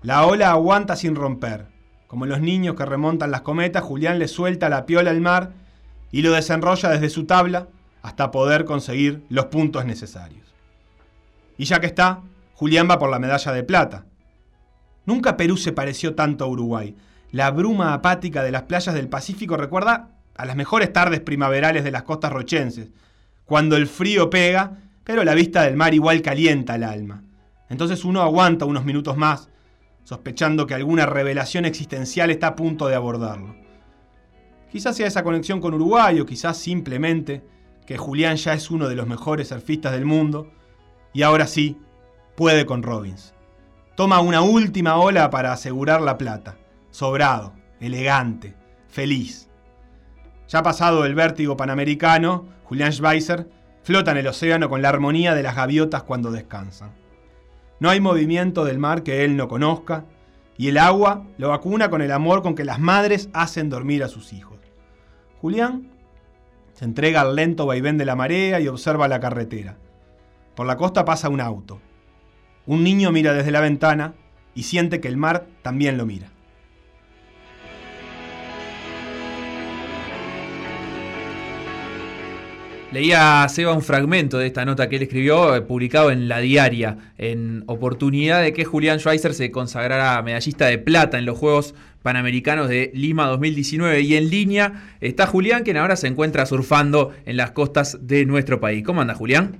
La 0.03 0.25
ola 0.25 0.51
aguanta 0.51 0.97
sin 0.97 1.15
romper. 1.15 1.73
Como 2.15 2.27
los 2.27 2.39
niños 2.39 2.75
que 2.75 2.85
remontan 2.85 3.29
las 3.29 3.41
cometas, 3.41 3.83
Julián 3.83 4.19
le 4.19 4.29
suelta 4.29 4.69
la 4.69 4.85
piola 4.85 5.11
al 5.11 5.19
mar 5.19 5.51
y 6.13 6.21
lo 6.21 6.31
desenrolla 6.31 6.87
desde 6.87 7.09
su 7.09 7.25
tabla 7.25 7.67
hasta 8.03 8.31
poder 8.31 8.63
conseguir 8.63 9.25
los 9.27 9.47
puntos 9.47 9.83
necesarios. 9.83 10.47
Y 11.57 11.65
ya 11.65 11.81
que 11.81 11.87
está, 11.87 12.21
Julián 12.53 12.87
va 12.89 12.99
por 12.99 13.09
la 13.09 13.19
medalla 13.19 13.51
de 13.51 13.63
plata. 13.65 14.05
Nunca 15.05 15.35
Perú 15.35 15.57
se 15.57 15.73
pareció 15.73 16.15
tanto 16.15 16.45
a 16.45 16.47
Uruguay. 16.47 16.95
La 17.33 17.51
bruma 17.51 17.93
apática 17.93 18.43
de 18.43 18.51
las 18.51 18.63
playas 18.63 18.95
del 18.95 19.09
Pacífico 19.09 19.57
recuerda 19.57 20.11
a 20.37 20.45
las 20.45 20.55
mejores 20.55 20.93
tardes 20.93 21.19
primaverales 21.19 21.83
de 21.83 21.91
las 21.91 22.03
costas 22.03 22.31
rochenses, 22.31 22.91
cuando 23.43 23.75
el 23.75 23.87
frío 23.87 24.29
pega, 24.29 24.77
pero 25.03 25.25
la 25.25 25.33
vista 25.33 25.63
del 25.63 25.75
mar 25.75 25.93
igual 25.93 26.21
calienta 26.21 26.75
el 26.75 26.85
alma. 26.85 27.23
Entonces 27.67 28.05
uno 28.05 28.21
aguanta 28.21 28.63
unos 28.63 28.85
minutos 28.85 29.17
más, 29.17 29.49
sospechando 30.05 30.67
que 30.67 30.75
alguna 30.75 31.05
revelación 31.05 31.65
existencial 31.65 32.29
está 32.29 32.47
a 32.47 32.55
punto 32.55 32.87
de 32.87 32.95
abordarlo. 32.95 33.55
Quizás 34.71 34.95
sea 34.95 35.07
esa 35.07 35.23
conexión 35.23 35.59
con 35.59 35.73
Uruguay 35.73 36.19
o 36.19 36.25
quizás 36.25 36.57
simplemente 36.57 37.43
que 37.85 37.97
Julián 37.97 38.37
ya 38.37 38.53
es 38.53 38.71
uno 38.71 38.87
de 38.87 38.95
los 38.95 39.07
mejores 39.07 39.49
surfistas 39.49 39.91
del 39.91 40.05
mundo 40.05 40.51
y 41.11 41.23
ahora 41.23 41.47
sí 41.47 41.77
puede 42.37 42.65
con 42.65 42.83
Robbins. 42.83 43.33
Toma 43.95 44.19
una 44.19 44.41
última 44.41 44.97
ola 44.97 45.29
para 45.29 45.51
asegurar 45.51 46.01
la 46.01 46.17
plata. 46.17 46.57
Sobrado, 46.91 47.53
elegante, 47.79 48.55
feliz. 48.87 49.49
Ya 50.47 50.61
pasado 50.61 51.05
el 51.05 51.15
vértigo 51.15 51.57
panamericano, 51.57 52.45
Julián 52.65 52.91
Schweizer 52.91 53.49
flota 53.81 54.11
en 54.11 54.17
el 54.17 54.27
océano 54.27 54.69
con 54.69 54.81
la 54.81 54.89
armonía 54.89 55.33
de 55.33 55.43
las 55.43 55.55
gaviotas 55.55 56.03
cuando 56.03 56.31
descansan. 56.31 57.04
No 57.79 57.89
hay 57.89 57.99
movimiento 57.99 58.63
del 58.65 58.79
mar 58.79 59.03
que 59.03 59.25
él 59.25 59.35
no 59.35 59.47
conozca, 59.47 60.05
y 60.57 60.69
el 60.69 60.77
agua 60.77 61.25
lo 61.37 61.49
vacuna 61.49 61.89
con 61.89 62.01
el 62.01 62.11
amor 62.11 62.41
con 62.41 62.55
que 62.55 62.63
las 62.63 62.79
madres 62.79 63.29
hacen 63.33 63.69
dormir 63.69 64.03
a 64.03 64.07
sus 64.07 64.31
hijos. 64.31 64.59
Julián 65.41 65.91
se 66.73 66.85
entrega 66.85 67.21
al 67.21 67.35
lento 67.35 67.65
vaivén 67.65 67.97
de 67.97 68.05
la 68.05 68.15
marea 68.15 68.59
y 68.59 68.67
observa 68.67 69.07
la 69.07 69.19
carretera. 69.19 69.77
Por 70.55 70.65
la 70.65 70.77
costa 70.77 71.03
pasa 71.05 71.29
un 71.29 71.41
auto. 71.41 71.81
Un 72.65 72.83
niño 72.83 73.11
mira 73.11 73.33
desde 73.33 73.51
la 73.51 73.61
ventana 73.61 74.15
y 74.53 74.63
siente 74.63 75.01
que 75.01 75.07
el 75.07 75.17
mar 75.17 75.45
también 75.61 75.97
lo 75.97 76.05
mira. 76.05 76.31
Leía 82.95 83.43
a 83.43 83.49
Seba 83.49 83.73
un 83.73 83.81
fragmento 83.81 84.37
de 84.37 84.47
esta 84.47 84.63
nota 84.63 84.87
que 84.87 84.95
él 84.95 85.01
escribió, 85.01 85.53
eh, 85.53 85.61
publicado 85.61 86.11
en 86.11 86.29
La 86.29 86.39
Diaria, 86.39 87.11
en 87.17 87.65
oportunidad 87.67 88.41
de 88.41 88.53
que 88.53 88.63
Julián 88.63 88.99
Schweizer 88.99 89.33
se 89.33 89.51
consagrara 89.51 90.21
medallista 90.21 90.67
de 90.67 90.77
plata 90.77 91.19
en 91.19 91.25
los 91.25 91.37
Juegos 91.37 91.75
Panamericanos 92.03 92.69
de 92.69 92.91
Lima 92.93 93.27
2019. 93.27 93.99
Y 93.99 94.15
en 94.15 94.29
línea 94.29 94.95
está 95.01 95.27
Julián, 95.27 95.63
quien 95.63 95.75
ahora 95.75 95.97
se 95.97 96.07
encuentra 96.07 96.45
surfando 96.45 97.11
en 97.25 97.35
las 97.35 97.51
costas 97.51 98.07
de 98.07 98.25
nuestro 98.25 98.61
país. 98.61 98.81
¿Cómo 98.85 99.01
anda, 99.01 99.13
Julián? 99.13 99.57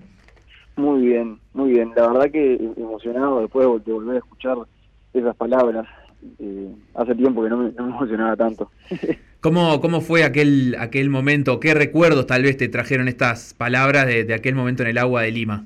Muy 0.78 1.06
bien, 1.06 1.38
muy 1.54 1.72
bien. 1.72 1.92
La 1.94 2.08
verdad 2.08 2.32
que 2.32 2.56
emocionado 2.78 3.42
después 3.42 3.68
de 3.84 3.92
volver 3.92 4.16
a 4.16 4.20
escuchar 4.20 4.60
esas 5.14 5.36
palabras. 5.36 5.86
Eh, 6.40 6.70
hace 6.94 7.14
tiempo 7.16 7.44
que 7.44 7.50
no 7.50 7.58
me, 7.58 7.72
no 7.74 7.84
me 7.84 7.90
emocionaba 7.90 8.38
tanto. 8.38 8.72
¿Cómo, 9.46 9.80
cómo 9.80 10.02
fue 10.02 10.24
aquel, 10.24 10.76
aquel 10.80 11.12
momento? 11.12 11.60
¿Qué 11.60 11.76
recuerdos 11.76 12.26
tal 12.26 12.42
vez 12.42 12.58
te 12.58 12.68
trajeron 12.68 13.08
estas 13.08 13.54
palabras 13.54 14.08
de, 14.08 14.24
de 14.24 14.34
aquel 14.34 14.56
momento 14.56 14.82
en 14.82 14.90
el 14.90 14.98
agua 14.98 15.22
de 15.22 15.30
Lima? 15.30 15.66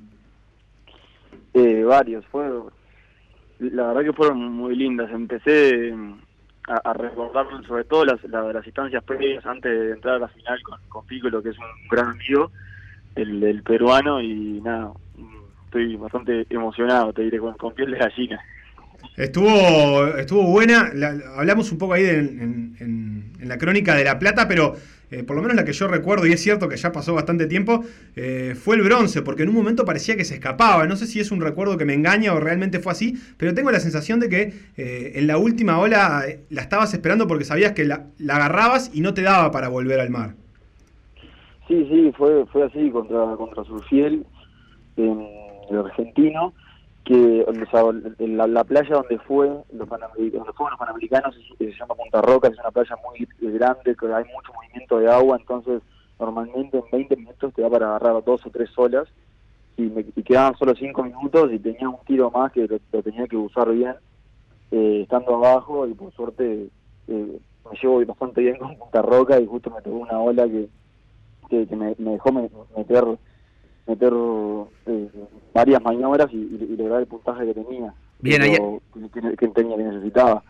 Eh, 1.53 1.82
varios, 1.86 2.25
fue, 2.25 2.43
la 3.59 3.88
verdad 3.88 4.03
que 4.03 4.11
fueron 4.11 4.51
muy 4.51 4.75
lindas. 4.75 5.09
Empecé 5.13 5.93
mm, 5.93 6.13
a, 6.67 6.89
a 6.89 6.93
recordar 6.93 7.47
sobre 7.65 7.86
todo 7.86 8.03
las, 8.03 8.21
la- 8.25 8.51
las 8.51 8.65
instancias 8.65 9.01
previas 9.01 9.45
antes 9.45 9.71
de 9.71 9.91
entrar 9.93 10.15
a 10.15 10.19
la 10.19 10.27
final 10.27 10.61
con, 10.61 10.77
con 10.89 11.05
Piccolo, 11.05 11.41
que 11.41 11.51
es 11.51 11.57
un 11.57 11.88
gran 11.89 12.07
amigo, 12.09 12.51
el, 13.15 13.63
peruano, 13.63 14.21
y 14.21 14.59
nada, 14.59 14.91
estoy 15.63 15.95
bastante 15.95 16.45
emocionado, 16.49 17.13
te 17.13 17.21
diré, 17.21 17.39
con, 17.39 17.53
con 17.53 17.73
piel 17.73 17.91
de 17.91 17.97
gallina. 17.97 18.41
Estuvo, 19.17 20.07
estuvo 20.17 20.43
buena. 20.43 20.91
La- 20.93 21.17
hablamos 21.35 21.71
un 21.71 21.77
poco 21.77 21.93
ahí 21.93 22.03
de- 22.03 22.19
en, 22.19 23.31
la 23.43 23.57
crónica 23.57 23.95
de 23.95 24.03
La 24.03 24.19
Plata, 24.19 24.47
pero 24.47 24.75
eh, 25.11 25.23
por 25.23 25.35
lo 25.35 25.41
menos 25.41 25.57
la 25.57 25.65
que 25.65 25.73
yo 25.73 25.87
recuerdo, 25.87 26.27
y 26.27 26.33
es 26.33 26.41
cierto 26.41 26.69
que 26.69 26.77
ya 26.77 26.91
pasó 26.91 27.15
bastante 27.15 27.47
tiempo, 27.47 27.83
eh, 28.15 28.55
fue 28.55 28.75
el 28.75 28.83
bronce, 28.83 29.21
porque 29.23 29.43
en 29.43 29.49
un 29.49 29.55
momento 29.55 29.83
parecía 29.83 30.15
que 30.15 30.23
se 30.23 30.35
escapaba. 30.35 30.85
No 30.85 30.95
sé 30.95 31.07
si 31.07 31.19
es 31.19 31.31
un 31.31 31.41
recuerdo 31.41 31.77
que 31.77 31.85
me 31.85 31.95
engaña 31.95 32.33
o 32.33 32.39
realmente 32.39 32.79
fue 32.79 32.91
así, 32.91 33.15
pero 33.37 33.53
tengo 33.53 33.71
la 33.71 33.79
sensación 33.79 34.19
de 34.19 34.29
que 34.29 34.53
eh, 34.77 35.13
en 35.15 35.25
la 35.27 35.37
última 35.37 35.79
ola 35.79 36.23
la 36.49 36.61
estabas 36.61 36.93
esperando 36.93 37.27
porque 37.27 37.43
sabías 37.45 37.71
que 37.71 37.85
la, 37.85 38.05
la 38.19 38.35
agarrabas 38.35 38.91
y 38.93 39.01
no 39.01 39.13
te 39.13 39.23
daba 39.23 39.51
para 39.51 39.67
volver 39.69 39.99
al 39.99 40.09
mar. 40.11 40.35
Sí, 41.67 41.87
sí, 41.89 42.11
fue 42.17 42.45
fue 42.47 42.65
así 42.65 42.89
contra 42.91 43.35
contra 43.35 43.63
Surfiel, 43.63 44.25
el 44.97 45.77
argentino, 45.77 46.53
que 47.03 47.45
o 47.47 47.91
la, 48.27 48.47
la 48.47 48.63
playa 48.63 48.95
donde 48.95 49.17
fue 49.19 49.47
los 49.71 49.87
Panameri- 49.89 50.31
donde 50.31 50.53
fueron 50.53 50.71
los 50.71 50.79
panamericanos 50.79 51.35
es- 51.37 51.73
se 51.73 51.79
llama 51.79 51.95
Punta 51.95 52.21
Roca, 52.21 52.47
es 52.49 52.59
una 52.59 52.71
playa 52.71 52.95
muy 53.03 53.27
grande, 53.53 53.95
que 53.95 54.13
hay 54.13 54.25
mucho 54.25 54.53
movimiento 54.53 54.99
de 54.99 55.11
agua, 55.11 55.37
entonces 55.39 55.81
normalmente 56.19 56.77
en 56.77 56.83
20 56.91 57.15
minutos 57.15 57.53
te 57.53 57.61
da 57.61 57.69
para 57.69 57.87
agarrar 57.95 58.23
dos 58.23 58.45
o 58.45 58.49
tres 58.51 58.69
olas 58.77 59.07
y 59.77 59.83
me 59.83 60.05
y 60.15 60.23
quedaban 60.23 60.55
solo 60.57 60.75
5 60.75 61.03
minutos 61.03 61.51
y 61.53 61.59
tenía 61.59 61.89
un 61.89 61.99
tiro 62.05 62.29
más 62.31 62.51
que 62.51 62.67
lo, 62.67 62.79
tenía 63.03 63.27
que 63.27 63.37
usar 63.37 63.71
bien 63.71 63.95
eh, 64.71 65.01
estando 65.03 65.35
abajo 65.35 65.87
y 65.87 65.93
por 65.93 66.11
suerte 66.13 66.69
eh, 67.07 67.39
me 67.71 67.77
llevo 67.81 68.05
bastante 68.05 68.41
bien 68.41 68.57
con 68.57 68.77
Punta 68.77 69.01
Roca 69.01 69.39
y 69.39 69.47
justo 69.47 69.69
me 69.71 69.81
tocó 69.81 69.97
una 69.97 70.19
ola 70.19 70.47
que 70.47 70.69
que, 71.49 71.67
que 71.67 71.75
me, 71.75 71.95
me 71.97 72.11
dejó 72.11 72.31
me- 72.31 72.49
meter 72.77 73.05
meter 73.87 74.13
eh, 74.85 75.09
varias 75.60 75.82
maniobras 75.82 76.28
y, 76.32 76.38
y- 76.38 76.68
y 76.74 76.78
lograr 76.78 76.99
el 77.01 77.07
puntaje 77.07 77.45
que 77.45 77.53
tenía 77.53 77.93
Bien, 78.22 78.41
ahí- 78.41 78.57
que, 79.38 79.47
tenía 79.49 79.78
que 79.78 79.84
necesitaba. 79.84 80.43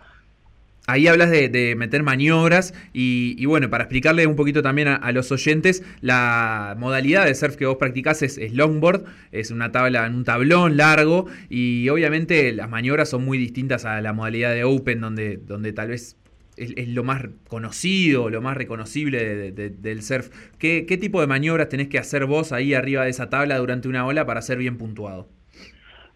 Ahí 0.88 1.05
hablas 1.07 1.30
de, 1.30 1.49
de 1.49 1.76
meter 1.76 2.01
maniobras 2.01 2.74
y, 2.93 3.36
y 3.38 3.45
bueno, 3.45 3.70
para 3.70 3.84
explicarle 3.84 4.26
un 4.26 4.36
poquito 4.36 4.64
también 4.64 4.88
a, 4.88 4.95
a 4.95 5.12
los 5.12 5.32
oyentes, 5.32 5.84
la 6.01 6.76
modalidad 6.80 7.26
de 7.26 7.36
surf 7.36 7.57
que 7.57 7.68
vos 7.68 7.78
practicás 7.78 8.24
es, 8.24 8.39
es 8.39 8.53
longboard, 8.53 9.03
es 9.32 9.51
una 9.51 9.72
tabla, 9.72 10.07
un 10.07 10.24
tablón 10.24 10.78
largo 10.78 11.28
y 11.47 11.88
obviamente 11.89 12.51
las 12.53 12.70
maniobras 12.72 13.07
son 13.10 13.24
muy 13.24 13.38
distintas 13.38 13.86
a 13.86 14.01
la 14.01 14.14
modalidad 14.14 14.51
de 14.51 14.64
open 14.64 14.99
donde, 14.99 15.38
donde 15.38 15.74
tal 15.74 15.89
vez 15.89 16.16
es, 16.60 16.88
lo 16.89 17.03
más 17.03 17.24
conocido, 17.47 18.30
lo 18.30 18.41
más 18.41 18.55
reconocible 18.57 19.24
de- 19.36 19.51
de- 19.51 19.70
del 19.70 20.01
surf. 20.03 20.30
¿Qué, 20.57 20.86
¿Qué 20.88 20.97
tipo 20.97 21.22
de 21.22 21.28
maniobras 21.28 21.70
tenés 21.70 21.88
que 21.89 21.97
hacer 21.99 22.26
vos 22.26 22.51
ahí 22.51 22.74
arriba 22.74 23.03
de 23.03 23.10
esa 23.10 23.30
tabla 23.30 23.57
durante 23.57 23.88
una 23.88 24.05
ola 24.05 24.26
para 24.26 24.41
ser 24.41 24.57
bien 24.57 24.78
puntuado? 24.78 25.28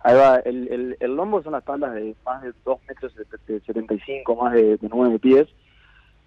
Ahí 0.06 0.16
va, 0.16 0.38
el, 0.40 0.68
el, 0.70 0.98
el 1.00 1.16
lombo 1.16 1.42
son 1.44 1.54
las 1.54 1.64
tablas 1.64 1.94
de 1.96 2.14
más 2.26 2.42
de 2.44 2.52
2 2.66 2.80
metros 2.88 3.16
de, 3.16 3.26
de 3.54 3.60
75, 3.62 4.36
más 4.36 4.54
de, 4.54 4.78
de 4.78 4.90
9 4.90 5.18
pies. 5.20 5.48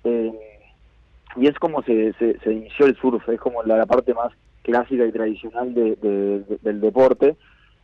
Eh, 0.05 0.33
y 1.37 1.47
es 1.47 1.55
como 1.59 1.83
se, 1.83 2.15
se, 2.15 2.39
se 2.41 2.53
inició 2.53 2.87
el 2.87 2.97
surf, 2.97 3.29
es 3.29 3.39
como 3.39 3.63
la, 3.65 3.77
la 3.77 3.85
parte 3.87 4.15
más 4.15 4.33
clásica 4.63 5.05
y 5.05 5.13
tradicional 5.13 5.75
de- 5.75 5.97
de- 5.97 6.59
del 6.63 6.81
deporte. 6.81 7.37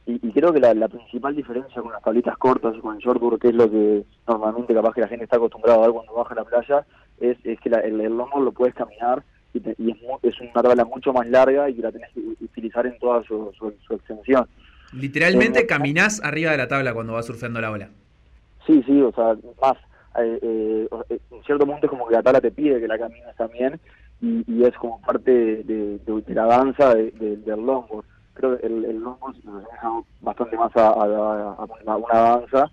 Y, 0.07 0.15
y 0.27 0.33
creo 0.33 0.53
que 0.53 0.59
la, 0.61 0.75
la 0.75 0.89
principal 0.89 1.35
diferencia 1.37 1.81
con 1.81 1.93
las 1.93 2.03
tablitas 2.03 2.37
cortas 2.37 2.75
y 2.77 2.81
con 2.81 2.97
el 2.97 3.01
shortboard, 3.03 3.39
que 3.39 3.49
es 3.49 3.55
lo 3.55 3.71
que 3.71 4.05
normalmente 4.27 4.75
capaz 4.75 4.95
que 4.95 5.01
la 5.03 5.09
gente 5.09 5.25
está 5.25 5.37
acostumbrada 5.37 5.79
a 5.79 5.83
ver 5.83 5.93
cuando 5.93 6.13
baja 6.15 6.33
a 6.35 6.37
la 6.39 6.45
playa, 6.45 6.85
es, 7.21 7.37
es 7.45 7.61
que 7.61 7.71
la- 7.71 7.81
el, 7.81 8.01
el 8.01 8.17
longboard 8.17 8.45
lo 8.45 8.53
puedes 8.53 8.75
caminar 8.75 9.23
y, 9.55 9.61
te- 9.61 9.77
y 9.79 9.91
es, 9.93 9.99
es 10.23 10.41
una 10.41 10.61
tabla 10.63 10.85
mucho 10.85 11.13
más 11.13 11.27
larga 11.29 11.71
y 11.71 11.75
que 11.75 11.83
la 11.83 11.93
tenés 11.93 12.11
que 12.13 12.21
utilizar 12.45 12.85
en 12.87 12.99
toda 12.99 13.23
su, 13.23 13.53
su, 13.57 13.73
su 13.87 13.95
extensión. 13.95 14.47
Literalmente 14.93 15.61
Eh, 15.61 15.67
caminás 15.67 16.21
arriba 16.25 16.51
de 16.51 16.59
la 16.59 16.69
tabla 16.69 16.93
cuando 16.95 17.13
vas 17.13 17.27
surfeando 17.27 17.61
la 17.61 17.71
ola. 17.71 17.89
Sí, 18.67 18.83
sí, 18.87 19.01
o 19.01 19.13
sea, 19.13 19.37
más, 19.61 19.77
eh, 20.19 20.39
eh, 20.43 20.89
en 21.31 21.43
cierto 21.45 21.65
punto 21.67 21.87
es 21.87 21.91
como 21.91 22.07
que 22.09 22.15
la 22.15 22.23
tabla 22.23 22.41
te 22.41 22.51
pide 22.51 22.81
que 22.81 22.89
la 22.89 22.99
camines 22.99 23.35
también 23.37 23.81
y, 24.21 24.43
y 24.47 24.65
es 24.65 24.75
como 24.77 25.01
parte 25.01 25.31
de, 25.31 25.99
de- 26.05 26.23
de 26.27 26.35
la 26.35 26.47
danza 26.47 26.95
de- 26.95 27.11
de- 27.13 27.37
del 27.37 27.65
longboard. 27.65 28.05
Creo 28.35 28.59
que 28.59 28.67
el, 28.67 28.85
el 28.85 28.99
longboard 28.99 29.37
se 29.41 29.47
nos 29.47 29.63
deja 29.63 30.03
bastante 30.21 30.57
más 30.57 30.75
a, 30.77 30.89
a- 30.89 30.91
a- 30.91 31.55
a 31.55 31.65
una, 31.83 31.97
una 31.97 32.19
danza 32.21 32.71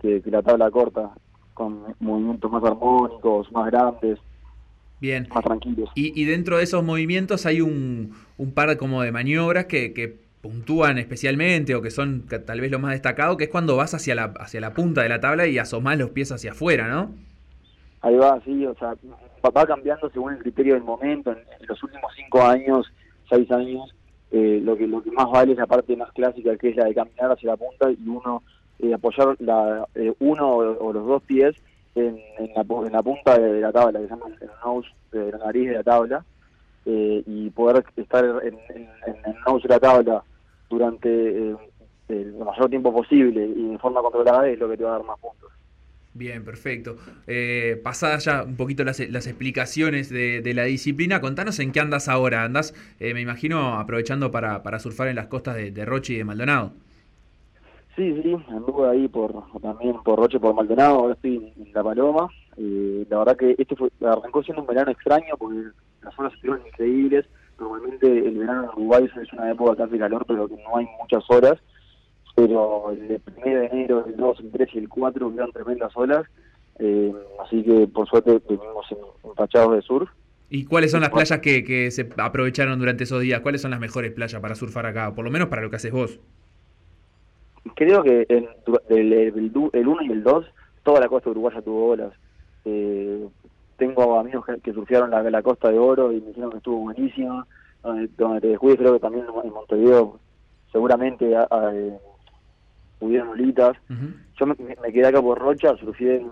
que, 0.00 0.22
que 0.22 0.30
la 0.30 0.42
tabla 0.42 0.70
corta, 0.70 1.10
con 1.52 1.94
movimientos 2.00 2.50
más 2.50 2.64
armónicos, 2.64 3.50
más 3.52 3.70
grandes, 3.70 4.18
Bien. 5.00 5.28
más 5.34 5.44
tranquilos. 5.44 5.90
Y, 5.94 6.18
y 6.20 6.24
dentro 6.24 6.56
de 6.58 6.64
esos 6.64 6.82
movimientos 6.82 7.46
hay 7.46 7.60
un, 7.60 8.14
un 8.38 8.52
par 8.52 8.76
como 8.76 9.02
de 9.02 9.12
maniobras 9.12 9.66
que, 9.66 9.92
que 9.92 10.24
puntúan 10.40 10.98
especialmente 10.98 11.74
o 11.74 11.82
que 11.82 11.90
son 11.90 12.26
tal 12.46 12.60
vez 12.60 12.70
lo 12.70 12.78
más 12.78 12.92
destacado, 12.92 13.36
que 13.36 13.44
es 13.44 13.50
cuando 13.50 13.76
vas 13.76 13.94
hacia 13.94 14.14
la, 14.14 14.34
hacia 14.38 14.60
la 14.60 14.74
punta 14.74 15.02
de 15.02 15.08
la 15.08 15.20
tabla 15.20 15.46
y 15.46 15.58
asomás 15.58 15.98
los 15.98 16.10
pies 16.10 16.32
hacia 16.32 16.52
afuera, 16.52 16.88
¿no? 16.88 17.14
Ahí 18.02 18.16
va, 18.16 18.38
sí, 18.44 18.66
o 18.66 18.74
sea, 18.74 18.94
va 19.44 19.66
cambiando 19.66 20.10
según 20.10 20.34
el 20.34 20.38
criterio 20.40 20.74
del 20.74 20.82
momento. 20.82 21.32
En, 21.32 21.38
en 21.38 21.66
los 21.66 21.82
últimos 21.82 22.12
cinco 22.14 22.42
años, 22.42 22.86
seis 23.30 23.50
años, 23.50 23.94
eh, 24.30 24.60
lo 24.62 24.76
que 24.76 24.86
lo 24.86 25.02
que 25.02 25.10
más 25.12 25.30
vale 25.30 25.52
es 25.52 25.58
la 25.58 25.66
parte 25.66 25.96
más 25.96 26.10
clásica, 26.12 26.56
que 26.56 26.70
es 26.70 26.76
la 26.76 26.84
de 26.86 26.94
caminar 26.94 27.32
hacia 27.32 27.50
la 27.50 27.56
punta 27.56 27.90
y 27.90 28.08
uno 28.08 28.42
eh, 28.78 28.92
apoyar 28.94 29.36
la, 29.40 29.86
eh, 29.94 30.12
uno 30.20 30.48
o, 30.56 30.86
o 30.88 30.92
los 30.92 31.06
dos 31.06 31.22
pies 31.22 31.54
en, 31.94 32.18
en, 32.38 32.50
la, 32.54 32.62
en 32.86 32.92
la 32.92 33.02
punta 33.02 33.38
de 33.38 33.60
la 33.60 33.72
tabla, 33.72 34.00
que 34.00 34.06
se 34.06 34.10
llama 34.10 34.26
el 34.40 34.50
nose, 34.64 34.88
de 35.12 35.30
la 35.32 35.38
nariz 35.38 35.68
de 35.68 35.74
la 35.74 35.82
tabla, 35.84 36.24
eh, 36.84 37.22
y 37.26 37.50
poder 37.50 37.84
estar 37.96 38.24
en, 38.24 38.58
en- 38.74 38.88
en 39.06 39.16
el 39.26 39.36
nose 39.46 39.68
de 39.68 39.74
la 39.74 39.80
tabla 39.80 40.24
durante 40.68 41.08
eh, 41.50 41.56
el 42.08 42.34
mayor 42.34 42.68
tiempo 42.68 42.92
posible 42.92 43.46
y 43.46 43.68
de 43.70 43.78
forma 43.78 44.02
controlada 44.02 44.48
es 44.48 44.58
lo 44.58 44.68
que 44.68 44.76
te 44.76 44.84
va 44.84 44.90
a 44.90 44.98
dar 44.98 45.04
más 45.06 45.18
puntos. 45.20 45.50
Bien, 46.16 46.44
perfecto. 46.44 46.96
Eh, 47.26 47.80
pasadas 47.82 48.24
ya 48.24 48.44
un 48.44 48.56
poquito 48.56 48.84
las, 48.84 49.00
las 49.10 49.26
explicaciones 49.26 50.10
de, 50.10 50.42
de 50.42 50.54
la 50.54 50.62
disciplina, 50.62 51.20
contanos 51.20 51.58
en 51.58 51.72
qué 51.72 51.80
andas 51.80 52.08
ahora. 52.08 52.44
Andás, 52.44 52.72
eh, 53.00 53.14
me 53.14 53.20
imagino, 53.20 53.80
aprovechando 53.80 54.30
para, 54.30 54.62
para 54.62 54.78
surfar 54.78 55.08
en 55.08 55.16
las 55.16 55.26
costas 55.26 55.56
de, 55.56 55.72
de 55.72 55.84
Roche 55.84 56.12
y 56.12 56.18
de 56.18 56.24
Maldonado. 56.24 56.72
Sí, 57.96 58.22
sí, 58.22 58.36
anduve 58.48 58.88
ahí 58.88 59.08
por 59.08 59.32
también 59.60 59.96
por 60.04 60.18
Roche, 60.18 60.38
por 60.38 60.54
Maldonado, 60.54 61.00
ahora 61.00 61.14
estoy 61.14 61.52
en 61.56 61.72
La 61.72 61.82
Paloma. 61.82 62.28
Eh, 62.56 63.06
la 63.10 63.18
verdad 63.18 63.36
que 63.36 63.56
este 63.58 63.74
fue, 63.74 63.88
arrancó 64.00 64.42
siendo 64.42 64.62
un 64.62 64.68
verano 64.68 64.92
extraño 64.92 65.34
porque 65.36 65.70
las 66.02 66.16
horas 66.18 66.32
estuvieron 66.34 66.64
increíbles. 66.66 67.26
Normalmente 67.58 68.06
el 68.06 68.38
verano 68.38 68.64
en 68.64 68.68
Uruguay 68.70 69.10
es 69.22 69.32
una 69.32 69.50
época 69.50 69.76
que 69.76 69.82
hace 69.84 69.98
calor, 69.98 70.24
pero 70.26 70.48
que 70.48 70.56
no 70.56 70.76
hay 70.76 70.86
muchas 71.00 71.24
horas. 71.28 71.54
Pero 72.34 72.90
el 72.90 73.20
1 73.36 73.44
de 73.58 73.66
enero, 73.66 74.04
el 74.06 74.16
2, 74.16 74.40
el 74.40 74.50
3 74.50 74.68
y 74.74 74.78
el 74.78 74.88
4 74.88 75.26
hubieron 75.28 75.52
tremendas 75.52 75.92
olas. 75.96 76.26
Eh, 76.78 77.12
así 77.44 77.62
que 77.62 77.86
por 77.86 78.08
suerte 78.08 78.32
en- 78.48 78.60
empachados 79.24 79.76
de 79.76 79.82
surf. 79.82 80.10
¿Y 80.50 80.64
cuáles 80.66 80.90
son 80.90 81.00
las 81.00 81.10
playas 81.10 81.38
que, 81.40 81.64
que 81.64 81.90
se 81.90 82.08
aprovecharon 82.18 82.78
durante 82.78 83.04
esos 83.04 83.20
días? 83.20 83.40
¿Cuáles 83.40 83.62
son 83.62 83.70
las 83.70 83.80
mejores 83.80 84.12
playas 84.12 84.40
para 84.40 84.54
surfar 84.54 84.86
acá? 84.86 85.14
Por 85.14 85.24
lo 85.24 85.30
menos 85.30 85.48
para 85.48 85.62
lo 85.62 85.70
que 85.70 85.76
haces 85.76 85.92
vos. 85.92 86.18
creo 87.74 88.02
que 88.02 88.26
el, 88.28 88.48
el, 89.12 89.52
du- 89.52 89.70
el 89.72 89.88
1 89.88 90.02
y 90.02 90.10
el 90.12 90.22
2, 90.22 90.46
toda 90.82 91.00
la 91.00 91.08
costa 91.08 91.30
uruguaya 91.30 91.62
tuvo 91.62 91.88
olas. 91.92 92.12
Eh, 92.64 93.26
tengo 93.76 94.18
amigos 94.18 94.44
que, 94.46 94.58
que 94.60 94.72
surfearon 94.72 95.10
la, 95.10 95.22
la 95.22 95.42
costa 95.42 95.70
de 95.70 95.78
Oro 95.78 96.12
y 96.12 96.20
me 96.20 96.28
dijeron 96.28 96.50
que 96.50 96.58
estuvo 96.58 96.76
buenísima. 96.78 97.46
Donde, 97.82 98.08
donde 98.16 98.40
te 98.40 98.48
descuides, 98.48 98.78
creo 98.78 98.94
que 98.94 99.00
también 99.00 99.26
en 99.44 99.52
Montevideo 99.52 100.18
seguramente 100.72 101.36
a- 101.36 101.46
a, 101.50 101.72
hubieron 103.04 103.28
olitas. 103.28 103.76
Yo 104.38 104.46
me, 104.46 104.54
me 104.82 104.92
quedé 104.92 105.06
acá 105.06 105.22
por 105.22 105.38
Rocha, 105.38 105.76
surfeé 105.76 106.16
en 106.16 106.30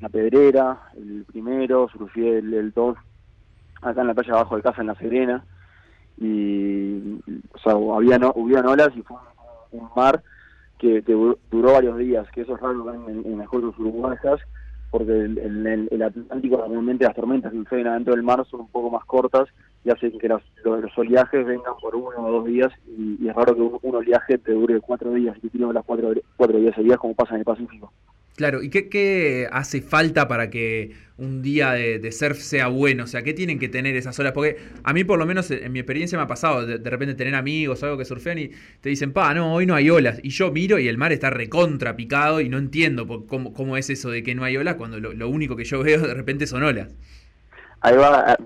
la 0.00 0.08
Pedrera, 0.08 0.80
el 0.96 1.24
primero, 1.24 1.88
surfeé 1.88 2.38
el, 2.38 2.54
el 2.54 2.70
2 2.72 2.96
acá 3.82 4.00
en 4.02 4.06
la 4.08 4.14
playa 4.14 4.32
abajo 4.34 4.56
de 4.56 4.62
casa 4.62 4.80
en 4.80 4.86
La 4.88 4.94
Serena. 4.96 5.44
y 6.18 7.18
o 7.54 7.58
sea, 7.62 7.72
había 7.96 8.18
no, 8.18 8.32
hubieron 8.36 8.66
olas 8.66 8.90
y 8.94 9.02
fue 9.02 9.16
un, 9.72 9.80
un 9.80 9.88
mar 9.96 10.22
que, 10.78 11.02
que 11.02 11.12
du- 11.12 11.38
duró 11.50 11.72
varios 11.72 11.96
días, 11.98 12.28
que 12.32 12.42
eso 12.42 12.54
es 12.54 12.60
raro 12.60 12.92
en, 12.94 13.24
en 13.26 13.38
las 13.38 13.48
costas 13.48 13.78
uruguayas, 13.78 14.40
porque 14.90 15.12
el, 15.12 15.38
el- 15.38 15.66
el- 15.66 15.88
el 15.90 16.02
Atlántico 16.02 16.56
normalmente 16.58 17.04
las 17.04 17.14
tormentas 17.14 17.52
que 17.52 17.58
suceden 17.58 17.86
adentro 17.86 18.14
del 18.14 18.22
mar 18.22 18.44
son 18.50 18.60
un 18.60 18.68
poco 18.70 18.90
más 18.90 19.04
cortas 19.04 19.48
y 19.84 19.90
hacen 19.90 20.18
que 20.18 20.28
los, 20.28 20.42
los, 20.64 20.98
oleajes 20.98 21.46
vengan 21.46 21.74
por 21.80 21.96
uno 21.96 22.18
o 22.18 22.32
dos 22.32 22.44
días 22.46 22.70
y, 22.86 23.26
es 23.26 23.34
raro 23.34 23.54
que 23.54 23.62
un, 23.62 23.78
un 23.82 23.94
oleaje 23.96 24.38
te 24.38 24.52
dure 24.52 24.80
cuatro 24.80 25.12
días 25.14 25.36
y 25.42 25.48
tiene 25.48 25.72
las 25.72 25.84
cuatro, 25.84 26.12
cuatro 26.36 26.58
días 26.58 26.74
seguidas 26.74 26.98
como 26.98 27.14
pasa 27.14 27.34
en 27.34 27.40
el 27.40 27.44
Pacífico. 27.44 27.92
Claro, 28.36 28.62
¿y 28.62 28.70
qué, 28.70 28.88
qué 28.88 29.48
hace 29.52 29.82
falta 29.82 30.26
para 30.26 30.48
que 30.48 30.92
un 31.18 31.42
día 31.42 31.72
de, 31.72 32.10
surf 32.10 32.38
sea 32.38 32.68
bueno? 32.68 33.04
O 33.04 33.06
sea, 33.06 33.22
¿qué 33.22 33.34
tienen 33.34 33.58
que 33.58 33.68
tener 33.68 33.96
esas 33.96 34.18
olas? 34.18 34.32
Porque 34.32 34.56
a 34.82 34.94
mí, 34.94 35.04
por 35.04 35.18
lo 35.18 35.26
menos, 35.26 35.50
en 35.50 35.70
mi 35.72 35.78
experiencia 35.78 36.16
me 36.16 36.24
ha 36.24 36.26
pasado 36.26 36.64
de, 36.64 36.78
de 36.78 36.90
repente 36.90 37.14
tener 37.14 37.34
amigos 37.34 37.82
o 37.82 37.86
algo 37.86 37.98
que 37.98 38.06
surfean 38.06 38.38
y 38.38 38.50
te 38.80 38.88
dicen, 38.88 39.12
pa, 39.12 39.34
no, 39.34 39.52
hoy 39.52 39.66
no 39.66 39.74
hay 39.74 39.90
olas. 39.90 40.20
Y 40.22 40.30
yo 40.30 40.50
miro 40.52 40.78
y 40.78 40.88
el 40.88 40.96
mar 40.96 41.12
está 41.12 41.28
recontra 41.28 41.96
picado 41.96 42.40
y 42.40 42.48
no 42.48 42.56
entiendo 42.56 43.06
por 43.06 43.26
cómo, 43.26 43.52
cómo 43.52 43.76
es 43.76 43.90
eso 43.90 44.10
de 44.10 44.22
que 44.22 44.34
no 44.34 44.44
hay 44.44 44.56
olas 44.56 44.76
cuando 44.76 44.98
lo 45.00 45.28
único 45.28 45.54
que 45.54 45.64
yo 45.64 45.82
veo 45.82 46.00
de 46.00 46.14
repente 46.14 46.46
son 46.46 46.62
olas. 46.62 46.94
Ahí 47.82 47.96
va, 47.96 48.36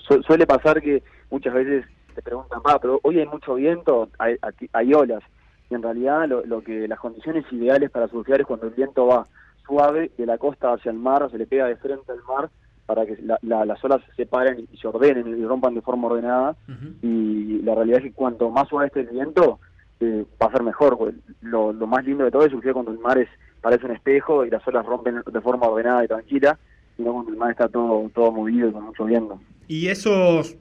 su- 0.00 0.22
suele 0.22 0.46
pasar 0.46 0.80
que 0.82 1.02
muchas 1.30 1.54
veces 1.54 1.84
te 2.14 2.22
preguntan, 2.22 2.60
ah, 2.64 2.78
pero 2.80 3.00
hoy 3.02 3.18
hay 3.18 3.26
mucho 3.26 3.54
viento, 3.54 4.08
hay, 4.18 4.36
aquí- 4.42 4.68
hay 4.72 4.92
olas. 4.92 5.22
Y 5.70 5.74
en 5.74 5.82
realidad 5.82 6.28
lo, 6.28 6.44
lo 6.44 6.62
que 6.62 6.86
las 6.86 6.98
condiciones 7.00 7.44
ideales 7.50 7.90
para 7.90 8.08
surfear 8.08 8.40
es 8.40 8.46
cuando 8.46 8.66
el 8.66 8.74
viento 8.74 9.06
va 9.06 9.26
suave 9.66 10.10
de 10.18 10.26
la 10.26 10.36
costa 10.38 10.72
hacia 10.74 10.90
el 10.90 10.98
mar, 10.98 11.26
se 11.30 11.38
le 11.38 11.46
pega 11.46 11.66
de 11.66 11.76
frente 11.76 12.12
al 12.12 12.22
mar 12.28 12.50
para 12.84 13.06
que 13.06 13.16
la- 13.22 13.38
la- 13.42 13.64
las 13.64 13.82
olas 13.84 14.02
se 14.06 14.12
separen 14.24 14.66
y 14.70 14.76
se 14.76 14.88
ordenen 14.88 15.26
y 15.38 15.44
rompan 15.46 15.74
de 15.74 15.80
forma 15.80 16.08
ordenada. 16.08 16.56
Y 17.02 17.62
la 17.62 17.74
realidad 17.74 17.98
es 17.98 18.04
que 18.06 18.12
cuanto 18.12 18.50
más 18.50 18.68
suave 18.68 18.88
esté 18.88 19.00
el 19.00 19.06
viento, 19.08 19.60
eh, 20.00 20.26
va 20.42 20.48
a 20.48 20.52
ser 20.52 20.62
mejor. 20.62 20.98
porque 20.98 21.16
Lo, 21.40 21.72
lo 21.72 21.86
más 21.86 22.04
lindo 22.04 22.24
de 22.24 22.30
todo 22.30 22.44
es 22.44 22.50
surfear 22.50 22.74
cuando 22.74 22.90
el 22.92 22.98
mar 22.98 23.16
es 23.18 23.28
parece 23.62 23.86
un 23.86 23.92
espejo 23.92 24.44
y 24.44 24.50
las 24.50 24.66
olas 24.66 24.84
rompen 24.84 25.22
de 25.24 25.40
forma 25.40 25.68
ordenada 25.68 26.04
y 26.04 26.08
tranquila, 26.08 26.58
y 26.98 27.02
no 27.02 27.12
cuando 27.12 27.32
el 27.32 27.38
mar 27.38 27.50
está 27.50 27.68
todo, 27.68 28.08
todo 28.14 28.32
movido 28.32 28.68
y 28.68 28.72
con 28.72 28.84
mucho 28.84 29.04
viento. 29.04 29.40
Y 29.68 29.88
esos, 29.88 30.56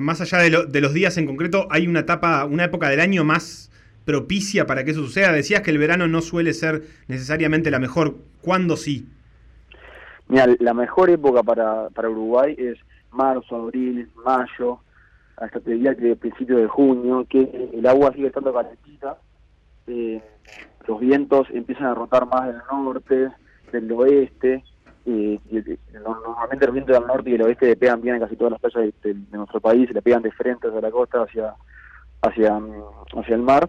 más 0.00 0.20
allá 0.20 0.38
de, 0.38 0.50
lo- 0.50 0.64
de 0.64 0.80
los 0.80 0.92
días 0.94 1.16
en 1.18 1.26
concreto, 1.26 1.66
hay 1.70 1.86
una 1.86 2.00
etapa, 2.00 2.44
una 2.44 2.64
época 2.64 2.88
del 2.88 3.00
año 3.00 3.22
más 3.24 3.70
propicia 4.04 4.66
para 4.66 4.84
que 4.84 4.90
eso 4.90 5.02
suceda. 5.02 5.32
Decías 5.32 5.62
que 5.62 5.70
el 5.70 5.78
verano 5.78 6.08
no 6.08 6.20
suele 6.20 6.52
ser 6.52 6.82
necesariamente 7.08 7.70
la 7.70 7.78
mejor. 7.78 8.16
¿Cuándo 8.42 8.76
sí? 8.76 9.06
Mira, 10.28 10.46
la 10.58 10.74
mejor 10.74 11.10
época 11.10 11.42
para, 11.42 11.88
para 11.90 12.08
Uruguay 12.10 12.54
es 12.58 12.78
marzo, 13.10 13.56
abril, 13.56 14.08
mayo, 14.24 14.80
hasta 15.36 15.60
te 15.60 15.72
diría 15.72 15.94
que 15.94 16.16
principio 16.16 16.56
de 16.56 16.66
junio, 16.66 17.26
que 17.28 17.70
el 17.72 17.86
agua 17.86 18.12
sigue 18.12 18.28
estando 18.28 18.52
calentita, 18.52 19.18
eh, 19.86 20.20
los 20.86 21.00
vientos 21.00 21.46
empiezan 21.50 21.86
a 21.86 21.94
rotar 21.94 22.26
más 22.26 22.46
del 22.46 22.56
norte, 22.70 23.28
del 23.72 23.92
oeste, 23.92 24.64
eh, 25.06 25.38
normalmente 25.92 26.66
los 26.66 26.74
vientos 26.74 26.98
del 26.98 27.06
norte 27.06 27.28
y 27.28 27.32
del 27.32 27.42
oeste 27.42 27.66
le 27.66 27.76
pegan 27.76 28.00
bien 28.00 28.16
en 28.16 28.22
casi 28.22 28.36
todas 28.36 28.52
las 28.52 28.60
playas 28.60 28.92
de, 29.02 29.14
de- 29.14 29.36
nuestro 29.36 29.60
país, 29.60 29.90
le 29.92 30.02
pegan 30.02 30.22
de 30.22 30.32
frente 30.32 30.68
hacia 30.68 30.80
la 30.80 30.90
costa, 30.90 31.22
hacia, 31.22 31.54
hacia, 32.22 32.58
mm, 32.58 32.82
hacia 33.18 33.34
el 33.34 33.42
mar, 33.42 33.68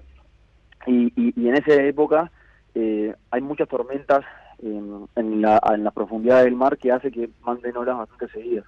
y, 0.88 1.12
y, 1.16 1.48
en 1.50 1.56
esa 1.56 1.74
época 1.84 2.32
eh, 2.74 3.14
hay 3.32 3.42
muchas 3.42 3.68
tormentas 3.68 4.24
en, 4.60 5.08
en, 5.16 5.42
la, 5.42 5.60
en 5.74 5.84
la 5.84 5.92
profundidad 5.92 6.44
del 6.44 6.56
mar 6.56 6.78
que 6.78 6.92
hace 6.92 7.12
que 7.12 7.30
manden 7.42 7.76
olas 7.78 7.98
bastante 7.98 8.28
seguidas. 8.30 8.66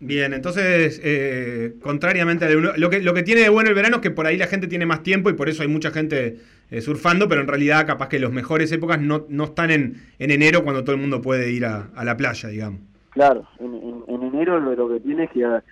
Bien, 0.00 0.34
entonces, 0.34 1.00
eh, 1.02 1.76
contrariamente 1.80 2.44
a 2.44 2.50
lo 2.50 2.90
que, 2.90 3.00
lo 3.00 3.14
que 3.14 3.22
tiene 3.22 3.40
de 3.42 3.48
bueno 3.48 3.70
el 3.70 3.74
verano 3.74 3.96
es 3.96 4.02
que 4.02 4.10
por 4.10 4.26
ahí 4.26 4.36
la 4.36 4.48
gente 4.48 4.66
tiene 4.66 4.84
más 4.86 5.02
tiempo 5.02 5.30
y 5.30 5.34
por 5.34 5.48
eso 5.48 5.62
hay 5.62 5.68
mucha 5.68 5.90
gente 5.92 6.40
eh, 6.70 6.80
surfando, 6.82 7.28
pero 7.28 7.40
en 7.40 7.48
realidad 7.48 7.86
capaz 7.86 8.08
que 8.08 8.18
las 8.18 8.30
mejores 8.32 8.70
épocas 8.72 9.00
no, 9.00 9.24
no 9.28 9.44
están 9.44 9.70
en, 9.70 10.02
en 10.18 10.30
enero 10.30 10.62
cuando 10.62 10.82
todo 10.84 10.94
el 10.94 11.00
mundo 11.00 11.22
puede 11.22 11.50
ir 11.52 11.64
a, 11.64 11.88
a 11.94 12.04
la 12.04 12.16
playa, 12.16 12.48
digamos. 12.48 12.80
Claro, 13.10 13.46
en, 13.60 13.74
en- 13.74 14.04
en 14.08 14.22
enero 14.24 14.58
lo, 14.60 14.88
que 14.88 15.00
tiene 15.00 15.24
es 15.24 15.30
que 15.30 15.44
ah, 15.44 15.62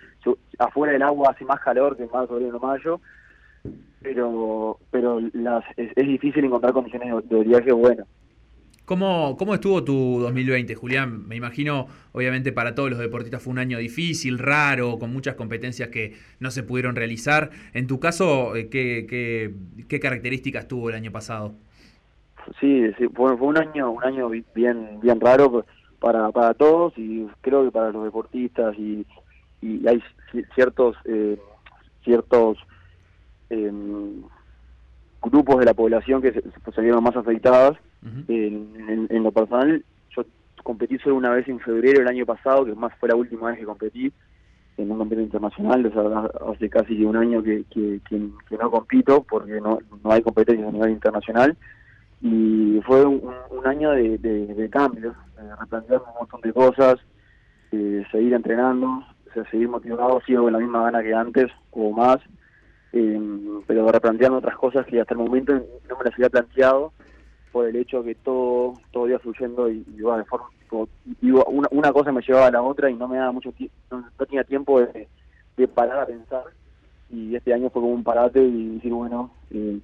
afuera 0.58 0.94
el 0.94 1.02
agua 1.02 1.32
hace 1.32 1.44
más 1.44 1.60
calor 1.60 1.96
que 1.96 2.04
en 2.04 2.10
marzo, 2.10 2.34
abril 2.34 2.54
o 2.54 2.60
mayo, 2.60 3.00
pero 4.00 4.78
pero 4.90 5.20
las, 5.32 5.64
es, 5.76 5.90
es 5.96 6.06
difícil 6.06 6.44
encontrar 6.44 6.72
condiciones 6.72 7.08
de, 7.14 7.22
de 7.28 7.36
oleaje 7.40 7.72
buenas. 7.72 8.06
¿Cómo, 8.92 9.38
¿Cómo 9.38 9.54
estuvo 9.54 9.82
tu 9.82 10.18
2020, 10.20 10.74
Julián? 10.74 11.26
Me 11.26 11.34
imagino, 11.34 11.86
obviamente, 12.12 12.52
para 12.52 12.74
todos 12.74 12.90
los 12.90 12.98
deportistas 12.98 13.42
fue 13.42 13.50
un 13.50 13.58
año 13.58 13.78
difícil, 13.78 14.38
raro, 14.38 14.98
con 14.98 15.10
muchas 15.10 15.34
competencias 15.34 15.88
que 15.88 16.12
no 16.40 16.50
se 16.50 16.62
pudieron 16.62 16.94
realizar. 16.94 17.48
En 17.72 17.86
tu 17.86 17.98
caso, 17.98 18.54
eh, 18.54 18.68
¿qué, 18.68 19.06
qué, 19.08 19.54
qué 19.88 19.98
características 19.98 20.68
tuvo 20.68 20.90
el 20.90 20.96
año 20.96 21.10
pasado? 21.10 21.54
Sí, 22.60 22.82
fue, 23.14 23.32
un 23.32 23.56
año 23.56 23.90
un 23.92 24.04
año 24.04 24.28
bi- 24.28 24.44
bien 24.54 25.00
bien 25.00 25.18
raro 25.18 25.64
para 25.98 26.30
para 26.30 26.52
todos 26.52 26.92
y 26.98 27.26
creo 27.40 27.64
que 27.64 27.70
para 27.70 27.92
los 27.92 28.04
deportistas 28.04 28.76
y, 28.76 29.06
y 29.62 29.88
hay 29.88 30.02
ci- 30.34 30.46
ciertos 30.54 30.96
eh, 31.06 31.38
ciertos 32.04 32.58
em, 33.48 34.22
grupos 35.22 35.60
de 35.60 35.64
la 35.64 35.72
población 35.72 36.20
que 36.20 36.32
se, 36.32 36.42
se 36.42 36.82
más 37.00 37.16
afectadas. 37.16 37.78
En, 38.28 39.22
lo 39.22 39.30
personal, 39.30 39.84
yo 40.16 40.24
competí 40.62 40.98
solo 40.98 41.16
una 41.16 41.30
vez 41.30 41.46
en 41.48 41.60
febrero 41.60 42.00
del 42.00 42.08
año 42.08 42.26
pasado, 42.26 42.64
que 42.64 42.74
más 42.74 42.92
fue 42.98 43.08
la 43.08 43.14
última 43.14 43.48
vez 43.48 43.58
que 43.58 43.64
competí 43.64 44.12
en 44.76 44.90
un 44.90 44.98
campeonato 44.98 45.26
internacional, 45.26 45.92
o 45.94 46.52
hace 46.52 46.68
casi 46.68 47.04
un 47.04 47.16
año 47.16 47.42
que, 47.42 47.64
no 48.50 48.70
compito 48.70 49.22
porque 49.22 49.60
no, 49.60 49.78
no 50.02 50.12
hay 50.12 50.22
competencias 50.22 50.68
a 50.68 50.72
nivel 50.72 50.90
internacional. 50.90 51.56
Y 52.20 52.80
fue 52.84 53.04
un, 53.04 53.32
año 53.64 53.90
de, 53.92 54.18
de, 54.18 54.46
de 54.46 54.70
cambios, 54.70 55.14
de 55.36 55.56
replantearme 55.56 56.06
un 56.06 56.18
montón 56.20 56.40
de 56.40 56.52
cosas, 56.52 56.96
seguir 57.70 58.34
entrenando, 58.34 59.04
seguir 59.50 59.68
motivado, 59.68 60.20
sigo 60.26 60.44
con 60.44 60.52
la 60.52 60.58
misma 60.58 60.84
gana 60.84 61.02
que 61.02 61.14
antes 61.14 61.50
o 61.70 61.90
más, 61.90 62.18
eh, 62.92 63.20
pero 63.66 63.90
replanteando 63.90 64.38
otras 64.38 64.56
cosas 64.56 64.86
que 64.86 65.00
hasta 65.00 65.14
el 65.14 65.20
momento 65.20 65.54
no 65.54 65.98
me 65.98 66.04
las 66.04 66.14
había 66.14 66.28
planteado 66.28 66.92
por 67.52 67.66
el 67.66 67.76
hecho 67.76 68.02
que 68.02 68.14
todo 68.16 68.74
todo 68.90 69.08
iba 69.08 69.18
fluyendo 69.20 69.70
y, 69.70 69.84
y 69.88 69.98
iba 69.98 70.18
de 70.18 70.24
forma 70.24 70.48
tipo, 70.60 70.88
iba- 71.20 71.44
una, 71.46 71.68
una 71.70 71.92
cosa 71.92 72.12
me 72.12 72.22
llevaba 72.22 72.46
a 72.48 72.50
la 72.52 72.62
otra 72.62 72.90
y 72.90 72.94
no 72.94 73.08
me 73.08 73.18
daba 73.18 73.32
mucho 73.32 73.52
tiempo 73.52 73.74
no, 73.90 74.10
tenía 74.26 74.44
tiempo 74.44 74.80
de, 74.80 75.08
de 75.56 75.68
parar 75.68 76.00
a 76.00 76.06
pensar. 76.06 76.44
Y 77.08 77.36
este 77.36 77.52
año 77.52 77.68
fue 77.70 77.82
como 77.82 77.92
un 77.94 78.04
parate 78.04 78.42
y 78.42 78.76
decir 78.76 78.92
bueno 78.92 79.36
eh, 79.50 79.80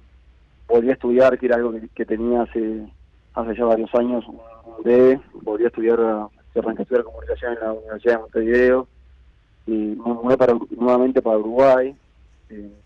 volví 0.67 0.89
a 0.89 0.93
estudiar 0.93 1.37
que 1.39 1.45
era 1.47 1.57
algo 1.57 1.73
que, 1.93 2.05
tenía 2.05 2.43
hace 2.43 2.91
hace 3.33 3.55
ya 3.55 3.65
varios 3.65 3.93
años 3.95 4.25
un 4.27 4.39
breve 4.83 5.21
volví 5.33 5.65
a 5.65 5.67
estudiar 5.67 5.99
a- 6.01 6.29
arranqué 6.55 6.81
a 6.81 6.83
estudiar 6.83 7.03
comunicación 7.05 7.53
en 7.53 7.59
la 7.59 7.73
Universidad 7.73 8.15
de 8.15 8.19
Montevideo. 8.21 8.87
Y 9.65 9.71
me 9.71 10.13
mudé 10.13 10.37
para, 10.37 10.57
nuevamente 10.71 11.21
para 11.21 11.37
Uruguay. 11.37 11.95
Eh, 12.49 12.81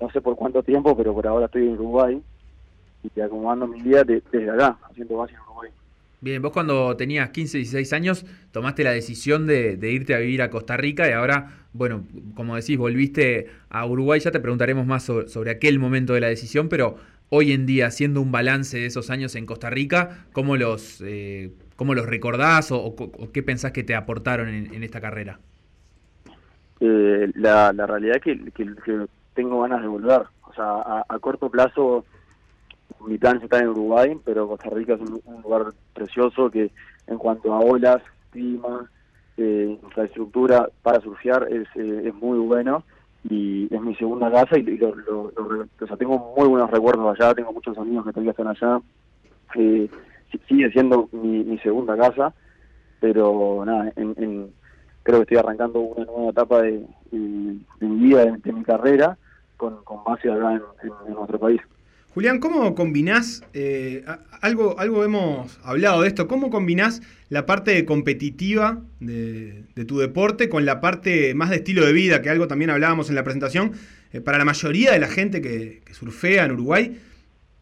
no 0.00 0.10
sé 0.10 0.20
por 0.20 0.36
cuánto 0.36 0.62
tiempo 0.62 0.96
pero 0.96 1.14
por 1.14 1.26
ahora 1.26 1.46
estoy 1.46 1.68
en 1.68 1.74
Uruguay 1.74 2.22
y 3.14 3.20
acomodando 3.20 3.66
mi 3.66 3.82
vida 3.82 4.04
de- 4.04 4.22
desde 4.32 4.50
acá, 4.50 4.76
haciendo 4.90 5.16
base 5.18 5.34
en 5.34 5.40
Uruguay. 5.40 5.70
Bien, 6.20 6.40
vos 6.40 6.52
cuando 6.52 6.96
tenías 6.96 7.28
15, 7.30 7.58
16 7.58 7.92
años 7.92 8.24
tomaste 8.50 8.82
la 8.82 8.92
decisión 8.92 9.46
de, 9.46 9.76
de 9.76 9.90
irte 9.92 10.14
a 10.14 10.18
vivir 10.18 10.40
a 10.42 10.48
Costa 10.50 10.76
Rica 10.76 11.06
y 11.08 11.12
ahora, 11.12 11.50
bueno, 11.74 12.04
como 12.34 12.56
decís, 12.56 12.78
volviste 12.78 13.48
a 13.68 13.84
Uruguay. 13.84 14.20
Ya 14.20 14.30
te 14.30 14.40
preguntaremos 14.40 14.86
más 14.86 15.02
sobre, 15.02 15.28
sobre 15.28 15.50
aquel 15.50 15.78
momento 15.78 16.14
de 16.14 16.20
la 16.20 16.28
decisión, 16.28 16.68
pero 16.70 16.96
hoy 17.28 17.52
en 17.52 17.66
día, 17.66 17.88
haciendo 17.88 18.22
un 18.22 18.32
balance 18.32 18.78
de 18.78 18.86
esos 18.86 19.10
años 19.10 19.34
en 19.34 19.44
Costa 19.44 19.68
Rica, 19.68 20.24
¿cómo 20.32 20.56
los, 20.56 21.02
eh, 21.04 21.50
cómo 21.76 21.94
los 21.94 22.06
recordás 22.06 22.72
o, 22.72 22.78
o- 22.82 22.94
o 22.94 23.30
qué 23.32 23.42
pensás 23.42 23.72
que 23.72 23.82
te 23.82 23.94
aportaron 23.94 24.48
en, 24.48 24.72
en 24.72 24.82
esta 24.82 25.02
carrera? 25.02 25.40
Eh, 26.80 27.30
la, 27.34 27.72
la 27.72 27.86
realidad 27.86 28.16
es 28.16 28.22
que, 28.22 28.44
que- 28.52 28.74
que 28.84 29.06
tengo 29.34 29.60
ganas 29.60 29.82
de 29.82 29.88
volver. 29.88 30.22
O 30.42 30.54
sea, 30.54 30.64
a, 30.64 31.04
a 31.08 31.18
corto 31.18 31.50
plazo 31.50 32.04
mi 33.06 33.18
plan 33.18 33.36
es 33.38 33.44
estar 33.44 33.62
en 33.62 33.68
Uruguay, 33.70 34.18
pero 34.24 34.48
Costa 34.48 34.70
Rica 34.70 34.94
es 34.94 35.00
un, 35.00 35.20
un 35.24 35.42
lugar 35.42 35.72
precioso 35.92 36.50
que 36.50 36.72
en 37.06 37.18
cuanto 37.18 37.52
a 37.52 37.60
olas, 37.60 38.02
clima, 38.30 38.90
eh, 39.36 39.78
infraestructura 39.82 40.68
para 40.82 41.00
surfear 41.00 41.48
es, 41.52 41.66
eh, 41.76 42.02
es 42.06 42.14
muy 42.14 42.38
bueno 42.38 42.84
y 43.28 43.72
es 43.74 43.80
mi 43.80 43.94
segunda 43.96 44.30
casa 44.30 44.58
y, 44.58 44.62
lo, 44.62 44.94
lo- 44.94 45.32
lo- 45.36 45.68
o 45.80 45.86
sea, 45.86 45.96
tengo 45.96 46.34
muy 46.36 46.48
buenos 46.48 46.70
recuerdos 46.70 47.18
allá, 47.18 47.34
tengo 47.34 47.52
muchos 47.52 47.76
amigos 47.78 48.04
que 48.04 48.12
todavía 48.12 48.30
están 48.32 48.48
allá. 48.48 48.80
Eh, 49.54 49.88
sigue 50.48 50.70
siendo 50.72 51.08
mi, 51.12 51.44
mi 51.44 51.58
segunda 51.58 51.96
casa, 51.96 52.34
pero 53.00 53.64
nada, 53.64 53.92
en, 53.96 54.14
en- 54.18 54.54
creo 55.02 55.18
que 55.18 55.22
estoy 55.22 55.36
arrancando 55.38 55.80
una 55.80 56.04
nueva 56.06 56.30
etapa 56.30 56.62
de, 56.62 56.86
mi 57.12 57.64
vida, 57.80 58.24
de, 58.24 58.52
mi 58.52 58.62
carrera, 58.64 59.18
con, 59.56 59.82
con 59.84 60.02
base 60.04 60.30
acá 60.30 60.54
en 60.82 61.14
nuestro 61.14 61.38
país. 61.38 61.60
Julián, 62.14 62.38
¿cómo 62.38 62.76
combinás, 62.76 63.42
eh, 63.54 64.04
algo, 64.40 64.78
algo 64.78 65.02
hemos 65.02 65.58
hablado 65.64 66.02
de 66.02 66.06
esto, 66.06 66.28
cómo 66.28 66.48
combinás 66.48 67.02
la 67.28 67.44
parte 67.44 67.84
competitiva 67.84 68.84
de, 69.00 69.64
tu 69.88 69.98
deporte 69.98 70.48
con 70.48 70.64
la 70.64 70.80
parte 70.80 71.34
más 71.34 71.50
de 71.50 71.56
estilo 71.56 71.84
de 71.84 71.92
vida, 71.92 72.22
que 72.22 72.30
algo 72.30 72.46
también 72.46 72.70
hablábamos 72.70 73.08
en 73.08 73.16
la 73.16 73.24
presentación? 73.24 73.72
Eh, 74.12 74.20
para 74.20 74.38
la 74.38 74.44
mayoría 74.44 74.92
de 74.92 75.00
la 75.00 75.08
gente 75.08 75.40
que, 75.40 75.82
que 75.84 75.92
surfea 75.92 76.44
en 76.44 76.52
Uruguay, 76.52 77.00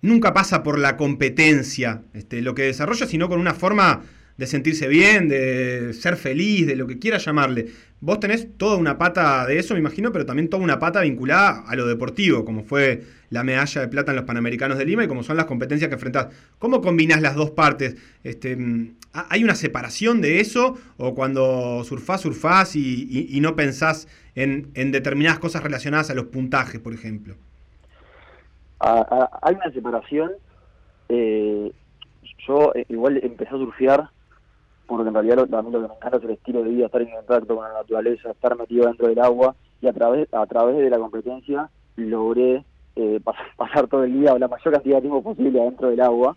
nunca 0.03 0.35
pasa 0.35 0.63
por 0.63 0.79
la 0.79 0.99
competencia, 0.99 2.03
este, 2.13 2.43
lo 2.43 2.55
que 2.55 2.65
desarrolla, 2.65 3.07
sino 3.07 3.31
con 3.31 3.41
una 3.41 3.55
forma 3.55 4.03
de 4.37 4.47
sentirse 4.47 4.87
bien, 4.87 5.29
de 5.29 5.95
ser 5.95 6.17
feliz, 6.17 6.67
de 6.67 6.77
lo 6.77 6.87
que 6.87 6.99
quiera 6.99 7.17
llamarle. 7.17 7.69
Vos 8.01 8.21
tenés 8.21 8.49
toda 8.59 8.77
una 8.77 8.99
pata 8.99 9.47
de 9.47 9.59
eso, 9.59 9.73
me 9.73 9.81
imagino, 9.81 10.13
pero 10.13 10.27
también 10.27 10.49
toda 10.49 10.63
una 10.63 10.79
pata 10.79 11.01
vinculada 11.01 11.65
a 11.67 11.75
lo 11.75 11.87
deportivo, 11.87 12.45
como 12.45 12.65
fue 12.65 13.03
la 13.33 13.45
medalla 13.45 13.81
de 13.81 13.89
plata 13.89 14.13
en 14.13 14.17
los 14.17 14.25
Panamericanos 14.27 14.79
de 14.79 14.85
Lima 14.85 15.05
y 15.05 15.09
como 15.09 15.23
son 15.23 15.37
las 15.37 15.47
competencias 15.47 15.89
que 15.89 15.95
enfrentás. 15.95 16.29
¿Cómo 16.59 16.81
combinás 16.81 17.23
las 17.23 17.35
dos 17.35 17.51
partes? 17.53 17.97
Este, 18.25 18.57
mm, 18.57 18.97
¿Hay 19.13 19.45
una 19.45 19.55
separación 19.55 20.21
de 20.21 20.41
eso? 20.41 20.79
¿O 20.99 21.15
cuando 21.15 21.85
surfás, 21.85 22.21
surfás 22.23 22.77
y, 22.77 23.07
y- 23.11 23.37
y 23.37 23.41
no 23.41 23.57
pensás 23.57 24.09
en, 24.35 24.71
en 24.75 24.93
determinadas 24.93 25.39
cosas 25.39 25.63
relacionadas 25.63 26.11
a 26.11 26.15
los 26.15 26.27
puntajes, 26.27 26.81
por 26.81 26.95
ejemplo? 26.95 27.37
hay 29.43 29.55
una 29.55 29.73
separación. 29.73 30.33
eh, 31.09 31.73
yo 32.49 32.75
eh, 32.75 32.87
igual 32.89 33.21
empecé 33.25 33.51
a 33.55 33.59
surfear 33.59 34.11
porque 34.87 35.09
en 35.09 35.15
realidad 35.15 35.37
lo, 35.39 35.47
lo 35.47 35.83
que 35.83 35.89
me 35.89 35.95
encanta 35.97 36.19
es 36.19 36.25
el 36.25 36.31
estilo 36.33 36.63
de 36.65 36.71
vida, 36.71 36.87
estar 36.87 37.03
en 37.03 37.11
contacto 37.13 37.57
con 37.57 37.65
la 37.65 37.75
naturaleza, 37.75 38.31
estar 38.33 38.57
metido 38.59 38.87
dentro 38.87 39.09
del 39.09 39.21
agua 39.21 39.57
y 39.81 39.89
a 39.89 39.93
través 39.95 40.29
a 40.33 40.47
través 40.47 40.77
de 40.79 40.91
la 40.91 40.99
competencia 40.99 41.71
logré 41.97 42.67
eh, 42.97 43.21
pas- 43.23 43.37
pasar 43.57 43.87
todo 43.89 44.05
el 44.05 44.13
día 44.21 44.35
o 44.35 44.39
la 44.39 44.49
mayor 44.49 44.73
cantidad 44.75 44.97
de 44.97 45.03
tiempo 45.03 45.23
posible 45.23 45.61
adentro 45.61 45.91
del 45.91 46.01
agua. 46.01 46.37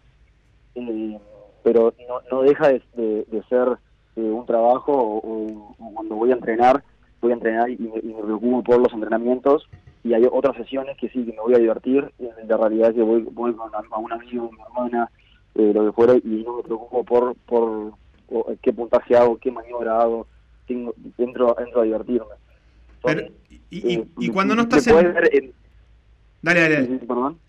Eh, 0.76 1.20
pero 1.64 1.94
no, 2.08 2.22
no 2.32 2.42
deja 2.44 2.68
de, 2.70 2.82
de- 2.94 3.26
de 3.28 3.44
ser 3.50 3.78
eh, 4.16 4.22
un 4.22 4.46
trabajo 4.46 4.92
o, 4.94 5.76
cuando 5.94 6.16
voy 6.16 6.32
a 6.32 6.36
entrenar, 6.36 6.84
voy 7.22 7.32
a 7.32 7.36
entrenar 7.36 7.70
y 7.70 7.78
me, 7.78 8.00
y 8.04 8.14
me 8.14 8.22
preocupo 8.22 8.64
por 8.64 8.80
los 8.80 8.94
entrenamientos 8.94 9.68
y 10.04 10.14
hay 10.14 10.24
otras 10.32 10.56
sesiones 10.58 10.96
que 10.98 11.10
sí, 11.10 11.26
que 11.26 11.32
me 11.32 11.40
voy 11.40 11.56
a 11.56 11.58
divertir, 11.58 12.14
y 12.20 12.28
la 12.48 12.58
realidad 12.58 12.90
es 12.90 12.96
que 12.96 13.02
voy, 13.02 13.24
voy 13.24 13.54
con 13.56 13.72
a, 13.74 13.98
un 13.98 14.14
amigo, 14.14 14.52
mi 14.52 14.60
hermana, 14.62 15.10
eh, 15.56 15.72
lo 15.74 15.84
que 15.86 15.92
fuera, 15.94 16.14
y 16.16 16.44
no 16.46 16.58
me 16.58 16.62
preocupo 16.64 17.04
por, 17.04 17.36
por, 17.48 17.94
por 18.28 18.56
qué 18.60 18.72
puntaje 18.72 19.18
hago, 19.18 19.38
qué 19.40 19.50
maniobra 19.52 20.00
hago, 20.00 20.28
tengo, 20.68 20.94
entro, 21.18 21.58
entro 21.60 21.82
a 21.82 21.86
divertirme. 21.86 22.36
Son, 23.02 23.16
Pero, 23.16 23.28
y, 23.50 23.62
y- 23.72 23.96
eh, 23.96 24.06
y 24.20 24.30
cuando 24.30 24.54
no 24.56 24.62
estás 24.62 24.86
en... 24.86 25.54
Dale, 26.46 26.62
dale, 26.62 27.00
perdón. 27.00 27.40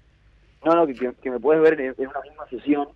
No, 0.65 0.75
no, 0.75 0.87
que, 0.87 1.31
me 1.31 1.39
puedes 1.39 1.63
ver 1.63 1.81
en, 1.81 1.95
una 1.99 2.21
misma 2.23 2.49
sesión 2.49 2.89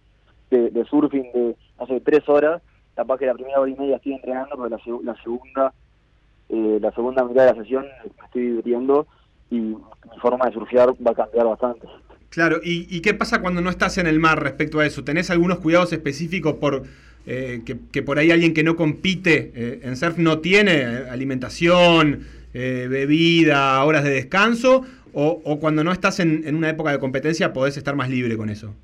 de, 0.50 0.70
de 0.70 0.84
surfing 0.86 1.30
de, 1.32 1.56
sé, 1.86 2.00
tres 2.00 2.26
horas. 2.28 2.62
Capaz 2.96 3.18
que 3.18 3.26
la 3.26 3.34
primera 3.34 3.60
hora 3.60 3.70
y 3.70 3.76
media 3.76 3.96
estoy 3.96 4.14
entrenando, 4.14 4.56
pero 4.56 4.68
la, 4.68 4.78
seg- 4.78 5.02
la 5.04 5.14
segunda 5.22 5.72
eh, 6.48 6.78
la 6.80 6.90
segunda 6.92 7.24
mitad 7.24 7.46
de 7.46 7.52
la 7.54 7.62
sesión 7.62 7.84
me 7.84 8.24
estoy 8.24 8.42
divirtiendo 8.42 9.06
y 9.50 9.60
mi 9.60 9.78
forma 10.20 10.46
de 10.46 10.52
surfear 10.52 10.88
va 11.06 11.12
a 11.12 11.14
cambiar 11.14 11.46
bastante. 11.46 11.86
Claro, 12.30 12.60
¿y, 12.62 12.86
y 12.94 13.00
qué 13.02 13.14
pasa 13.14 13.40
cuando 13.40 13.60
no 13.60 13.70
estás 13.70 13.98
en 13.98 14.06
el 14.06 14.18
mar 14.18 14.42
respecto 14.42 14.80
a 14.80 14.86
eso? 14.86 15.04
¿Tenés 15.04 15.30
algunos 15.30 15.58
cuidados 15.58 15.92
específicos 15.92 16.54
por 16.54 16.84
eh, 17.26 17.62
que, 17.66 17.76
que 17.92 18.02
por 18.02 18.18
ahí 18.18 18.30
alguien 18.30 18.54
que 18.54 18.62
no 18.64 18.74
compite 18.76 19.52
eh, 19.54 19.80
en 19.82 19.96
surf 19.96 20.18
no 20.18 20.38
tiene? 20.38 20.84
alimentación, 21.10 22.26
eh, 22.52 22.86
bebida, 22.90 23.84
horas 23.84 24.04
de 24.04 24.10
descanso, 24.10 24.84
o, 25.14 25.40
o 25.44 25.58
cuando 25.60 25.82
no 25.84 25.92
estás 25.92 26.20
en, 26.20 26.42
en 26.46 26.54
una 26.56 26.68
época 26.70 26.90
de 26.92 26.98
competencia 26.98 27.52
podés 27.52 27.76
estar 27.76 27.94
más 27.96 28.08
libre 28.10 28.36
con 28.36 28.48
eso. 28.50 28.74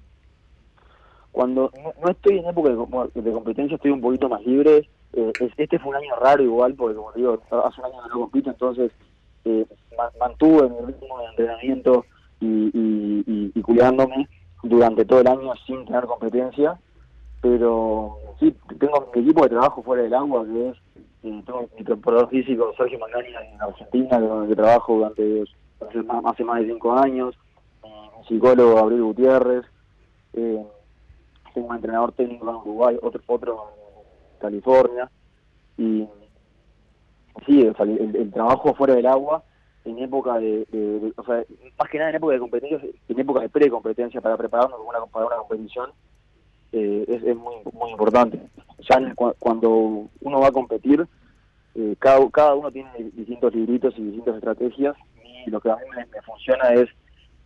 Cuando 1.33 1.71
no, 2.03 2.09
estoy 2.11 2.39
en 2.39 2.47
época 2.47 2.71
de, 2.71 3.21
de 3.23 3.33
competencia, 3.33 3.75
estoy 3.77 3.91
un 3.91 4.01
poquito 4.01 4.29
más 4.29 4.45
libre. 4.47 4.89
Eh, 5.13 5.33
es- 5.41 5.53
este 5.57 5.79
fue 5.79 5.91
un 5.91 5.97
año 5.97 6.17
raro 6.21 6.43
igual, 6.43 6.75
porque 6.75 6.97
como 6.97 7.13
digo, 7.13 7.41
hace 7.51 7.81
un 7.81 7.87
año 7.87 8.03
que 8.03 8.09
no 8.09 8.21
compito, 8.21 8.51
entonces 8.51 8.91
eh, 9.45 9.67
ma- 9.99 10.11
mantuve 10.19 10.69
mi 10.71 10.87
ritmo 10.87 11.19
de 11.21 11.27
entrenamiento 11.27 12.05
y, 12.41 13.53
y, 13.55 13.63
cuidándome 13.63 14.29
durante 14.63 15.05
todo 15.05 15.21
el 15.21 15.27
año 15.29 15.53
sin 15.67 15.85
tener 15.85 16.05
competencia. 16.05 16.79
Pero 17.43 18.17
sí, 18.41 18.55
tengo 18.79 19.11
mi 19.15 19.21
equipo 19.23 19.43
de 19.43 19.51
trabajo 19.51 19.83
fuera 19.83 20.03
del 20.03 20.15
agua, 20.15 20.45
que 20.45 20.71
es 20.71 20.77
eh, 21.23 21.43
tengo 21.45 21.69
mi 21.77 21.85
preparador 21.85 22.31
físico 22.31 22.73
Sergio 22.77 22.99
Mangani 22.99 23.29
en 23.29 23.61
Argentina, 23.61 24.19
con 24.21 24.49
que 24.49 24.57
trabajo 24.57 24.95
durante 24.97 25.45
hace 25.81 26.45
más, 26.45 26.61
de 26.61 26.67
cinco 26.67 26.93
años, 26.93 27.37
mi 27.85 28.25
psicólogo 28.27 28.75
Gabriel 28.75 29.03
Gutiérrez, 29.03 29.65
eh, 30.33 30.65
tengo 31.55 31.69
un 31.69 31.77
entrenador 31.77 32.13
técnico 32.13 32.49
en 32.49 32.57
Uruguay, 32.57 32.97
otro, 33.03 33.23
otro 33.27 33.71
en 34.35 34.39
California, 34.41 35.11
y 35.79 36.07
sí, 37.45 37.63
el, 37.63 38.31
trabajo 38.33 38.75
fuera 38.75 38.95
del 38.95 39.07
agua, 39.07 39.43
en 39.85 39.99
época 39.99 40.39
de, 40.39 40.67
o 41.17 41.25
sea, 41.25 41.45
más 41.79 41.91
que 41.91 41.99
nada 41.99 42.11
en 42.11 42.17
época 42.17 42.33
de 42.33 42.41
competencias, 42.41 42.83
en 43.09 43.21
época 43.21 43.41
de 43.41 43.49
pre-competencia 43.49 44.21
para 44.21 44.37
prepararnos 44.37 44.81
para 45.13 45.27
una, 45.27 45.37
competición, 45.37 45.91
eh, 46.73 47.05
es, 47.07 47.23
es 47.23 47.37
muy, 47.37 47.57
muy 47.73 47.91
importante. 47.91 48.41
Ya 48.89 49.15
cuando 49.39 50.09
uno 50.21 50.41
va 50.41 50.49
a 50.49 50.53
competir, 50.53 51.07
eh, 51.75 51.95
cada, 51.99 52.29
cada 52.31 52.55
uno 52.55 52.71
tiene 52.73 52.91
distintos 53.13 53.55
libritos 53.55 53.95
y 53.99 54.03
distintas 54.03 54.37
estrategias, 54.37 54.97
y 55.47 55.51
lo 55.51 55.61
que 55.61 55.71
a 55.71 55.77
mí 55.77 55.83
me, 55.97 56.07
me 56.07 56.23
funciona 56.23 56.71
es 56.75 56.89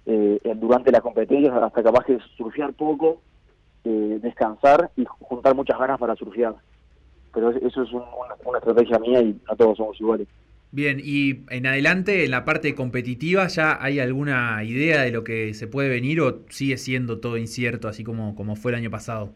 eh, 0.07 0.41
durante 0.57 0.91
las 0.93 1.03
competencias, 1.03 1.55
hasta 1.55 1.83
capaz 1.83 2.05
que 2.05 2.19
surfear 2.37 2.73
poco, 2.75 3.23
eh, 3.85 4.19
descansar 4.23 4.91
y 4.97 5.05
juntar 5.21 5.55
muchas 5.55 5.79
ganas 5.79 5.99
para 5.99 6.17
surfear. 6.17 6.55
Pero 7.33 7.51
es- 7.51 7.63
eso 7.63 7.83
es 7.83 7.93
un- 7.93 8.03
una, 8.03 8.35
una 8.45 8.59
estrategia 8.59 8.99
mía 8.99 9.21
y 9.23 9.41
no 9.49 9.57
todos 9.57 9.77
somos 9.79 10.01
iguales. 10.01 10.29
Bien, 10.73 11.01
y 11.03 11.45
en 11.51 11.67
adelante, 11.67 12.25
en 12.25 12.31
la 12.31 12.45
parte 12.45 12.75
competitiva, 12.77 13.49
¿ya 13.49 13.83
hay 13.83 13.99
alguna 13.99 14.63
idea 14.63 15.03
de 15.03 15.11
lo 15.11 15.25
que 15.25 15.53
se 15.55 15.67
puede 15.67 15.89
venir 15.89 16.21
o 16.21 16.45
sigue 16.49 16.77
siendo 16.77 17.19
todo 17.21 17.37
incierto, 17.39 17.89
así 17.89 18.05
como, 18.05 18.37
como 18.37 18.55
fue 18.57 18.71
el 18.73 18.77
año 18.79 18.91
pasado? 18.91 19.33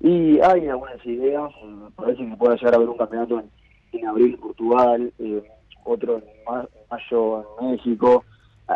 Y 0.00 0.40
hay 0.40 0.68
algunas 0.68 1.04
ideas, 1.06 1.50
parece 1.94 2.26
que 2.26 2.36
puede 2.36 2.56
llegar 2.56 2.74
a 2.74 2.76
haber 2.76 2.88
un 2.88 2.98
campeonato 2.98 3.38
en, 3.40 3.50
en 3.92 4.06
abril 4.08 4.34
en 4.34 4.40
Portugal, 4.40 5.12
eh, 5.18 5.42
otro 5.84 6.18
en 6.18 6.24
ma- 6.46 6.68
mayo 6.90 7.44
en 7.60 7.70
México. 7.72 8.24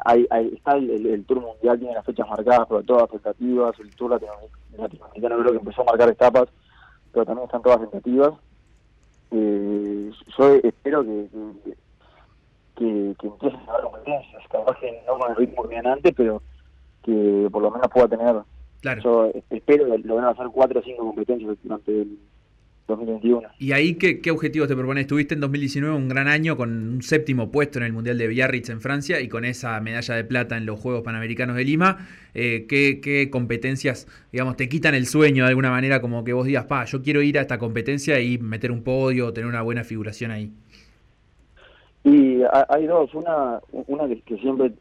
Hay, 0.04 0.26
hay- 0.30 0.48
está 0.54 0.72
el, 0.76 0.90
el- 0.90 1.06
el 1.06 1.24
Tour 1.24 1.40
Mundial, 1.40 1.78
tiene 1.78 1.94
las 1.94 2.04
fechas 2.04 2.28
marcadas, 2.28 2.66
pero 2.68 2.82
todas 2.82 3.10
tentativas. 3.10 3.78
El 3.80 3.94
Tour 3.96 4.10
latinoamer- 4.12 4.50
latinoamericano 4.78 5.38
creo 5.38 5.52
que 5.52 5.58
empezó 5.58 5.82
a 5.82 5.84
marcar 5.84 6.08
etapas, 6.08 6.48
pero 7.12 7.24
también 7.24 7.44
están 7.46 7.62
todas 7.62 7.80
tentativas. 7.80 8.32
Eh, 9.30 10.10
yo 10.38 10.54
espero 10.54 11.02
que, 11.02 11.28
que, 11.32 11.72
que, 12.76 13.14
que 13.18 13.26
empiecen 13.26 13.60
a 13.68 13.72
haber 13.72 13.84
competencias, 13.84 14.42
capaz 14.50 14.78
que 14.78 15.02
no 15.06 15.18
con 15.18 15.30
el 15.30 15.36
ritmo 15.36 15.62
que 15.62 15.68
tenían 15.68 15.86
antes, 15.86 16.14
pero 16.16 16.42
que 17.02 17.48
por 17.50 17.62
lo 17.62 17.70
menos 17.70 17.88
pueda 17.90 18.08
tener 18.08 18.36
Claro. 18.82 19.02
yo 19.02 19.30
espero 19.50 19.86
lograr 19.98 20.30
hacer 20.30 20.46
cuatro 20.52 20.78
o 20.80 20.82
cinco 20.82 21.06
competencias 21.06 21.56
durante 21.62 22.02
el 22.02 22.18
2021. 22.88 23.48
¿Y 23.58 23.72
ahí 23.72 23.94
qué, 23.94 24.20
qué 24.20 24.30
objetivos 24.30 24.68
te 24.68 24.76
propones? 24.76 25.06
Tuviste 25.06 25.34
en 25.34 25.40
2019 25.40 25.96
un 25.96 26.08
gran 26.08 26.28
año 26.28 26.56
con 26.56 26.70
un 26.70 27.02
séptimo 27.02 27.50
puesto 27.50 27.78
en 27.78 27.84
el 27.84 27.92
Mundial 27.92 28.16
de 28.18 28.28
Biarritz 28.28 28.68
en 28.70 28.80
Francia 28.80 29.20
y 29.20 29.28
con 29.28 29.44
esa 29.44 29.80
medalla 29.80 30.14
de 30.14 30.24
plata 30.24 30.56
en 30.56 30.66
los 30.66 30.78
Juegos 30.78 31.02
Panamericanos 31.02 31.56
de 31.56 31.64
Lima. 31.64 32.06
Eh, 32.34 32.66
¿qué, 32.68 33.00
qué 33.02 33.28
competencias, 33.30 34.06
digamos, 34.30 34.56
te 34.56 34.68
quitan 34.68 34.94
el 34.94 35.06
sueño 35.06 35.44
de 35.44 35.48
alguna 35.50 35.70
manera? 35.70 36.00
Como 36.00 36.22
que 36.22 36.32
vos 36.32 36.46
digas, 36.46 36.66
pa, 36.66 36.84
yo 36.84 37.02
quiero 37.02 37.22
ir 37.22 37.38
a 37.38 37.42
esta 37.42 37.58
competencia 37.58 38.20
y 38.20 38.38
meter 38.38 38.70
un 38.70 38.82
podio, 38.82 39.32
tener 39.32 39.48
una 39.48 39.62
buena 39.62 39.82
figuración 39.82 40.30
ahí. 40.30 40.52
Y 42.04 42.42
ha- 42.42 42.66
hay 42.68 42.86
dos, 42.86 43.12
una 43.14 43.60
una 43.72 44.06
que, 44.06 44.20
que 44.22 44.36
siempre, 44.38 44.72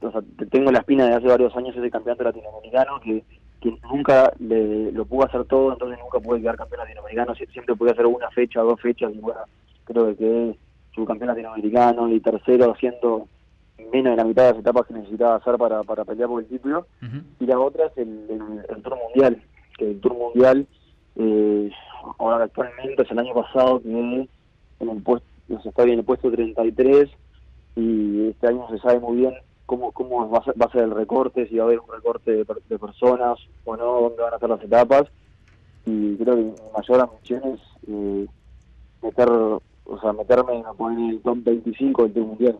o 0.00 0.10
sea, 0.10 0.22
te- 0.38 0.46
tengo 0.46 0.72
la 0.72 0.78
espina 0.78 1.06
de 1.06 1.14
hace 1.14 1.26
varios 1.26 1.54
años, 1.54 1.76
es 1.76 1.82
el 1.82 1.90
campeonato 1.90 2.24
latinoamericano, 2.24 3.00
que, 3.00 3.22
que 3.60 3.76
nunca 3.90 4.32
le, 4.38 4.90
lo 4.92 5.04
pude 5.04 5.26
hacer 5.26 5.44
todo, 5.44 5.72
entonces 5.72 5.98
nunca 6.00 6.18
pude 6.20 6.40
quedar 6.40 6.56
campeón 6.56 6.80
latinoamericano, 6.80 7.34
Sie- 7.34 7.46
siempre 7.52 7.74
pude 7.76 7.90
hacer 7.90 8.06
una 8.06 8.30
fecha, 8.30 8.60
dos 8.62 8.80
fechas, 8.80 9.12
y 9.14 9.18
bueno, 9.18 9.40
creo 9.84 10.06
que 10.06 10.16
quedé 10.16 10.58
subcampeón 10.94 11.28
latinoamericano 11.28 12.08
y 12.08 12.20
tercero 12.20 12.72
haciendo 12.72 13.28
menos 13.92 14.12
de 14.12 14.16
la 14.16 14.24
mitad 14.24 14.44
de 14.44 14.50
las 14.52 14.60
etapas 14.60 14.86
que 14.86 14.94
necesitaba 14.94 15.36
hacer 15.36 15.56
para, 15.58 15.82
para 15.84 16.04
pelear 16.04 16.28
por 16.28 16.42
el 16.42 16.48
título. 16.48 16.86
y 17.38 17.46
la 17.46 17.58
otra 17.58 17.86
es 17.86 17.92
el, 17.96 18.26
el- 18.30 18.64
el 18.76 18.82
Tour 18.82 18.96
Mundial, 18.98 19.42
que 19.78 19.90
el 19.90 20.00
Tour 20.00 20.14
Mundial, 20.14 20.66
eh, 21.16 21.70
ahora 22.18 22.44
actualmente, 22.44 23.02
es 23.02 23.10
el 23.10 23.18
año 23.18 23.34
pasado, 23.34 23.80
que 23.82 23.88
en 23.90 24.28
el 24.88 25.02
puesto, 25.02 25.26
se 25.62 25.68
está 25.68 25.82
en 25.84 25.90
el 25.98 26.04
puesto 26.04 26.30
33 26.30 27.10
y 27.76 28.28
este 28.28 28.46
año 28.48 28.66
se 28.70 28.78
sabe 28.78 29.00
muy 29.00 29.16
bien 29.18 29.34
cómo, 29.70 29.92
cómo 29.92 30.28
va, 30.28 30.38
a 30.38 30.44
ser, 30.44 30.60
va 30.60 30.66
a 30.66 30.72
ser 30.72 30.82
el 30.82 30.90
recorte, 30.90 31.46
si 31.46 31.54
va 31.54 31.62
a 31.62 31.66
haber 31.66 31.78
un 31.78 31.92
recorte 31.92 32.32
de, 32.32 32.44
per- 32.44 32.60
de 32.68 32.76
personas 32.76 33.38
o 33.62 33.76
no, 33.76 34.00
dónde 34.00 34.20
van 34.20 34.32
a 34.32 34.36
estar 34.36 34.50
las 34.50 34.64
etapas 34.64 35.04
y 35.86 36.16
creo 36.16 36.34
que 36.34 36.42
mi 36.42 36.54
mayor 36.76 37.00
ambición 37.00 37.42
es 37.54 37.60
eh, 37.86 38.26
meter, 39.00 39.28
o 39.28 40.00
sea, 40.00 40.12
meterme 40.12 40.64
a 40.66 40.72
poner 40.72 40.98
en 40.98 41.10
el 41.10 41.20
top 41.20 41.38
25 41.44 42.02
del 42.02 42.12
Tour 42.12 42.26
Mundial. 42.26 42.58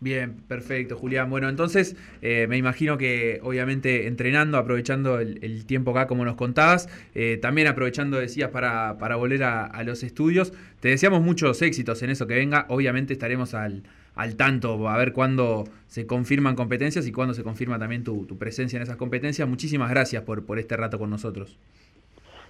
Bien, 0.00 0.42
perfecto, 0.48 0.96
Julián. 0.96 1.28
Bueno, 1.28 1.50
entonces 1.50 1.96
eh, 2.22 2.46
me 2.48 2.56
imagino 2.56 2.96
que 2.96 3.38
obviamente 3.42 4.06
entrenando, 4.06 4.56
aprovechando 4.56 5.20
el, 5.20 5.66
tiempo 5.66 5.90
acá 5.90 6.06
como 6.06 6.24
nos 6.24 6.36
contabas, 6.36 6.88
eh, 7.14 7.38
también 7.42 7.68
aprovechando, 7.68 8.16
decías, 8.16 8.48
para, 8.50 8.96
para 8.98 9.16
volver 9.16 9.44
a 9.44 9.82
los 9.84 10.02
estudios. 10.02 10.54
Te 10.80 10.88
deseamos 10.88 11.20
muchos 11.20 11.60
éxitos 11.60 12.02
en 12.02 12.10
eso 12.10 12.26
que 12.26 12.34
venga. 12.34 12.64
Obviamente 12.68 13.12
estaremos 13.12 13.54
al, 13.54 13.84
al 14.14 14.36
tanto 14.36 14.88
a 14.88 14.96
ver 14.96 15.12
cuándo 15.12 15.64
se 15.86 16.06
confirman 16.06 16.54
competencias 16.56 17.06
y 17.06 17.12
cuándo 17.12 17.34
se 17.34 17.42
confirma 17.42 17.78
también 17.78 18.04
tu, 18.04 18.26
tu 18.26 18.36
presencia 18.38 18.76
en 18.76 18.82
esas 18.82 18.96
competencias. 18.96 19.48
Muchísimas 19.48 19.90
gracias 19.90 20.22
por, 20.24 20.44
por 20.44 20.58
este 20.58 20.76
rato 20.76 20.98
con 20.98 21.10
nosotros. 21.10 21.56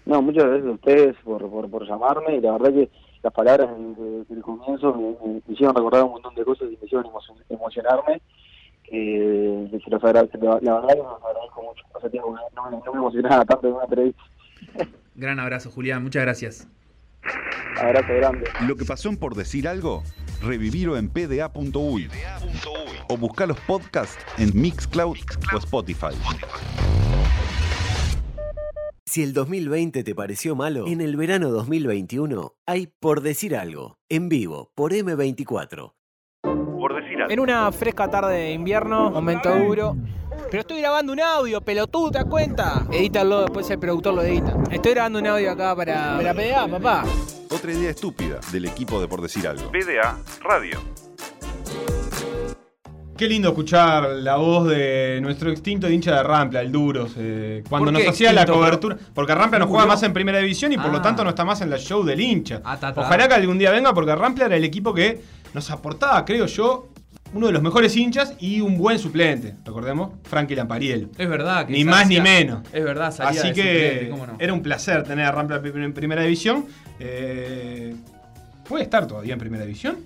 No, 0.04 0.20
muchas 0.20 0.44
gracias 0.44 0.66
a 0.66 0.72
ustedes 0.72 1.16
por, 1.22 1.48
por, 1.48 1.70
por 1.70 1.86
llamarme 1.86 2.36
y 2.36 2.40
la 2.40 2.52
verdad 2.52 2.72
que 2.72 2.88
las 3.22 3.32
palabras 3.32 3.70
desde, 3.78 4.10
desde 4.18 4.34
el 4.34 4.42
comienzo 4.42 4.92
me, 4.94 5.02
me- 5.28 5.34
me 5.46 5.54
hicieron 5.54 5.76
recordar 5.76 6.02
un 6.02 6.10
montón 6.12 6.34
de 6.34 6.44
cosas 6.44 6.68
y 6.72 6.76
me 6.80 6.86
hicieron 6.86 7.06
emo- 7.06 7.20
emocionarme. 7.48 8.20
Que, 8.84 9.68
que 9.70 9.78
se 9.80 9.88
los 9.90 10.04
agradezco, 10.04 10.36
la, 10.42 10.58
la 10.60 10.74
verdad 10.74 10.88
que 10.94 10.98
los 10.98 11.22
agradezco 11.24 11.62
mucho. 11.62 11.82
Hace 11.96 12.10
tiempo 12.10 12.34
que 12.34 12.40
no, 12.56 12.70
me- 12.70 12.76
no 12.84 12.92
me 12.92 12.98
emocionaba 12.98 13.44
tanto 13.44 13.68
en 13.68 13.74
una 13.74 13.84
entrevista. 13.84 14.22
Gran 15.14 15.38
abrazo, 15.40 15.70
Julián. 15.70 16.02
Muchas 16.02 16.22
gracias. 16.24 16.68
Abrazo 17.80 18.12
grande. 18.14 18.44
Lo 18.66 18.76
que 18.76 18.84
pasó 18.84 19.08
en 19.08 19.16
por 19.16 19.34
decir 19.34 19.66
algo, 19.68 20.02
revivirlo 20.42 20.96
en 20.96 21.08
pda.uy 21.08 22.08
o 23.08 23.16
buscar 23.16 23.48
los 23.48 23.60
podcasts 23.60 24.18
en 24.38 24.50
Mixcloud 24.54 25.16
o 25.54 25.58
Spotify. 25.58 26.14
Si 29.06 29.22
el 29.22 29.34
2020 29.34 30.04
te 30.04 30.14
pareció 30.14 30.56
malo, 30.56 30.86
en 30.86 31.02
el 31.02 31.16
verano 31.16 31.50
2021 31.50 32.54
hay 32.66 32.86
Por 32.86 33.20
Decir 33.20 33.54
Algo, 33.54 33.98
en 34.08 34.30
vivo, 34.30 34.72
por 34.74 34.92
M24. 34.92 35.92
Por 36.42 36.94
decir 36.94 37.18
En 37.28 37.38
una 37.38 37.70
fresca 37.72 38.08
tarde 38.08 38.36
de 38.36 38.52
invierno, 38.52 39.10
momento 39.10 39.54
duro. 39.54 39.96
Pero 40.50 40.60
estoy 40.60 40.80
grabando 40.80 41.12
un 41.12 41.20
audio, 41.20 41.60
pelotudo, 41.62 42.10
¿te 42.10 42.18
das 42.18 42.26
cuenta? 42.26 42.86
Edítalo, 42.92 43.42
después 43.42 43.68
el 43.70 43.78
productor 43.78 44.14
lo 44.14 44.22
edita. 44.22 44.54
Estoy 44.70 44.92
grabando 44.92 45.18
un 45.20 45.26
audio 45.26 45.50
acá 45.52 45.74
para, 45.74 46.16
para 46.16 46.34
PDA, 46.34 46.68
papá. 46.68 47.04
Otra 47.50 47.72
idea 47.72 47.90
estúpida 47.90 48.38
del 48.50 48.64
equipo 48.66 49.00
de 49.00 49.08
Por 49.08 49.20
decir 49.22 49.46
algo. 49.46 49.70
PDA 49.70 50.18
Radio. 50.42 50.80
Qué 53.16 53.28
lindo 53.28 53.50
escuchar 53.50 54.08
la 54.08 54.36
voz 54.36 54.66
de 54.68 55.20
nuestro 55.22 55.50
extinto 55.50 55.88
hincha 55.88 56.16
de 56.16 56.22
Rampla, 56.22 56.60
el 56.60 56.72
Duros, 56.72 57.12
eh, 57.18 57.62
cuando 57.68 57.90
¿Por 57.92 58.00
qué 58.00 58.04
nos 58.06 58.14
hacía 58.14 58.32
la 58.32 58.40
extinto? 58.42 58.58
cobertura. 58.58 58.96
Porque 59.14 59.34
Rampla 59.34 59.58
no 59.60 59.68
juega 59.68 59.86
más 59.86 60.02
en 60.02 60.12
primera 60.12 60.38
división 60.38 60.72
y 60.72 60.76
por 60.78 60.90
lo 60.90 60.98
Ah. 60.98 61.02
tanto 61.02 61.22
no 61.22 61.30
está 61.30 61.44
más 61.44 61.60
en 61.60 61.70
la 61.70 61.78
show 61.78 62.02
del 62.02 62.20
hincha. 62.20 62.60
Ah, 62.64 62.76
ta, 62.80 62.92
ta. 62.92 63.00
Ojalá 63.02 63.28
que 63.28 63.34
algún 63.34 63.58
día 63.58 63.70
venga 63.70 63.94
porque 63.94 64.14
Rampla 64.14 64.46
era 64.46 64.56
el 64.56 64.64
equipo 64.64 64.92
que 64.92 65.22
nos 65.54 65.70
aportaba, 65.70 66.24
creo 66.24 66.46
yo, 66.46 66.88
uno 67.34 67.46
de 67.46 67.52
los 67.52 67.62
mejores 67.62 67.96
hinchas 67.96 68.34
y 68.38 68.60
un 68.60 68.76
buen 68.76 68.98
suplente. 68.98 69.54
Recordemos, 69.64 70.10
Frankie 70.24 70.54
Lampariello. 70.54 71.08
Es 71.16 71.28
verdad 71.28 71.66
que 71.66 71.72
Ni 71.72 71.84
más 71.84 72.06
ni 72.06 72.20
menos. 72.20 72.62
Es 72.72 72.84
verdad, 72.84 73.12
salía 73.12 73.40
Así 73.40 73.48
de 73.48 73.54
que 73.54 73.62
suplente, 73.62 74.10
¿cómo 74.10 74.26
no? 74.26 74.36
era 74.38 74.52
un 74.52 74.62
placer 74.62 75.02
tener 75.04 75.24
a 75.26 75.32
Rampla 75.32 75.60
en 75.64 75.92
primera 75.94 76.22
división. 76.22 76.66
Eh, 77.00 77.94
¿Puede 78.68 78.84
estar 78.84 79.06
todavía 79.06 79.32
en 79.32 79.38
primera 79.38 79.64
división? 79.64 79.96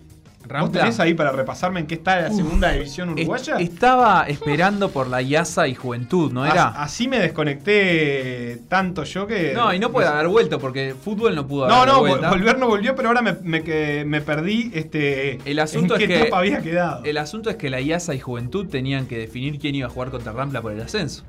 ¿Vos 0.46 0.52
Rampla- 0.70 0.80
tenés 0.80 1.00
ahí 1.00 1.14
para 1.14 1.32
repasarme 1.32 1.80
en 1.80 1.86
qué 1.86 1.94
está 1.94 2.20
la 2.20 2.30
segunda 2.30 2.70
división 2.72 3.10
uruguaya? 3.10 3.56
Est- 3.58 3.72
Estaba 3.72 4.24
esperando 4.28 4.90
por 4.90 5.08
la 5.08 5.20
IASA 5.22 5.68
y 5.68 5.74
Juventud, 5.74 6.32
¿no 6.32 6.44
era? 6.46 6.68
As- 6.68 6.76
Así 6.86 7.08
me 7.08 7.18
desconecté 7.18 8.58
tanto 8.68 9.04
yo 9.04 9.26
que. 9.26 9.52
No, 9.54 9.72
y 9.72 9.78
no 9.78 9.90
puede 9.90 10.08
haber 10.08 10.28
vuelto 10.28 10.58
porque 10.58 10.94
fútbol 11.00 11.34
no 11.34 11.46
pudo 11.46 11.68
No, 11.68 11.74
haber 11.76 11.88
no, 11.94 12.00
vuelta. 12.00 12.28
vol- 12.30 12.38
volver 12.38 12.58
no 12.58 12.66
volvió, 12.68 12.94
pero 12.96 13.08
ahora 13.08 13.22
me, 13.22 13.32
me, 13.42 13.62
que- 13.62 14.04
me 14.06 14.20
perdí 14.20 14.70
este. 14.74 15.38
El 15.44 15.58
asunto 15.58 15.96
en 15.96 16.02
es 16.02 16.06
qué 16.08 16.14
que 16.14 16.20
etapa 16.22 16.38
había 16.38 16.60
quedado. 16.60 17.04
el 17.04 17.18
asunto 17.18 17.50
es 17.50 17.56
que 17.56 17.70
la 17.70 17.80
IASA 17.80 18.14
y 18.14 18.20
Juventud 18.20 18.66
tenían 18.68 19.06
que 19.06 19.18
definir 19.18 19.58
quién 19.58 19.74
iba 19.74 19.86
a 19.86 19.90
jugar 19.90 20.10
contra 20.10 20.32
Rampla 20.32 20.62
por 20.62 20.72
el 20.72 20.80
ascenso. 20.80 21.24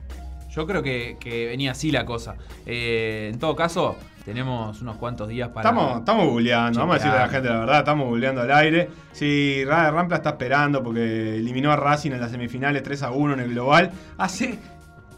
Yo 0.49 0.65
creo 0.65 0.81
que, 0.81 1.17
que 1.19 1.45
venía 1.47 1.71
así 1.71 1.91
la 1.91 2.05
cosa. 2.05 2.35
Eh, 2.65 3.29
en 3.31 3.39
todo 3.39 3.55
caso, 3.55 3.95
tenemos 4.25 4.81
unos 4.81 4.97
cuantos 4.97 5.27
días 5.27 5.49
para. 5.49 5.69
Estamos, 5.69 5.99
estamos 5.99 6.25
googleando, 6.27 6.79
vamos 6.79 6.95
a 6.95 6.97
decirle 6.99 7.17
a 7.17 7.21
la 7.27 7.29
gente 7.29 7.49
la 7.49 7.59
verdad, 7.59 7.79
estamos 7.79 8.07
googleando 8.07 8.41
al 8.41 8.51
aire. 8.51 8.89
Sí, 9.11 9.63
Ra- 9.65 9.91
Rampla 9.91 10.17
está 10.17 10.29
esperando 10.31 10.81
porque 10.83 11.35
eliminó 11.37 11.71
a 11.71 11.75
Racing 11.75 12.11
en 12.11 12.21
las 12.21 12.31
semifinales 12.31 12.81
3 12.83 13.03
a 13.03 13.11
1 13.11 13.33
en 13.35 13.39
el 13.41 13.49
global 13.51 13.91
hace 14.17 14.57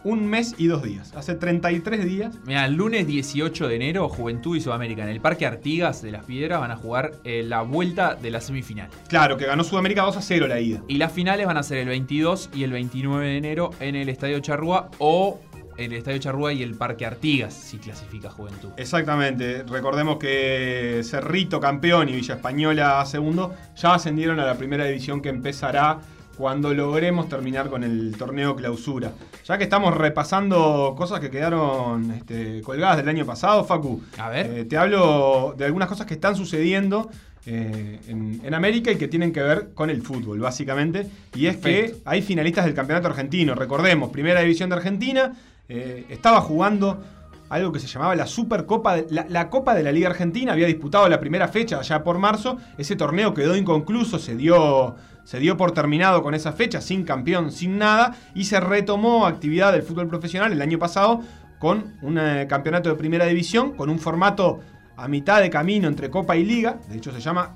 un 0.04 0.26
mes 0.26 0.56
y 0.58 0.68
dos 0.68 0.84
días. 0.84 1.14
Hace 1.16 1.36
33 1.36 2.06
días. 2.06 2.36
Mira, 2.46 2.66
el 2.66 2.76
lunes 2.76 3.08
18 3.08 3.68
de 3.68 3.76
enero, 3.76 4.10
Juventud 4.10 4.56
y 4.56 4.62
Sudamérica 4.62 5.04
en 5.04 5.10
el 5.10 5.22
Parque 5.22 5.46
Artigas 5.46 6.02
de 6.02 6.12
Las 6.12 6.26
Piedras 6.26 6.60
van 6.60 6.72
a 6.72 6.76
jugar 6.76 7.14
eh, 7.24 7.44
la 7.44 7.62
vuelta 7.62 8.16
de 8.16 8.32
la 8.32 8.42
semifinal. 8.42 8.90
Claro, 9.08 9.38
que 9.38 9.46
ganó 9.46 9.64
Sudamérica 9.64 10.04
2 10.04 10.18
a 10.18 10.22
0 10.22 10.48
la 10.48 10.60
ida. 10.60 10.82
Y 10.88 10.98
las 10.98 11.12
finales 11.12 11.46
van 11.46 11.58
a 11.58 11.64
ser 11.64 11.80
el 11.80 11.88
22 11.88 12.50
y 12.54 12.64
el 12.64 12.72
29 12.72 13.26
de 13.28 13.38
enero 13.38 13.72
en 13.80 13.96
el 13.96 14.10
Estadio 14.10 14.40
Charrúa 14.40 14.90
o 15.00 15.40
el 15.78 15.94
Estadio 15.94 16.18
Charrúa 16.20 16.52
y 16.52 16.62
el 16.62 16.76
Parque 16.76 17.06
Artigas, 17.06 17.54
si 17.54 17.78
clasifica 17.78 18.30
Juventud. 18.30 18.70
Exactamente, 18.76 19.64
recordemos 19.64 20.18
que 20.18 21.02
Cerrito 21.04 21.60
campeón 21.60 22.10
y 22.10 22.14
Villa 22.14 22.36
Española 22.36 23.06
segundo 23.06 23.56
ya 23.78 23.94
ascendieron 23.94 24.40
a 24.40 24.46
la 24.46 24.56
primera 24.56 24.86
división 24.86 25.22
que 25.22 25.30
empezará 25.30 26.00
cuando 26.40 26.74
logremos 26.74 27.28
terminar 27.28 27.70
con 27.70 27.84
el 27.84 28.16
torneo 28.18 28.56
clausura. 28.56 29.12
Ya 29.46 29.58
que 29.58 29.66
estamos 29.66 29.94
repasando 29.98 30.96
cosas 30.98 31.20
que 31.20 31.30
quedaron 31.30 32.12
este, 32.12 32.62
colgadas 32.62 32.96
del 32.96 33.10
año 33.10 33.26
pasado, 33.26 33.66
Facu, 33.66 34.02
A 34.18 34.30
ver. 34.30 34.46
eh, 34.46 34.64
te 34.64 34.78
hablo 34.78 35.54
de 35.58 35.66
algunas 35.66 35.90
cosas 35.90 36.06
que 36.06 36.14
están 36.14 36.38
sucediendo 36.38 37.10
eh, 37.46 38.00
en, 38.08 38.40
en 38.42 38.54
América 38.54 38.90
y 38.90 38.96
que 38.96 39.10
tienen 39.10 39.34
que 39.34 39.42
ver 39.44 39.72
con 39.74 39.90
el 39.90 40.02
fútbol, 40.02 40.40
básicamente. 40.40 41.08
Y 41.36 41.48
es 41.48 41.58
Perfecto. 41.58 41.98
que 41.98 42.02
hay 42.10 42.22
finalistas 42.22 42.64
del 42.64 42.74
campeonato 42.74 43.10
argentino. 43.10 43.54
Recordemos, 43.54 44.10
primera 44.10 44.40
división 44.40 44.70
de 44.70 44.78
Argentina, 44.78 45.34
eh, 45.68 46.06
estaba 46.10 46.40
jugando 46.40 47.04
algo 47.50 47.74
que 47.74 47.80
se 47.80 47.88
llamaba 47.88 48.16
la 48.16 48.28
Supercopa, 48.28 48.96
de- 48.96 49.08
la, 49.10 49.26
la 49.28 49.50
Copa 49.50 49.74
de 49.76 49.84
la 49.84 49.92
Liga 49.92 50.08
Argentina, 50.10 50.54
había 50.54 50.68
disputado 50.68 51.10
la 51.10 51.20
primera 51.20 51.50
fecha 51.50 51.80
allá 51.80 52.02
por 52.02 52.18
marzo, 52.18 52.58
ese 52.78 52.96
torneo 52.96 53.34
quedó 53.34 53.58
inconcluso, 53.58 54.20
se 54.20 54.36
dio, 54.36 54.96
se 55.30 55.38
dio 55.38 55.58
por 55.58 55.74
terminado 55.74 56.24
con 56.24 56.34
esa 56.34 56.54
fecha, 56.54 56.82
sin 56.82 57.04
campeón, 57.04 57.52
sin 57.52 57.78
nada, 57.78 58.16
y 58.34 58.46
se 58.46 58.60
retomó 58.60 59.28
actividad 59.28 59.72
del 59.72 59.84
fútbol 59.84 60.08
profesional 60.08 60.52
el 60.52 60.60
año 60.60 60.80
pasado 60.80 61.22
con 61.60 61.94
un 62.02 62.18
eh, 62.18 62.48
campeonato 62.50 62.90
de 62.90 62.96
primera 62.96 63.28
división, 63.28 63.74
con 63.74 63.92
un 63.92 64.00
formato 64.00 64.62
a 64.98 65.08
mitad 65.08 65.40
de 65.40 65.52
camino 65.52 65.88
entre 65.88 66.10
Copa 66.10 66.36
y 66.36 66.44
Liga, 66.44 66.80
de 66.90 66.98
hecho 66.98 67.12
se 67.12 67.20
llama 67.20 67.56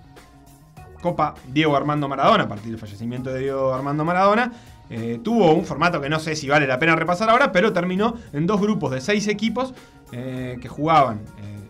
Copa 1.02 1.34
Diego 1.52 1.76
Armando 1.76 2.08
Maradona, 2.08 2.44
a 2.44 2.48
partir 2.48 2.70
del 2.70 2.78
fallecimiento 2.78 3.34
de 3.34 3.40
Diego 3.40 3.74
Armando 3.74 4.06
Maradona. 4.06 4.52
Eh, 4.92 5.20
tuvo 5.24 5.52
un 5.52 5.66
formato 5.66 6.00
que 6.00 6.10
no 6.10 6.20
sé 6.20 6.36
si 6.36 6.48
vale 6.48 6.68
la 6.68 6.78
pena 6.78 6.96
repasar 6.96 7.32
ahora, 7.32 7.52
pero 7.52 7.74
terminó 7.74 8.14
en 8.34 8.46
dos 8.46 8.62
grupos 8.62 8.92
de 8.92 9.02
seis 9.02 9.28
equipos 9.28 9.74
eh, 10.12 10.60
que 10.62 10.70
jugaban 10.70 11.22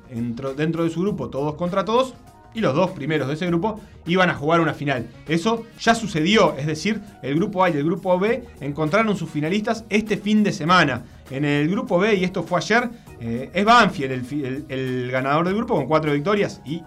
dentro, 0.10 0.54
dentro 0.54 0.84
de 0.84 0.90
su 0.90 1.00
grupo 1.00 1.30
todos 1.30 1.56
contra 1.56 1.86
todos. 1.86 2.14
Y 2.54 2.60
los 2.62 2.76
dos 2.76 2.92
primeros 2.92 3.28
de 3.28 3.34
ese 3.34 3.48
grupo 3.48 3.80
iban 4.06 4.30
a 4.30 4.36
jugar 4.36 4.60
una 4.62 4.74
final. 4.74 5.08
Eso 5.28 5.64
ya 5.80 5.96
sucedió, 5.96 6.56
es 6.58 6.68
decir, 6.68 7.02
el 7.22 7.36
grupo 7.36 7.64
A 7.64 7.70
y 7.70 7.74
el 7.78 7.84
grupo 7.84 8.20
B 8.20 8.44
encontraron 8.62 9.16
sus 9.18 9.30
finalistas 9.30 9.86
este 9.90 10.18
fin 10.18 10.44
de 10.44 10.52
semana. 10.52 11.04
En 11.32 11.46
el 11.46 11.68
grupo 11.70 11.98
B, 11.98 12.14
y 12.16 12.24
esto 12.24 12.44
fue 12.44 12.60
ayer, 12.60 12.90
eh, 13.20 13.50
es 13.54 13.66
Banfield 13.66 14.12
el, 14.12 14.22
fi- 14.24 14.44
el- 14.44 14.66
el 14.70 15.10
ganador 15.10 15.46
del 15.48 15.56
grupo 15.56 15.76
con 15.76 15.88
cuatro 15.88 16.12
victorias 16.14 16.62
y 16.66 16.76
eh, 16.76 16.84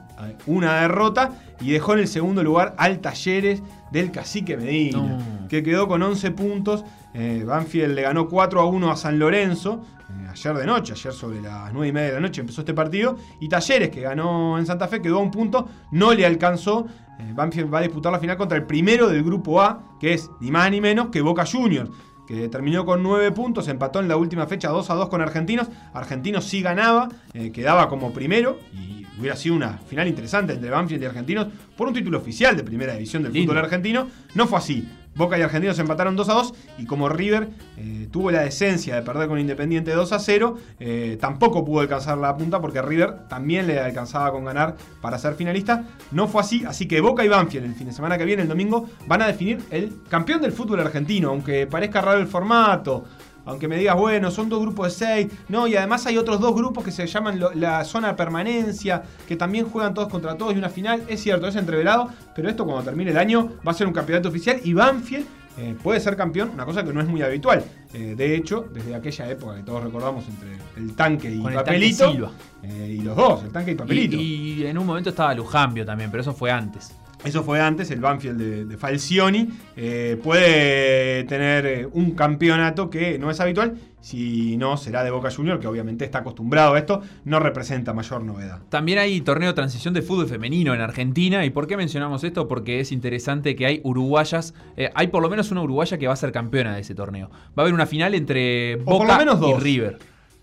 una 0.47 0.81
derrota. 0.83 1.33
Y 1.61 1.71
dejó 1.73 1.95
en 1.95 2.01
el 2.01 2.09
segundo 2.09 2.43
lugar 2.43 2.75
al 2.77 2.99
Talleres 3.01 3.63
del 3.91 4.11
Cacique 4.13 4.57
Medina, 4.59 4.99
No. 4.99 5.49
que 5.49 5.63
quedó 5.63 5.89
con 5.89 6.03
11 6.03 6.31
puntos. 6.33 6.85
Eh, 7.15 7.43
Banfield 7.47 7.95
le 7.95 8.03
ganó 8.03 8.29
4 8.29 8.61
a 8.61 8.67
1 8.67 8.91
a 8.93 8.97
San 8.97 9.19
Lorenzo. 9.19 9.83
Ayer 10.37 10.55
de 10.55 10.67
noche, 10.67 10.93
ayer 10.93 11.13
sobre 11.15 11.41
las 11.41 11.73
9 11.73 11.89
y 11.89 11.93
media 11.93 12.09
de 12.09 12.15
la 12.15 12.21
noche 12.21 12.43
empezó 12.43 12.61
este 12.61 12.75
partido. 12.75 13.17
Y 13.41 13.49
Talleres, 13.49 13.89
que 13.89 14.03
ganó 14.03 14.59
en 14.59 14.67
Santa 14.67 14.87
Fe, 14.87 15.01
quedó 15.01 15.17
a 15.17 15.23
un 15.23 15.31
punto, 15.31 15.67
no 15.93 16.13
le 16.13 16.27
alcanzó. 16.27 16.87
Eh, 17.19 17.33
Banfield 17.35 17.73
va 17.73 17.79
a 17.79 17.83
disputar 17.83 18.13
la 18.13 18.19
final 18.19 18.37
contra 18.37 18.59
el 18.59 18.65
primero 18.65 19.09
del 19.09 19.25
grupo 19.25 19.63
A, 19.63 19.97
que 19.99 20.13
es 20.13 20.31
ni 20.41 20.51
más 20.51 20.71
ni 20.71 20.83
menos 20.83 21.09
que 21.09 21.23
Boca 21.23 21.47
Juniors 21.47 21.91
que 22.27 22.49
terminó 22.49 22.85
con 22.85 23.05
9 23.05 23.31
puntos, 23.31 23.69
empató 23.69 24.01
en 24.01 24.09
la 24.09 24.17
última 24.17 24.47
fecha 24.49 24.69
2 24.69 24.91
a 24.91 24.95
2 24.95 25.09
con 25.09 25.23
Argentinos. 25.23 25.69
Argentinos 25.95 26.45
sí 26.45 26.61
ganaba, 26.61 27.09
eh, 27.33 27.53
quedaba 27.53 27.89
como 27.89 28.13
primero 28.13 28.59
y 28.73 29.07
hubiera 29.19 29.37
sido 29.37 29.55
una 29.55 29.79
final 29.79 30.09
interesante 30.09 30.53
entre 30.53 30.69
Banfield 30.69 31.05
y 31.05 31.07
Argentinos 31.07 31.47
por 31.77 31.87
un 31.87 31.95
título 31.95 32.19
oficial 32.19 32.57
de 32.57 32.65
primera 32.65 32.95
división 32.95 33.23
del 33.23 33.33
Lindo. 33.33 33.53
fútbol 33.53 33.65
argentino. 33.65 34.09
No 34.35 34.49
fue 34.49 34.59
así. 34.59 34.89
Boca 35.17 35.39
y 35.39 35.43
Argentinos 35.43 35.79
empataron 35.79 36.15
2 36.15 36.29
a 36.29 36.35
2 36.35 36.55
y 36.79 36.85
como 36.85 37.09
River 37.09 37.49
eh, 37.79 38.09
tuvo 38.13 38.31
la 38.31 38.43
decencia 38.43 38.95
de 38.95 39.03
perder 39.03 39.29
con 39.29 39.39
Independiente 39.39 39.93
2 39.93 40.13
a 40.13 40.19
0, 40.19 40.59
eh, 40.79 41.17
tampoco 41.21 41.65
pudo 41.65 41.81
alcanzar 41.81 42.19
la 42.19 42.37
punta 42.37 42.61
porque 42.61 42.83
River 42.83 43.27
también 43.29 43.67
le 43.67 43.81
alcanzaba 43.81 44.31
con 44.31 44.45
ganar 44.45 44.77
para 45.01 45.19
ser 45.19 45.35
finalista. 45.35 45.85
No 46.13 46.29
fue 46.29 46.43
así, 46.43 46.65
así 46.67 46.87
que 46.87 47.01
Boca 47.01 47.25
y 47.25 47.29
Banfield 47.29 47.67
el 47.67 47.75
fin 47.75 47.87
de 47.87 47.93
semana 47.93 48.19
que 48.19 48.25
viene, 48.25 48.43
el 48.43 48.49
domingo, 48.49 48.89
van 49.07 49.23
a 49.23 49.27
definir 49.27 49.63
el 49.71 50.03
campeón 50.09 50.43
del 50.43 50.53
fútbol 50.53 50.81
argentino, 50.81 51.31
aunque 51.31 51.67
parezca 51.67 52.01
raro 52.01 52.21
el 52.21 52.27
formato. 52.27 53.05
Aunque 53.47 53.69
me 53.69 53.79
digas, 53.79 53.97
bueno, 53.97 54.31
son 54.31 54.49
dos 54.49 54.61
grupos 54.61 54.87
de 54.99 55.07
seis. 55.07 55.33
No, 55.49 55.67
y 55.67 55.77
además 55.77 56.05
hay 56.07 56.19
otros 56.19 56.41
dos 56.41 56.55
grupos 56.55 56.85
que 56.85 56.91
se 56.91 57.07
llaman 57.07 57.39
lo- 57.41 57.53
la 57.55 57.85
zona 57.85 58.09
de 58.09 58.15
permanencia, 58.15 59.03
que 59.27 59.37
también 59.37 59.67
juegan 59.71 59.95
todos 59.95 60.09
contra 60.09 60.37
todos 60.37 60.55
y 60.55 60.59
una 60.59 60.69
final. 60.69 61.03
Es 61.09 61.23
cierto, 61.23 61.47
es 61.47 61.57
entreverado, 61.57 62.11
pero 62.35 62.49
esto 62.49 62.65
cuando 62.65 62.83
termine 62.85 63.13
el 63.13 63.17
año 63.19 63.53
va 63.67 63.71
a 63.73 63.75
ser 63.75 63.87
un 63.87 63.93
campeonato 63.93 64.29
oficial 64.29 64.61
y 64.63 64.73
Banfield 64.75 65.27
eh, 65.59 65.75
puede 65.83 66.01
ser 66.01 66.17
campeón, 66.19 66.51
una 66.53 66.67
cosa 66.67 66.85
que 66.85 66.93
no 66.93 67.01
es 67.01 67.09
muy 67.09 67.23
habitual. 67.23 67.65
Eh, 67.95 68.15
de 68.15 68.35
hecho, 68.37 68.67
desde 68.75 68.95
aquella 68.95 69.31
época 69.31 69.57
que 69.57 69.63
todos 69.63 69.83
recordamos 69.83 70.27
entre 70.29 70.51
el 70.77 70.95
tanque 70.95 71.31
y 71.31 71.39
Con 71.41 71.53
el 71.53 71.57
tanque 71.57 71.71
Papelito, 71.71 72.11
Silva. 72.13 72.31
eh, 72.63 72.97
y 72.99 73.01
los 73.01 73.17
dos, 73.17 73.43
el 73.45 73.51
tanque 73.53 73.71
y 73.71 73.75
Papelito. 73.75 74.17
Y, 74.17 74.53
y 74.63 74.67
en 74.67 74.77
un 74.77 74.85
momento 74.87 75.09
estaba 75.09 75.33
Lujambio 75.35 75.87
también, 75.87 76.11
pero 76.11 76.21
eso 76.21 76.35
fue 76.35 76.51
antes. 76.51 76.93
Eso 77.25 77.43
fue 77.43 77.61
antes, 77.61 77.91
el 77.91 78.01
Banfield 78.01 78.39
de, 78.39 78.65
de 78.67 78.77
Falcioni. 78.77 79.49
eh, 79.77 80.19
puede 80.23 81.25
tener 81.25 81.67
eh, 81.67 81.89
un 81.93 82.13
campeonato 82.13 82.89
que 82.89 83.19
no 83.19 83.31
es 83.31 83.41
habitual, 83.41 83.77
si 84.01 84.57
no 84.57 84.77
será 84.77 85.03
de 85.03 85.11
Boca 85.11 85.31
Junior, 85.31 85.59
que 85.59 85.67
obviamente 85.67 86.05
está 86.05 86.19
acostumbrado 86.19 86.75
a 86.75 86.79
esto, 86.79 87.03
no 87.25 87.41
representa 87.41 87.93
mayor 87.93 88.23
novedad. 88.23 88.61
También 88.69 88.99
hay 88.99 89.21
torneo 89.23 89.49
de 89.49 89.55
transición 89.55 89.93
de 89.95 90.03
fútbol 90.03 90.29
femenino 90.29 90.75
en 90.75 90.81
Argentina. 90.81 91.45
¿Y 91.45 91.51
por 91.51 91.67
qué 91.67 91.77
mencionamos 91.77 92.23
esto? 92.23 92.47
Porque 92.47 92.79
es 92.79 92.93
interesante 92.93 93.57
que 93.57 93.67
hay 93.67 93.81
uruguayas. 93.83 94.55
eh, 94.77 94.91
hay 94.95 95.09
por 95.09 95.23
lo 95.23 95.29
menos 95.29 95.51
una 95.51 95.63
uruguaya 95.63 95.99
que 95.99 96.07
va 96.07 96.13
a 96.13 96.17
ser 96.17 96.31
campeona 96.31 96.75
de 96.77 96.83
ese 96.83 96.95
torneo. 96.95 97.31
Va 97.31 97.39
a 97.57 97.61
haber 97.63 97.75
una 97.75 97.87
final 97.87 98.15
entre 98.15 98.77
O 98.77 98.85
por 98.85 98.99
Boca 98.99 99.13
lo 99.15 99.19
menos 99.19 99.41
y. 99.41 99.61
River. 99.61 99.99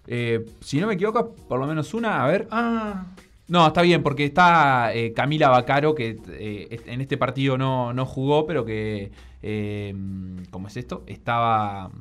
Eh, 0.08 0.46
si 0.60 0.82
no 0.82 0.88
me 0.88 0.96
equivoco, 0.96 1.34
por 1.48 1.60
lo 1.60 1.66
menos 1.68 1.94
una. 1.94 2.26
A 2.26 2.28
ver. 2.28 2.48
Ah, 2.52 3.06
No, 3.48 3.68
está 3.68 3.82
bien, 3.82 4.04
porque 4.04 4.26
está 4.26 4.94
eh, 4.94 5.14
Camila 5.14 5.50
Bacaro, 5.50 5.94
que 5.96 6.18
eh, 6.30 6.82
en 6.88 7.02
este 7.02 7.18
partido 7.18 7.58
no, 7.58 7.94
no 7.94 8.06
jugó, 8.06 8.46
pero 8.46 8.66
que. 8.66 9.12
eh, 9.42 9.94
¿Cómo 10.50 10.68
es 10.68 10.78
esto? 10.78 11.04
Estaba 11.08 11.92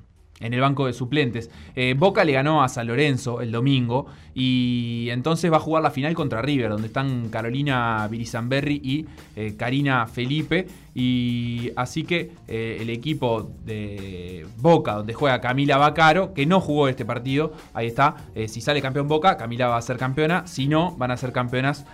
en 0.41 0.55
el 0.55 0.61
banco 0.61 0.87
de 0.87 0.93
suplentes. 0.93 1.51
Eh, 1.75 1.95
Boca 1.97 2.25
le 2.25 2.33
ganó 2.33 2.63
a 2.63 2.69
San 2.69 2.87
Lorenzo 2.87 3.41
el 3.41 3.53
domingo 3.53 4.07
y 4.35 5.09
entonces 5.11 5.53
va 5.53 5.57
a 5.59 5.61
jugar 5.61 5.83
la 5.83 5.91
final 5.91 6.15
contra 6.15 6.43
River, 6.43 6.71
donde 6.71 6.87
están 6.89 7.29
Carolina 7.29 8.07
Virizamberri 8.11 8.81
y 8.83 9.07
eh, 9.37 9.55
Karina 9.57 10.07
Felipe. 10.07 10.67
Y 10.95 11.71
así 11.75 12.05
que 12.05 12.33
eh, 12.49 12.77
el 12.81 12.91
equipo 12.91 13.51
de 13.65 14.47
Boca, 14.59 14.93
donde 14.93 15.15
juega 15.15 15.41
Camila 15.41 15.79
Bacaro, 15.79 16.35
que 16.35 16.45
no 16.45 16.61
jugó 16.61 16.87
este 16.89 17.07
partido, 17.07 17.53
ahí 17.73 17.87
está. 17.87 18.17
eh, 18.35 18.47
si 18.47 18.61
sale 18.61 18.83
campeón 18.83 19.09
Boca, 19.09 19.39
Camila 19.39 19.69
va 19.69 19.79
a 19.79 19.83
ser 19.83 19.97
campeona. 19.97 20.47
Si 20.47 20.69
no, 20.69 20.95
van 20.99 21.11
a 21.11 21.17
ser 21.17 21.33
campeonas 21.33 21.87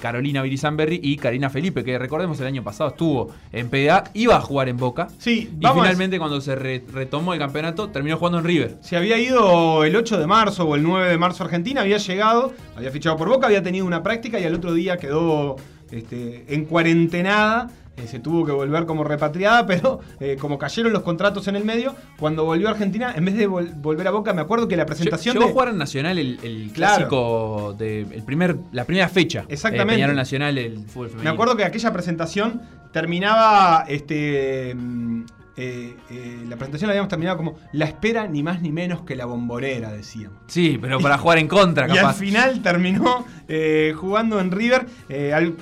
Carolina 0.00 0.42
Virizamberri 0.42 1.00
y 1.02 1.16
Karina 1.16 1.48
Felipe, 1.50 1.82
que 1.82 1.98
recordemos 1.98 2.38
el 2.40 2.46
año 2.46 2.62
pasado 2.62 2.90
estuvo 2.90 3.30
en 3.52 3.68
PDA, 3.70 4.04
iba 4.14 4.36
a 4.36 4.40
jugar 4.40 4.68
en 4.68 4.76
Boca. 4.76 5.08
sí, 5.18 5.48
Y 5.58 5.62
vamos 5.62 5.82
finalmente 5.82 6.18
cuando 6.18 6.40
se 6.40 6.54
re- 6.54 6.84
retomó 6.92 7.32
el 7.32 7.38
campeonato, 7.38 7.88
terminó 7.88 8.16
jugando 8.18 8.38
en 8.40 8.44
River. 8.44 8.76
Se 8.82 8.96
había 8.96 9.18
ido 9.18 9.84
el 9.84 9.96
8 9.96 10.18
de 10.18 10.26
marzo 10.26 10.64
o 10.66 10.74
el 10.76 10.82
9 10.82 11.08
de 11.08 11.18
marzo 11.18 11.42
a 11.42 11.46
Argentina, 11.46 11.81
había 11.82 11.98
llegado, 11.98 12.52
había 12.76 12.90
fichado 12.90 13.16
por 13.16 13.28
Boca, 13.28 13.46
había 13.46 13.62
tenido 13.62 13.84
una 13.86 14.02
práctica 14.02 14.40
y 14.40 14.44
al 14.44 14.54
otro 14.54 14.72
día 14.74 14.96
quedó 14.96 15.56
este, 15.90 16.44
en 16.48 16.64
cuarentenada. 16.64 17.68
eh, 17.98 18.06
se 18.06 18.18
tuvo 18.20 18.46
que 18.46 18.52
volver 18.52 18.86
como 18.86 19.04
repatriada, 19.04 19.66
pero 19.72 20.00
eh, 20.18 20.36
como 20.40 20.56
cayeron 20.58 20.92
los 20.94 21.02
contratos 21.02 21.46
en 21.48 21.56
el 21.56 21.64
medio, 21.64 21.94
cuando 22.18 22.44
volvió 22.46 22.68
a 22.68 22.70
Argentina, 22.70 23.12
en 23.14 23.26
vez 23.26 23.36
de 23.36 23.46
vol- 23.46 23.70
volver 23.82 24.08
a 24.08 24.10
Boca, 24.12 24.32
me 24.32 24.40
acuerdo 24.40 24.66
que 24.66 24.76
la 24.78 24.86
presentación 24.86 25.34
Llegó 25.34 25.44
de... 25.44 25.50
a 25.50 25.52
jugar 25.52 25.68
en 25.68 25.76
Nacional 25.76 26.18
el, 26.18 26.38
el 26.42 26.70
Claro. 26.72 26.94
clásico 26.96 27.74
de 27.78 28.00
el 28.00 28.22
primer, 28.22 28.56
la 28.72 28.84
primera 28.86 29.08
fecha. 29.10 29.44
Exactamente. 29.48 29.92
Eh, 29.92 29.96
Peñarol 29.96 30.16
Nacional, 30.16 30.56
el 30.56 30.78
fútbol 30.86 31.08
femenino. 31.08 31.30
Me 31.30 31.34
acuerdo 31.34 31.54
que 31.56 31.64
aquella 31.66 31.92
presentación 31.92 32.62
terminaba, 32.92 33.84
este, 33.88 34.74
mm, 34.74 35.24
eh, 35.56 35.96
eh, 36.10 36.44
la 36.48 36.56
presentación 36.56 36.88
la 36.88 36.92
habíamos 36.92 37.08
terminado 37.10 37.36
como 37.36 37.58
la 37.72 37.84
espera 37.84 38.26
ni 38.26 38.42
más 38.42 38.62
ni 38.62 38.72
menos 38.72 39.02
que 39.02 39.14
la 39.16 39.26
bombonera, 39.26 39.92
decíamos. 39.92 40.38
Sí, 40.46 40.78
pero 40.80 40.98
para 40.98 41.18
jugar 41.18 41.38
en 41.38 41.48
contra, 41.48 41.86
Y 41.88 41.90
al 41.92 41.96
capaz. 41.98 42.14
final 42.14 42.62
terminó 42.62 43.26
eh, 43.48 43.92
jugando 43.96 44.40
en 44.40 44.50
River 44.50 44.86
al 45.34 45.54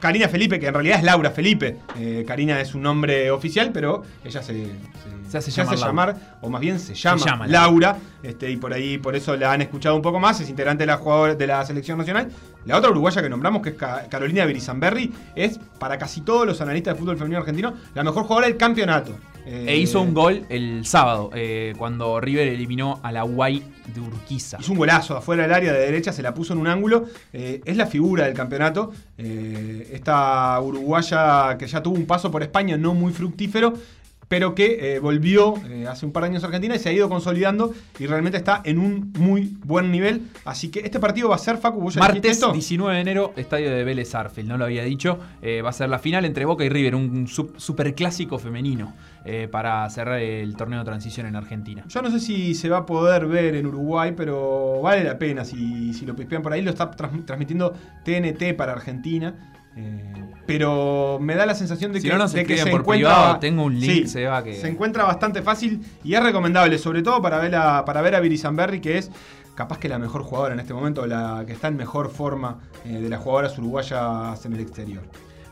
Karina 0.00 0.28
Felipe, 0.28 0.60
que 0.60 0.66
en 0.68 0.74
realidad 0.74 0.98
es 0.98 1.04
Laura 1.04 1.30
Felipe. 1.30 1.76
Karina 2.26 2.60
es 2.60 2.74
un 2.74 2.82
nombre 2.82 3.30
oficial, 3.30 3.70
pero 3.72 4.02
ella 4.24 4.42
se, 4.42 4.54
Se 4.54 5.17
hace 5.36 5.50
se 5.50 5.60
llamar 5.60 5.76
llamar, 5.78 6.16
o 6.40 6.48
más 6.48 6.60
bien 6.62 6.78
se 6.78 6.94
llama, 6.94 7.22
llama 7.24 7.46
Laura. 7.46 7.98
Este, 8.22 8.50
y 8.50 8.56
por 8.56 8.72
ahí, 8.72 8.96
por 8.98 9.14
eso 9.14 9.36
la 9.36 9.52
han 9.52 9.60
escuchado 9.62 9.94
un 9.94 10.02
poco 10.02 10.18
más. 10.18 10.40
Es 10.40 10.48
integrante 10.48 10.82
de 10.84 10.86
la, 10.86 10.96
jugadora, 10.96 11.34
de 11.34 11.46
la 11.46 11.64
selección 11.66 11.98
nacional. 11.98 12.28
La 12.64 12.76
otra 12.78 12.90
uruguaya 12.90 13.20
que 13.22 13.28
nombramos, 13.28 13.62
que 13.62 13.70
es 13.70 13.74
Ca- 13.76 14.06
Carolina 14.08 14.44
Virizamberri, 14.46 15.12
es 15.36 15.58
para 15.78 15.98
casi 15.98 16.22
todos 16.22 16.46
los 16.46 16.60
analistas 16.60 16.94
de 16.94 17.00
fútbol 17.00 17.16
femenino 17.16 17.38
argentino 17.40 17.74
la 17.94 18.02
mejor 18.04 18.22
jugadora 18.24 18.46
del 18.46 18.56
campeonato. 18.56 19.16
Eh, 19.46 19.64
E 19.68 19.76
hizo 19.78 20.02
un 20.02 20.12
gol 20.12 20.44
el 20.50 20.84
sábado, 20.84 21.30
eh, 21.34 21.72
cuando 21.78 22.20
River 22.20 22.48
eliminó 22.48 23.00
a 23.02 23.10
la 23.12 23.22
Guay 23.22 23.62
de 23.94 24.00
Urquiza. 24.00 24.58
Hizo 24.60 24.72
un 24.72 24.78
golazo 24.78 25.16
afuera 25.16 25.44
del 25.44 25.54
área 25.54 25.72
de 25.72 25.78
derecha, 25.78 26.12
se 26.12 26.22
la 26.22 26.34
puso 26.34 26.52
en 26.52 26.58
un 26.58 26.66
ángulo. 26.66 27.06
Eh, 27.32 27.62
es 27.64 27.76
la 27.78 27.86
figura 27.86 28.24
del 28.26 28.34
campeonato. 28.34 28.92
Eh, 29.16 29.88
esta 29.92 30.60
uruguaya 30.60 31.56
que 31.58 31.66
ya 31.66 31.82
tuvo 31.82 31.96
un 31.96 32.04
paso 32.06 32.30
por 32.30 32.42
España 32.42 32.76
no 32.76 32.92
muy 32.92 33.12
fructífero, 33.14 33.72
pero 34.28 34.54
que 34.54 34.94
eh, 34.96 34.98
volvió 35.00 35.54
eh, 35.68 35.86
hace 35.88 36.04
un 36.06 36.12
par 36.12 36.22
de 36.24 36.28
años 36.30 36.42
a 36.44 36.46
Argentina 36.46 36.76
y 36.76 36.78
se 36.78 36.90
ha 36.90 36.92
ido 36.92 37.08
consolidando 37.08 37.72
y 37.98 38.06
realmente 38.06 38.36
está 38.38 38.60
en 38.64 38.78
un 38.78 39.12
muy 39.18 39.56
buen 39.64 39.90
nivel. 39.90 40.22
Así 40.44 40.68
que 40.68 40.80
este 40.80 41.00
partido 41.00 41.30
va 41.30 41.36
a 41.36 41.38
ser, 41.38 41.56
Facu, 41.58 41.80
¿vos 41.80 41.94
ya 41.94 42.00
Martes 42.00 42.32
esto? 42.32 42.52
19 42.52 42.94
de 42.94 43.00
enero, 43.00 43.32
estadio 43.36 43.70
de 43.70 43.84
Vélez 43.84 44.14
Arfield, 44.14 44.48
no 44.48 44.58
lo 44.58 44.64
había 44.66 44.84
dicho. 44.84 45.18
eh, 45.42 45.62
va 45.62 45.70
a 45.70 45.72
ser 45.72 45.88
la 45.88 45.98
final 45.98 46.24
entre 46.24 46.44
Boca 46.44 46.64
y 46.64 46.68
River, 46.68 46.94
un 46.94 47.26
su- 47.26 47.52
superclásico 47.56 48.38
femenino 48.38 48.92
para 49.50 49.88
cerrar 49.90 50.20
el 50.20 50.56
torneo 50.56 50.78
de 50.78 50.86
transición 50.86 51.26
en 51.26 51.36
Argentina. 51.36 51.84
Yo 51.88 52.00
no 52.00 52.10
sé 52.10 52.18
si 52.18 52.54
se 52.54 52.70
va 52.70 52.78
a 52.78 52.86
poder 52.86 53.26
ver 53.26 53.56
en 53.56 53.66
Uruguay, 53.66 54.14
pero 54.16 54.80
vale 54.80 55.04
la 55.04 55.18
pena 55.18 55.44
si, 55.44 55.92
si 55.92 56.06
lo 56.06 56.16
pispean 56.16 56.40
por 56.40 56.52
ahí. 56.54 56.62
Lo 56.62 56.70
está 56.70 56.90
trans- 56.92 57.26
transmitiendo 57.26 57.74
TNT 58.04 58.54
para 58.56 58.72
Argentina. 58.72 59.34
Eh, 59.76 60.24
pero 60.48 61.18
me 61.20 61.34
da 61.34 61.44
la 61.44 61.54
sensación 61.54 61.92
de 61.92 62.00
Si 62.00 62.06
que, 62.08 62.12
no 62.14 62.18
nos 62.18 62.32
de 62.32 62.46
que 62.46 62.56
se 62.56 62.70
por 62.70 62.80
encuentra. 62.80 63.10
privado, 63.10 63.38
tengo 63.38 63.64
un 63.64 63.78
link, 63.78 63.90
Sí, 64.04 64.08
se 64.08 64.24
va 64.24 64.42
que- 64.42 64.54
se 64.54 64.66
encuentra 64.66 65.04
bastante 65.04 65.42
fácil 65.42 65.82
y 66.02 66.14
es 66.14 66.22
recomendable, 66.22 66.78
sobre 66.78 67.02
todo 67.02 67.20
para 67.20 67.38
ver 67.38 67.54
a, 67.54 67.84
para 67.84 68.00
ver 68.00 68.14
a 68.14 68.22
que 68.22 68.96
es 68.96 69.10
capaz 69.54 69.78
que 69.78 69.90
la 69.90 69.98
mejor 69.98 70.22
jugadora 70.22 70.54
en 70.54 70.60
este 70.60 70.72
momento, 70.72 71.06
la 71.06 71.44
que 71.46 71.52
está 71.52 71.68
en 71.68 71.76
mejor 71.76 72.08
forma 72.10 72.60
eh, 72.86 72.92
de 72.94 73.10
las 73.10 73.20
jugadoras 73.20 73.58
uruguayas 73.58 74.42
en 74.46 74.54
el 74.54 74.60
exterior. 74.60 75.02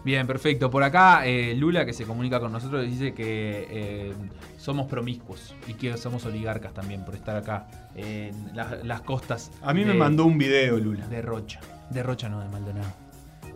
Bien, 0.03 0.26
perfecto. 0.26 0.70
Por 0.70 0.82
acá, 0.82 1.26
eh, 1.26 1.55
Lula, 1.55 1.84
que 1.84 1.92
se 1.92 2.05
comunica 2.05 2.40
con 2.40 2.53
nosotros, 2.53 2.86
dice 2.86 3.12
que 3.12 3.66
eh, 3.68 4.14
somos 4.57 4.86
promiscuos 4.86 5.55
y 5.68 5.74
que 5.74 5.94
somos 5.99 6.24
oligarcas 6.24 6.72
también 6.72 7.05
por 7.05 7.14
estar 7.14 7.36
acá 7.36 7.66
en 7.94 8.57
las, 8.57 8.82
las 8.82 9.03
costas. 9.03 9.51
A 9.62 9.74
mí 9.74 9.84
me 9.84 9.92
mandó 9.92 10.24
un 10.24 10.38
video, 10.38 10.78
Lula. 10.78 11.07
De 11.09 11.20
Rocha. 11.20 11.61
De 11.90 12.03
Rocha, 12.03 12.30
no, 12.30 12.40
de 12.40 12.49
Maldonado. 12.49 13.06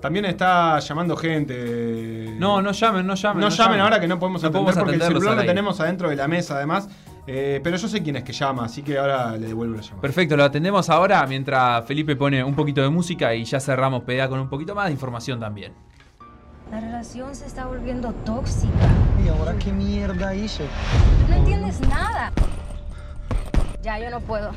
También 0.00 0.24
está 0.24 0.78
llamando 0.78 1.16
gente. 1.16 2.34
No, 2.38 2.62
no 2.62 2.72
llamen, 2.72 3.06
no 3.06 3.14
llamen. 3.14 3.40
No, 3.40 3.48
llamen 3.50 3.80
ahora 3.80 4.00
que 4.00 4.08
no 4.08 4.18
podemos 4.18 4.42
No 4.42 4.48
atender 4.48 4.64
podemos 4.74 4.82
porque 4.82 4.96
el 4.96 5.02
celular 5.02 5.36
lo 5.36 5.44
tenemos 5.44 5.80
adentro 5.80 6.08
de 6.08 6.16
la 6.16 6.26
mesa 6.26 6.56
además. 6.56 6.88
Eh, 7.26 7.60
pero 7.62 7.76
yo 7.76 7.86
sé 7.86 8.02
quién 8.02 8.16
es 8.16 8.24
que 8.24 8.32
llama, 8.32 8.64
así 8.64 8.82
que 8.82 8.98
ahora 8.98 9.36
le 9.36 9.48
devuelvo 9.48 9.76
la 9.76 9.82
llamada. 9.82 10.00
Perfecto, 10.00 10.36
lo 10.36 10.44
atendemos 10.44 10.88
ahora 10.88 11.24
mientras 11.26 11.84
Felipe 11.84 12.16
pone 12.16 12.42
un 12.42 12.54
poquito 12.54 12.80
de 12.82 12.88
música 12.88 13.34
y 13.34 13.44
ya 13.44 13.60
cerramos 13.60 14.02
PDA 14.02 14.28
con 14.28 14.40
un 14.40 14.48
poquito 14.48 14.74
más 14.74 14.86
de 14.86 14.92
información 14.92 15.38
también. 15.38 15.72
La 16.70 16.80
relación 16.80 17.34
se 17.34 17.46
está 17.46 17.66
volviendo 17.66 18.12
tóxica. 18.24 18.72
¿Y 19.24 19.28
ahora 19.28 19.54
qué 19.58 19.72
mierda 19.72 20.34
hice? 20.34 20.64
No 21.28 21.36
entiendes 21.36 21.80
nada. 21.88 22.32
Ya, 23.82 23.98
yo 23.98 24.08
no 24.10 24.20
puedo. 24.20 24.52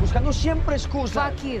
Buscando 0.00 0.32
siempre 0.32 0.76
excusas. 0.76 1.32
Fuck 1.32 1.42
you. 1.44 1.60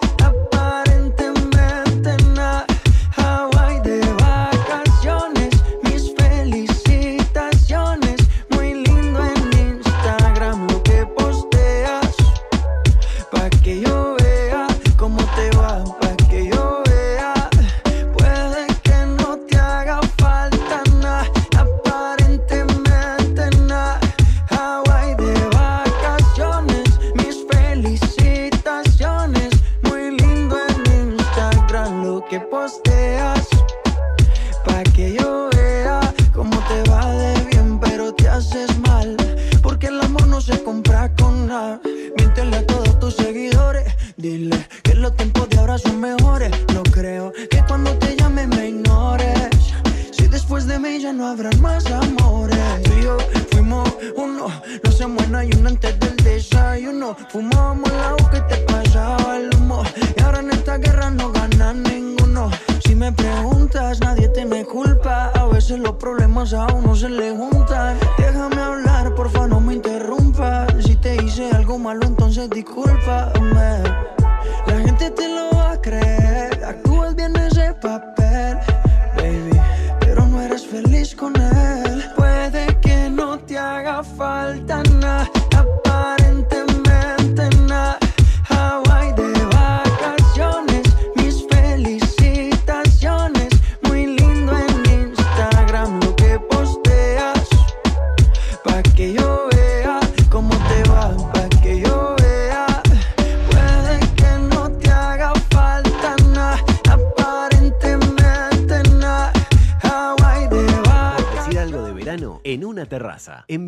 no 55.41 55.47
se 55.47 55.49
muera 55.49 55.55
y 55.55 55.59
uno 55.59 55.69
antes 55.69 55.99
del 55.99 56.15
desayuno. 56.17 57.15
Fumábamos 57.29 57.91
agua 57.91 58.31
que 58.31 58.41
te 58.41 58.57
pasaba 58.61 59.37
el 59.37 59.49
humo. 59.55 59.83
Y 60.17 60.21
ahora 60.21 60.39
en 60.39 60.51
esta 60.51 60.77
guerra 60.77 61.09
no 61.09 61.31
gana 61.31 61.73
ninguno. 61.73 62.49
Si 62.85 62.95
me 62.95 63.11
preguntas, 63.11 63.99
nadie 64.01 64.29
te 64.29 64.45
me 64.45 64.65
culpa. 64.65 65.31
A 65.35 65.45
veces 65.47 65.79
los 65.79 65.93
problemas 65.93 66.53
a 66.53 66.67
uno 66.67 66.95
se 66.95 67.09
le 67.09 67.31
juntan. 67.31 67.97
Déjame 68.17 68.61
hablar, 68.61 69.15
porfa, 69.15 69.47
no 69.47 69.59
me 69.59 69.75
interrumpas. 69.75 70.73
Si 70.83 70.95
te 70.95 71.15
hice 71.23 71.49
algo 71.51 71.77
malo, 71.77 72.05
entonces 72.05 72.49
discúlpame. 72.49 73.50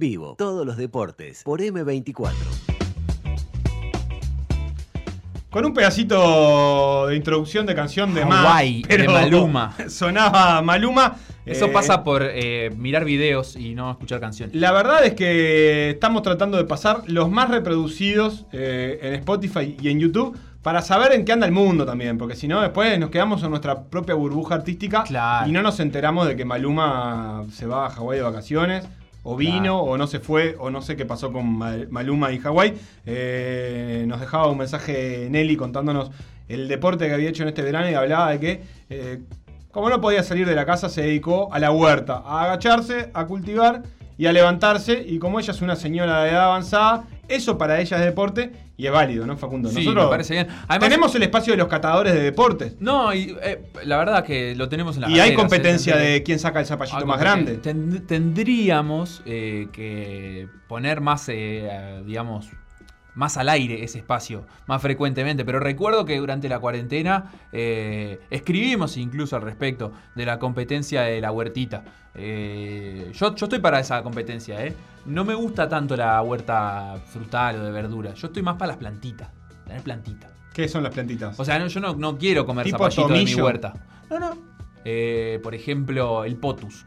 Vivo, 0.03 0.35
todos 0.37 0.65
los 0.65 0.75
deportes, 0.75 1.43
por 1.43 1.61
M24. 1.61 2.33
Con 5.49 5.65
un 5.65 5.73
pedacito 5.73 7.07
de 7.07 7.15
introducción 7.15 7.65
de 7.65 7.73
canción 7.73 8.13
de 8.13 8.25
más, 8.25 8.45
Hawái, 8.45 8.81
de 8.81 9.07
Maluma. 9.07 9.73
Sonaba 9.87 10.61
Maluma. 10.61 11.15
Eso 11.45 11.67
Eh, 11.67 11.69
pasa 11.69 12.03
por 12.03 12.21
eh, 12.21 12.73
mirar 12.75 13.05
videos 13.05 13.55
y 13.55 13.75
no 13.75 13.91
escuchar 13.91 14.19
canciones. 14.19 14.53
La 14.55 14.73
verdad 14.73 15.05
es 15.05 15.13
que 15.13 15.91
estamos 15.91 16.21
tratando 16.21 16.57
de 16.57 16.65
pasar 16.65 17.03
los 17.07 17.29
más 17.29 17.49
reproducidos 17.49 18.45
eh, 18.51 18.99
en 19.01 19.13
Spotify 19.13 19.77
y 19.79 19.87
en 19.87 20.01
YouTube 20.01 20.37
para 20.61 20.81
saber 20.81 21.13
en 21.13 21.23
qué 21.23 21.31
anda 21.31 21.45
el 21.45 21.53
mundo 21.53 21.85
también, 21.85 22.17
porque 22.17 22.35
si 22.35 22.49
no 22.49 22.61
después 22.61 22.99
nos 22.99 23.09
quedamos 23.09 23.41
en 23.43 23.51
nuestra 23.51 23.83
propia 23.83 24.15
burbuja 24.15 24.55
artística 24.55 25.05
y 25.45 25.51
no 25.53 25.61
nos 25.61 25.79
enteramos 25.79 26.27
de 26.27 26.35
que 26.35 26.43
Maluma 26.43 27.45
se 27.53 27.67
va 27.67 27.85
a 27.85 27.89
Hawái 27.89 28.17
de 28.17 28.23
vacaciones, 28.23 28.85
o 29.23 29.35
vino, 29.37 29.61
Claro. 29.61 29.77
o 29.79 29.97
no 29.97 30.07
se 30.07 30.19
fue, 30.19 30.55
o 30.59 30.69
no 30.69 30.81
sé 30.81 30.95
qué 30.95 31.05
pasó 31.05 31.31
con 31.31 31.47
Mal- 31.57 31.87
Maluma 31.89 32.31
y 32.31 32.39
Hawái. 32.39 32.73
Eh, 33.05 34.03
nos 34.07 34.19
dejaba 34.19 34.47
un 34.47 34.57
mensaje 34.57 35.27
Nelly 35.29 35.55
contándonos 35.55 36.11
el 36.49 36.67
deporte 36.67 37.07
que 37.07 37.13
había 37.13 37.29
hecho 37.29 37.43
en 37.43 37.49
este 37.49 37.61
verano 37.61 37.89
y 37.89 37.93
hablaba 37.93 38.31
de 38.31 38.39
que 38.39 38.61
eh, 38.89 39.19
como 39.71 39.89
no 39.89 39.99
podía 40.01 40.21
salir 40.23 40.45
de 40.47 40.55
la 40.55 40.65
casa, 40.65 40.87
se 40.89 41.01
dedicó 41.01 41.51
a 41.51 41.57
la 41.57 41.71
huerta, 41.71 42.21
a 42.25 42.43
agacharse, 42.43 43.09
a 43.13 43.25
cultivar 43.25 43.81
y 44.19 44.27
a 44.27 44.31
levantarse. 44.33 45.03
Y 45.07 45.17
como 45.17 45.39
ella 45.39 45.51
es 45.51 45.61
una 45.63 45.75
señora 45.75 46.23
de 46.23 46.29
edad 46.29 46.43
avanzada, 46.45 47.05
eso 47.27 47.57
para 47.57 47.79
ella 47.81 47.97
es 47.97 48.05
deporte 48.05 48.51
y 48.75 48.87
es 48.87 48.91
válido, 48.91 49.25
¿no, 49.27 49.37
Facundo? 49.37 49.69
Sí, 49.69 49.75
Nosotros 49.79 50.05
me 50.05 50.09
parece 50.09 50.33
bien. 50.33 50.47
Además- 50.67 50.89
tenemos 50.89 51.15
el 51.15 51.23
espacio 51.23 51.53
de 51.53 51.57
los 51.57 51.67
catadores 51.67 52.13
de 52.13 52.21
deportes. 52.21 52.75
No, 52.79 53.13
y 53.13 53.37
eh, 53.43 53.71
la 53.85 53.97
verdad 53.97 54.23
que 54.25 54.55
lo 54.55 54.67
tenemos 54.69 54.95
en 54.95 55.03
la 55.03 55.09
Y 55.09 55.19
hay 55.19 55.35
competencia 55.35 55.95
de 55.95 56.23
quién 56.23 56.39
saca 56.39 56.59
el 56.59 56.65
zapallito 56.65 56.97
Hay 56.97 57.05
más 57.05 57.19
grande. 57.19 57.57
Ten- 57.57 58.05
tendríamos 58.07 59.21
eh, 59.25 59.67
que 59.71 60.47
poner 60.67 61.01
más, 61.01 61.29
eh, 61.29 62.01
digamos, 62.05 62.49
más 63.15 63.37
al 63.37 63.47
aire 63.49 63.83
ese 63.83 63.99
espacio, 63.99 64.43
más 64.65 64.81
frecuentemente. 64.81 65.45
Pero 65.45 65.59
recuerdo 65.59 66.03
que 66.03 66.17
durante 66.17 66.49
la 66.49 66.57
cuarentena 66.59 67.31
eh, 67.51 68.19
escribimos 68.31 68.97
incluso 68.97 69.35
al 69.35 69.43
respecto 69.43 69.91
de 70.15 70.25
la 70.25 70.39
competencia 70.39 71.03
de 71.03 71.21
la 71.21 71.31
huertita. 71.31 71.83
Eh, 72.15 73.11
yo, 73.13 73.35
yo 73.35 73.45
estoy 73.45 73.59
para 73.59 73.79
esa 73.79 74.01
competencia, 74.01 74.65
¿eh? 74.65 74.73
No 75.05 75.25
me 75.25 75.33
gusta 75.35 75.67
tanto 75.67 75.95
la 75.97 76.21
huerta 76.21 77.01
frutal 77.05 77.59
o 77.59 77.63
de 77.65 77.71
verdura. 77.71 78.13
Yo 78.13 78.27
estoy 78.27 78.41
más 78.43 78.55
para 78.55 78.67
las 78.69 78.77
plantitas. 78.77 79.29
Tener 79.65 79.81
plantitas. 79.81 80.31
¿Qué 80.53 80.67
son 80.67 80.83
las 80.83 80.93
plantitas? 80.93 81.39
O 81.39 81.43
sea, 81.45 81.57
no, 81.59 81.67
yo 81.67 81.79
no, 81.79 81.95
no 81.95 82.17
quiero 82.17 82.45
comer 82.45 82.65
Tipo 82.65 82.77
zapallito 82.77 83.07
de 83.07 83.13
mi 83.13 83.19
tomillo. 83.25 83.43
huerta. 83.45 83.73
No, 84.09 84.19
no. 84.19 84.37
Eh, 84.85 85.39
por 85.43 85.55
ejemplo, 85.55 86.23
el 86.25 86.35
potus. 86.37 86.83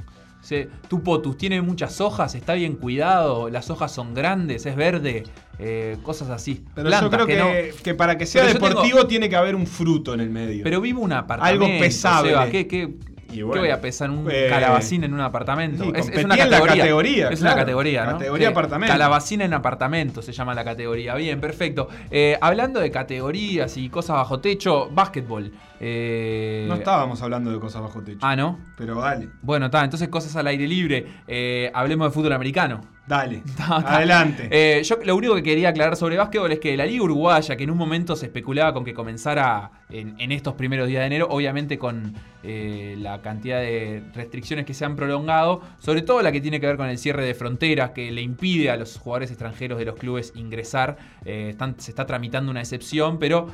Tu 0.89 1.03
potus 1.03 1.37
tiene 1.37 1.61
muchas 1.61 2.01
hojas, 2.01 2.37
está 2.37 2.55
bien 2.55 2.77
cuidado, 2.77 3.51
las 3.51 3.69
hojas 3.69 3.91
son 3.91 4.15
grandes, 4.15 4.65
es 4.65 4.77
verde, 4.77 5.25
eh, 5.59 5.97
cosas 6.05 6.31
así. 6.31 6.65
Pero 6.73 6.87
Plantas 6.89 7.03
yo 7.03 7.11
creo 7.11 7.27
que, 7.27 7.37
no- 7.73 7.83
que 7.83 7.95
para 7.95 8.17
que 8.17 8.27
sea 8.27 8.43
Pero 8.43 8.53
yo 8.55 8.61
tengo- 8.61 8.69
deportivo 8.69 9.07
tiene 9.09 9.29
que 9.29 9.35
haber 9.35 9.57
un 9.57 9.67
fruto 9.67 10.15
en 10.15 10.21
el 10.21 10.31
medio. 10.31 10.63
Pero 10.63 10.81
vivo 10.81 11.01
en 11.01 11.07
un 11.07 11.13
apartamento. 11.15 11.65
Algo 11.65 11.81
pesable. 11.81 12.33
¿qué, 12.53 12.69
qué, 12.69 12.95
Y 13.31 13.37
qué 13.37 13.43
voy 13.45 13.71
a 13.71 13.81
pesar 13.81 14.11
un 14.11 14.27
eh, 14.31 14.47
calabacín 14.49 15.05
en 15.05 15.15
un 15.15 15.21
apartamento? 15.21 15.85
sí, 15.85 15.93
es, 15.95 16.25
una 16.25 16.37
la 16.37 16.49
categoría. 16.49 17.29
Es 17.29 17.41
una 17.41 17.51
claro. 17.51 17.61
categoría, 17.67 18.05
¿no? 18.07 18.13
Categoría 18.13 18.47
Sí. 18.49 18.53
apartamento. 18.53 18.93
Calabacín 18.93 19.41
en 19.41 19.55
apartamento 19.55 20.23
se 20.23 20.33
llama 20.33 20.55
la 20.55 20.65
categoría. 20.65 21.15
Bien, 21.15 21.41
perfecto. 21.41 21.89
Eh, 22.11 22.39
hablando 22.41 22.81
de 22.81 22.91
categorías 22.91 23.77
y 23.77 23.89
cosas 23.89 24.17
bajo 24.17 24.41
techo, 24.41 24.89
básquetbol. 24.91 25.53
Eh, 25.81 26.65
No 26.69 26.75
estábamos 26.75 27.21
hablando 27.23 27.51
de 27.51 27.59
cosas 27.59 27.83
bajo 27.83 28.03
techo. 28.03 28.21
Ah, 28.23 28.37
¿no? 28.37 28.59
Pero 28.77 29.01
dale. 29.01 29.29
Bueno, 29.43 29.67
está, 29.67 29.85
entonces 29.85 30.09
cosas 30.09 30.35
al 30.37 30.47
aire 30.47 30.67
libre. 30.67 31.07
Eh, 31.27 31.71
hablemos 31.75 32.09
de 32.09 32.15
fútbol 32.15 32.33
americano. 32.33 32.81
Dale. 33.07 33.43
Adelante. 33.59 34.49
Eh, 34.51 34.83
yo 34.83 34.97
lo 35.05 35.15
único 35.15 35.35
que 35.37 35.43
quería 35.43 35.69
aclarar 35.69 35.97
sobre 35.97 36.17
básquetbol 36.17 36.51
es 36.53 36.59
que 36.59 36.77
la 36.77 36.87
Liga 36.87 37.05
Uruguaya, 37.05 37.57
que 37.57 37.65
en 37.65 37.71
un 37.71 37.79
momento 37.79 38.17
se 38.17 38.27
especulaba 38.27 38.73
con 38.73 38.85
que 38.85 38.95
comenzara 38.95 39.71
en, 39.91 40.15
en 40.19 40.33
estos 40.33 40.55
primeros 40.55 40.89
días 40.89 41.01
de 41.03 41.07
enero, 41.07 41.29
obviamente 41.31 41.79
con 41.79 42.15
eh, 42.43 42.97
la 42.99 43.23
cantidad 43.23 43.61
de 43.61 44.03
restricciones 44.15 44.67
que 44.67 44.75
se 44.75 44.85
han 44.85 44.97
prolongado, 44.97 45.63
sobre 45.79 46.03
todo 46.03 46.21
la 46.23 46.33
que 46.33 46.41
tiene 46.41 46.59
que 46.61 46.67
ver 46.67 46.77
con 46.77 46.89
el 46.89 46.99
cierre 46.99 47.25
de 47.25 47.35
fronteras, 47.35 47.91
que 47.91 48.11
le 48.11 48.23
impide 48.23 48.71
a 48.71 48.77
los 48.77 48.99
jugadores 48.99 49.31
extranjeros 49.31 49.79
de 49.79 49.85
los 49.85 49.95
clubes 49.97 50.33
ingresar. 50.35 50.97
Eh, 51.25 51.49
están- 51.51 51.79
se 51.79 51.91
está 51.93 52.07
tramitando 52.07 52.51
una 52.51 52.61
excepción, 52.61 53.19
pero 53.21 53.49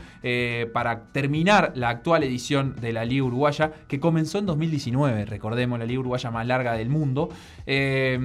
para 0.73 1.05
terminar 1.13 1.73
la 1.75 1.89
actual 1.91 2.23
edición 2.23 2.77
de 2.81 2.93
la 2.93 3.05
Liga 3.05 3.25
Uruguaya, 3.25 3.73
que 3.89 3.99
comenzó 4.01 4.39
en 4.39 4.47
2019, 4.47 5.25
recordemos, 5.27 5.79
la 5.79 5.85
Liga 5.85 6.01
Uruguaya 6.01 6.31
más 6.31 6.47
larga 6.47 6.73
del 6.75 6.89
mundo, 6.89 7.29
eh, 7.67 8.19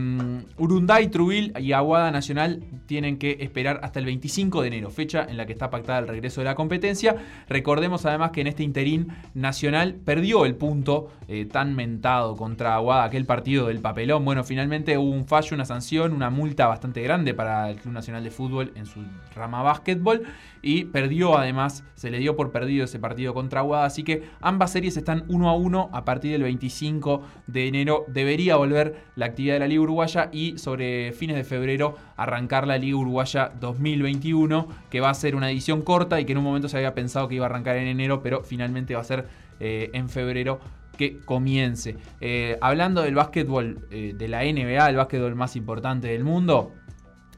Urunday, 0.57 1.07
Trubil 1.09 1.53
y 1.59 1.71
Aguada 1.71 2.11
Nacional 2.11 2.63
tienen 2.85 3.17
que 3.17 3.37
esperar 3.39 3.79
hasta 3.83 3.99
el 3.99 4.05
25 4.05 4.61
de 4.61 4.67
enero, 4.67 4.89
fecha 4.89 5.25
en 5.27 5.37
la 5.37 5.45
que 5.45 5.53
está 5.53 5.69
pactada 5.69 5.99
el 5.99 6.07
regreso 6.07 6.41
de 6.41 6.45
la 6.45 6.55
competencia. 6.55 7.15
Recordemos 7.49 8.05
además 8.05 8.31
que 8.31 8.41
en 8.41 8.47
este 8.47 8.63
interín 8.63 9.07
Nacional 9.33 9.95
perdió 9.95 10.45
el 10.45 10.55
punto 10.55 11.11
eh, 11.27 11.45
tan 11.45 11.75
mentado 11.75 12.35
contra 12.35 12.75
Aguada, 12.75 13.03
aquel 13.03 13.25
partido 13.25 13.67
del 13.67 13.79
papelón. 13.79 14.25
Bueno, 14.25 14.43
finalmente 14.43 14.97
hubo 14.97 15.11
un 15.11 15.25
fallo, 15.25 15.55
una 15.55 15.65
sanción, 15.65 16.13
una 16.13 16.29
multa 16.29 16.67
bastante 16.67 17.01
grande 17.01 17.33
para 17.33 17.69
el 17.69 17.77
Club 17.77 17.93
Nacional 17.93 18.23
de 18.23 18.31
Fútbol 18.31 18.71
en 18.75 18.85
su 18.85 19.01
rama 19.35 19.61
básquetbol 19.61 20.23
y 20.67 20.83
perdió 20.83 21.37
además, 21.37 21.85
se 21.95 22.11
le 22.11 22.19
dio 22.19 22.35
por 22.35 22.51
perdido 22.51 22.83
ese 22.83 22.99
partido 22.99 23.33
contra 23.33 23.61
Aguada, 23.61 23.85
así 23.85 24.03
que 24.03 24.23
ambas 24.41 24.73
series 24.73 24.97
están 24.97 25.23
uno 25.29 25.49
a 25.49 25.55
uno 25.55 25.89
a 25.93 26.03
partir 26.03 26.33
del 26.33 26.43
25 26.43 27.21
de 27.47 27.69
enero 27.69 28.03
debería 28.09 28.57
volver 28.57 28.97
la 29.15 29.27
actividad 29.27 29.53
de 29.53 29.59
la 29.61 29.67
Liga 29.67 29.81
Uruguaya 29.81 30.27
y 30.33 30.57
sobre 30.57 31.13
fines 31.13 31.37
de 31.37 31.45
febrero 31.45 31.95
arrancar 32.17 32.67
la 32.67 32.77
Liga 32.77 32.97
Uruguaya 32.97 33.53
2021 33.61 34.67
que 34.89 34.99
va 34.99 35.09
a 35.09 35.13
ser 35.13 35.37
una 35.37 35.49
edición 35.49 35.83
corta 35.83 36.19
y 36.19 36.25
que 36.25 36.33
en 36.33 36.39
un 36.39 36.43
momento 36.43 36.67
se 36.67 36.75
había 36.75 36.93
pensado 36.93 37.29
que 37.29 37.35
iba 37.35 37.45
a 37.45 37.49
arrancar 37.49 37.77
en 37.77 37.87
enero 37.87 38.21
pero 38.21 38.43
finalmente 38.43 38.93
va 38.93 38.99
a 38.99 39.05
ser 39.05 39.25
eh, 39.61 39.89
en 39.93 40.09
febrero 40.09 40.59
que 40.97 41.19
comience. 41.19 41.95
Eh, 42.19 42.57
hablando 42.59 43.03
del 43.03 43.15
básquetbol 43.15 43.87
eh, 43.89 44.13
de 44.17 44.27
la 44.27 44.43
NBA, 44.43 44.89
el 44.89 44.97
básquetbol 44.97 45.35
más 45.35 45.55
importante 45.55 46.09
del 46.09 46.25
mundo, 46.25 46.73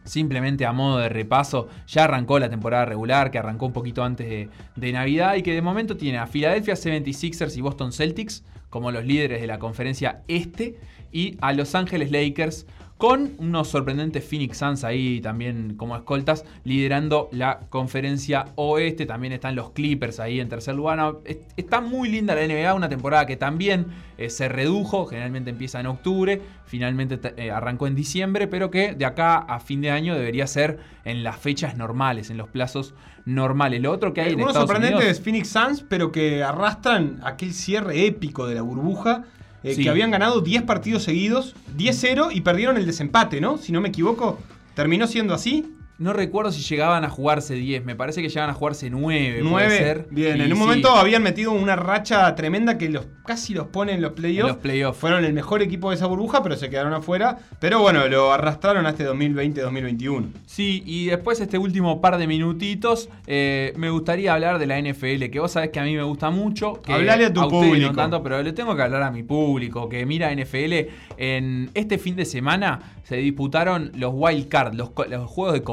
Simplemente 0.09 0.65
a 0.65 0.71
modo 0.71 0.97
de 0.97 1.07
repaso, 1.07 1.67
ya 1.85 2.05
arrancó 2.05 2.39
la 2.39 2.49
temporada 2.49 2.83
regular, 2.83 3.29
que 3.29 3.37
arrancó 3.37 3.67
un 3.67 3.73
poquito 3.73 4.03
antes 4.03 4.49
de, 4.75 4.91
Navidad 4.91 5.35
y 5.35 5.43
que 5.43 5.53
de 5.53 5.61
momento 5.61 5.97
tiene 5.97 6.17
a 6.17 6.25
Philadelphia 6.25 6.73
76ers 6.73 7.55
y 7.55 7.61
Boston 7.61 7.91
Celtics 7.91 8.43
como 8.71 8.91
los 8.91 9.05
líderes 9.05 9.39
de 9.39 9.45
la 9.45 9.59
conferencia 9.59 10.23
este 10.27 10.79
y 11.11 11.37
a 11.41 11.53
Los 11.53 11.75
Ángeles 11.75 12.09
Lakers 12.09 12.65
con 12.99 13.31
unos 13.37 13.69
sorprendentes 13.69 14.25
Phoenix 14.25 14.57
Suns 14.57 14.83
ahí 14.83 15.21
también 15.21 15.75
como 15.77 15.95
escoltas, 15.95 16.43
liderando 16.65 17.29
la 17.31 17.61
conferencia 17.69 18.47
oeste. 18.55 19.05
También 19.05 19.31
están 19.31 19.55
los 19.55 19.71
Clippers 19.71 20.19
ahí 20.19 20.41
en 20.41 20.49
tercer 20.49 20.75
lugar. 20.75 20.97
No, 20.97 21.21
está 21.55 21.79
muy 21.79 22.09
linda 22.09 22.35
la 22.35 22.45
NBA, 22.45 22.73
una 22.73 22.89
temporada 22.89 23.25
que 23.25 23.37
también 23.37 23.85
eh, 24.17 24.29
se 24.29 24.49
redujo, 24.49 25.05
generalmente 25.05 25.49
empieza 25.49 25.79
en 25.79 25.85
octubre, 25.87 26.41
finalmente 26.65 27.17
te- 27.17 27.41
eh, 27.41 27.51
arrancó 27.51 27.87
en 27.87 27.95
diciembre, 27.95 28.47
pero 28.47 28.69
que 28.69 28.93
de 28.93 29.05
acá 29.05 29.37
a 29.37 29.61
fin 29.61 29.79
de 29.79 29.91
año 29.91 30.13
debería 30.13 30.45
ser 30.45 30.79
en 31.05 31.23
las 31.23 31.37
fechas 31.37 31.77
normales, 31.77 32.29
en 32.29 32.35
los 32.37 32.49
plazos 32.49 32.93
normales. 33.23 33.81
Lo 33.81 33.93
otro 33.93 34.13
que 34.13 34.19
hay 34.19 34.33
en 34.33 34.39
Uno 34.39 34.47
Estados 34.47 34.67
sorprendente 34.67 34.97
Unidos... 34.97 35.17
es 35.19 35.23
Phoenix 35.23 35.47
Suns, 35.47 35.85
pero 35.87 36.11
que 36.11 36.43
arrastran 36.43 37.21
aquel 37.23 37.53
cierre 37.53 38.05
épico 38.05 38.45
de 38.45 38.55
la 38.55 38.61
burbuja. 38.61 39.23
Eh, 39.63 39.75
Sí. 39.75 39.83
Que 39.83 39.89
habían 39.89 40.11
ganado 40.11 40.41
10 40.41 40.63
partidos 40.63 41.03
seguidos, 41.03 41.55
10-0 41.77 42.29
y 42.33 42.41
perdieron 42.41 42.77
el 42.77 42.85
desempate, 42.85 43.41
¿no? 43.41 43.57
Si 43.57 43.71
no 43.71 43.81
me 43.81 43.89
equivoco, 43.89 44.39
terminó 44.75 45.07
siendo 45.07 45.33
así. 45.33 45.73
No 45.99 46.13
recuerdo 46.13 46.51
si 46.51 46.61
llegaban 46.61 47.03
a 47.03 47.09
jugarse 47.09 47.55
10, 47.55 47.83
me 47.85 47.95
parece 47.95 48.21
que 48.21 48.29
llegaban 48.29 48.49
a 48.49 48.53
jugarse 48.53 48.89
9. 48.89 49.41
9. 49.43 50.05
Bien, 50.09 50.37
Y 50.37 50.41
en 50.41 50.51
un 50.53 50.57
sí, 50.57 50.63
momento 50.63 50.89
habían 50.91 51.21
metido 51.21 51.51
una 51.51 51.75
racha 51.75 52.33
tremenda 52.35 52.77
que 52.77 52.89
los 52.89 53.05
casi 53.25 53.53
los 53.53 53.67
pone 53.67 53.93
en 53.93 54.01
los 54.01 54.13
playoffs. 54.13 54.53
los 54.53 54.57
playoffs. 54.61 54.97
Fueron 54.97 55.23
el 55.25 55.33
mejor 55.33 55.61
equipo 55.61 55.89
de 55.89 55.97
esa 55.97 56.07
burbuja, 56.07 56.41
pero 56.41 56.55
se 56.55 56.69
quedaron 56.69 56.93
afuera. 56.93 57.37
Pero 57.59 57.79
bueno, 57.81 58.07
lo 58.07 58.31
arrastraron 58.31 58.85
a 58.87 58.89
este 58.89 59.05
2020-2021. 59.07 60.31
Sí, 60.45 60.83
y 60.85 61.07
después 61.07 61.39
este 61.39 61.57
último 61.57 62.01
par 62.01 62.17
de 62.17 62.27
minutitos, 62.27 63.09
eh, 63.27 63.73
me 63.75 63.89
gustaría 63.89 64.33
hablar 64.33 64.57
de 64.57 64.65
la 64.67 64.79
NFL, 64.79 65.29
que 65.29 65.39
vos 65.39 65.51
sabés 65.51 65.69
que 65.69 65.79
a 65.79 65.83
mí 65.83 65.95
me 65.95 66.03
gusta 66.03 66.29
mucho. 66.29 66.81
Que 66.81 66.93
Hablale 66.93 67.25
a 67.25 67.33
tu 67.33 67.47
público. 67.49 67.87
No 67.89 67.93
tanto, 67.93 68.23
pero 68.23 68.41
le 68.41 68.53
tengo 68.53 68.75
que 68.75 68.81
hablar 68.81 69.03
a 69.03 69.11
mi 69.11 69.23
público, 69.23 69.87
que 69.89 70.05
mira 70.05 70.33
NFL. 70.33 70.73
En 71.17 71.69
este 71.73 71.97
fin 71.97 72.15
de 72.15 72.25
semana 72.25 72.79
se 73.03 73.17
disputaron 73.17 73.91
los 73.95 74.11
Wild 74.15 74.47
Card, 74.47 74.73
los, 74.75 74.91
los 75.09 75.27
juegos 75.29 75.53
de 75.53 75.63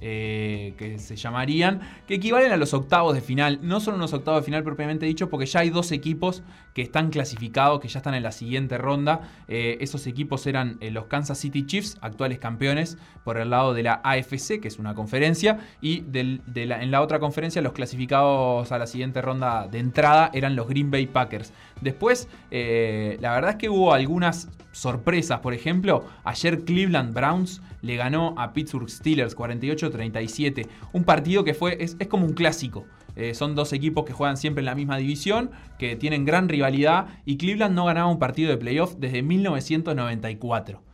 eh, 0.00 0.74
que 0.78 1.00
se 1.00 1.16
llamarían, 1.16 1.80
que 2.06 2.14
equivalen 2.14 2.52
a 2.52 2.56
los 2.56 2.72
octavos 2.72 3.14
de 3.14 3.20
final. 3.20 3.58
No 3.62 3.80
son 3.80 3.96
unos 3.96 4.12
octavos 4.12 4.42
de 4.42 4.44
final 4.44 4.62
propiamente 4.62 5.06
dicho, 5.06 5.28
porque 5.28 5.46
ya 5.46 5.60
hay 5.60 5.70
dos 5.70 5.90
equipos 5.90 6.44
que 6.72 6.82
están 6.82 7.10
clasificados, 7.10 7.80
que 7.80 7.88
ya 7.88 7.98
están 7.98 8.14
en 8.14 8.22
la 8.22 8.30
siguiente 8.30 8.78
ronda. 8.78 9.22
Eh, 9.48 9.78
esos 9.80 10.06
equipos 10.06 10.46
eran 10.46 10.78
eh, 10.80 10.92
los 10.92 11.06
Kansas 11.06 11.38
City 11.38 11.66
Chiefs, 11.66 11.98
actuales 12.00 12.38
campeones, 12.38 12.96
por 13.24 13.38
el 13.38 13.50
lado 13.50 13.74
de 13.74 13.82
la 13.82 14.00
AFC, 14.04 14.60
que 14.60 14.68
es 14.68 14.78
una 14.78 14.94
conferencia, 14.94 15.58
y 15.80 16.04
en 16.14 16.90
la 16.92 17.02
otra 17.02 17.18
conferencia 17.18 17.60
los 17.60 17.72
clasificados 17.72 18.70
a 18.70 18.78
la 18.78 18.86
siguiente 18.86 19.20
ronda 19.20 19.66
de 19.66 19.80
entrada 19.80 20.30
eran 20.32 20.54
los 20.54 20.68
Green 20.68 20.92
Bay 20.92 21.06
Packers. 21.06 21.52
Después, 21.80 22.28
eh, 22.50 23.18
la 23.20 23.34
verdad 23.34 23.52
es 23.52 23.56
que 23.56 23.68
hubo 23.68 23.92
algunas 23.92 24.48
sorpresas. 24.72 25.40
Por 25.40 25.54
ejemplo, 25.54 26.04
ayer 26.24 26.64
Cleveland 26.64 27.14
Browns 27.14 27.60
le 27.82 27.96
ganó 27.96 28.34
a 28.38 28.52
Pittsburgh 28.52 28.88
Steelers 28.88 29.36
48-37. 29.36 30.68
Un 30.92 31.04
partido 31.04 31.44
que 31.44 31.54
fue, 31.54 31.78
es, 31.82 31.96
como 32.08 32.26
un 32.26 32.32
clásico. 32.32 32.86
Eh, 33.16 33.34
son 33.34 33.54
dos 33.54 33.72
equipos 33.72 34.04
que 34.04 34.12
juegan 34.12 34.36
siempre 34.36 34.60
en 34.60 34.66
la 34.66 34.74
misma 34.74 34.96
división, 34.96 35.50
que 35.78 35.96
tienen 35.96 36.24
gran 36.24 36.48
rivalidad 36.48 37.06
y 37.24 37.36
Cleveland 37.36 37.74
no 37.74 37.86
ganaba 37.86 38.08
un 38.08 38.18
partido 38.18 38.50
de 38.50 38.56
playoff 38.56 38.94
desde 38.96 39.22
1994. 39.22 40.87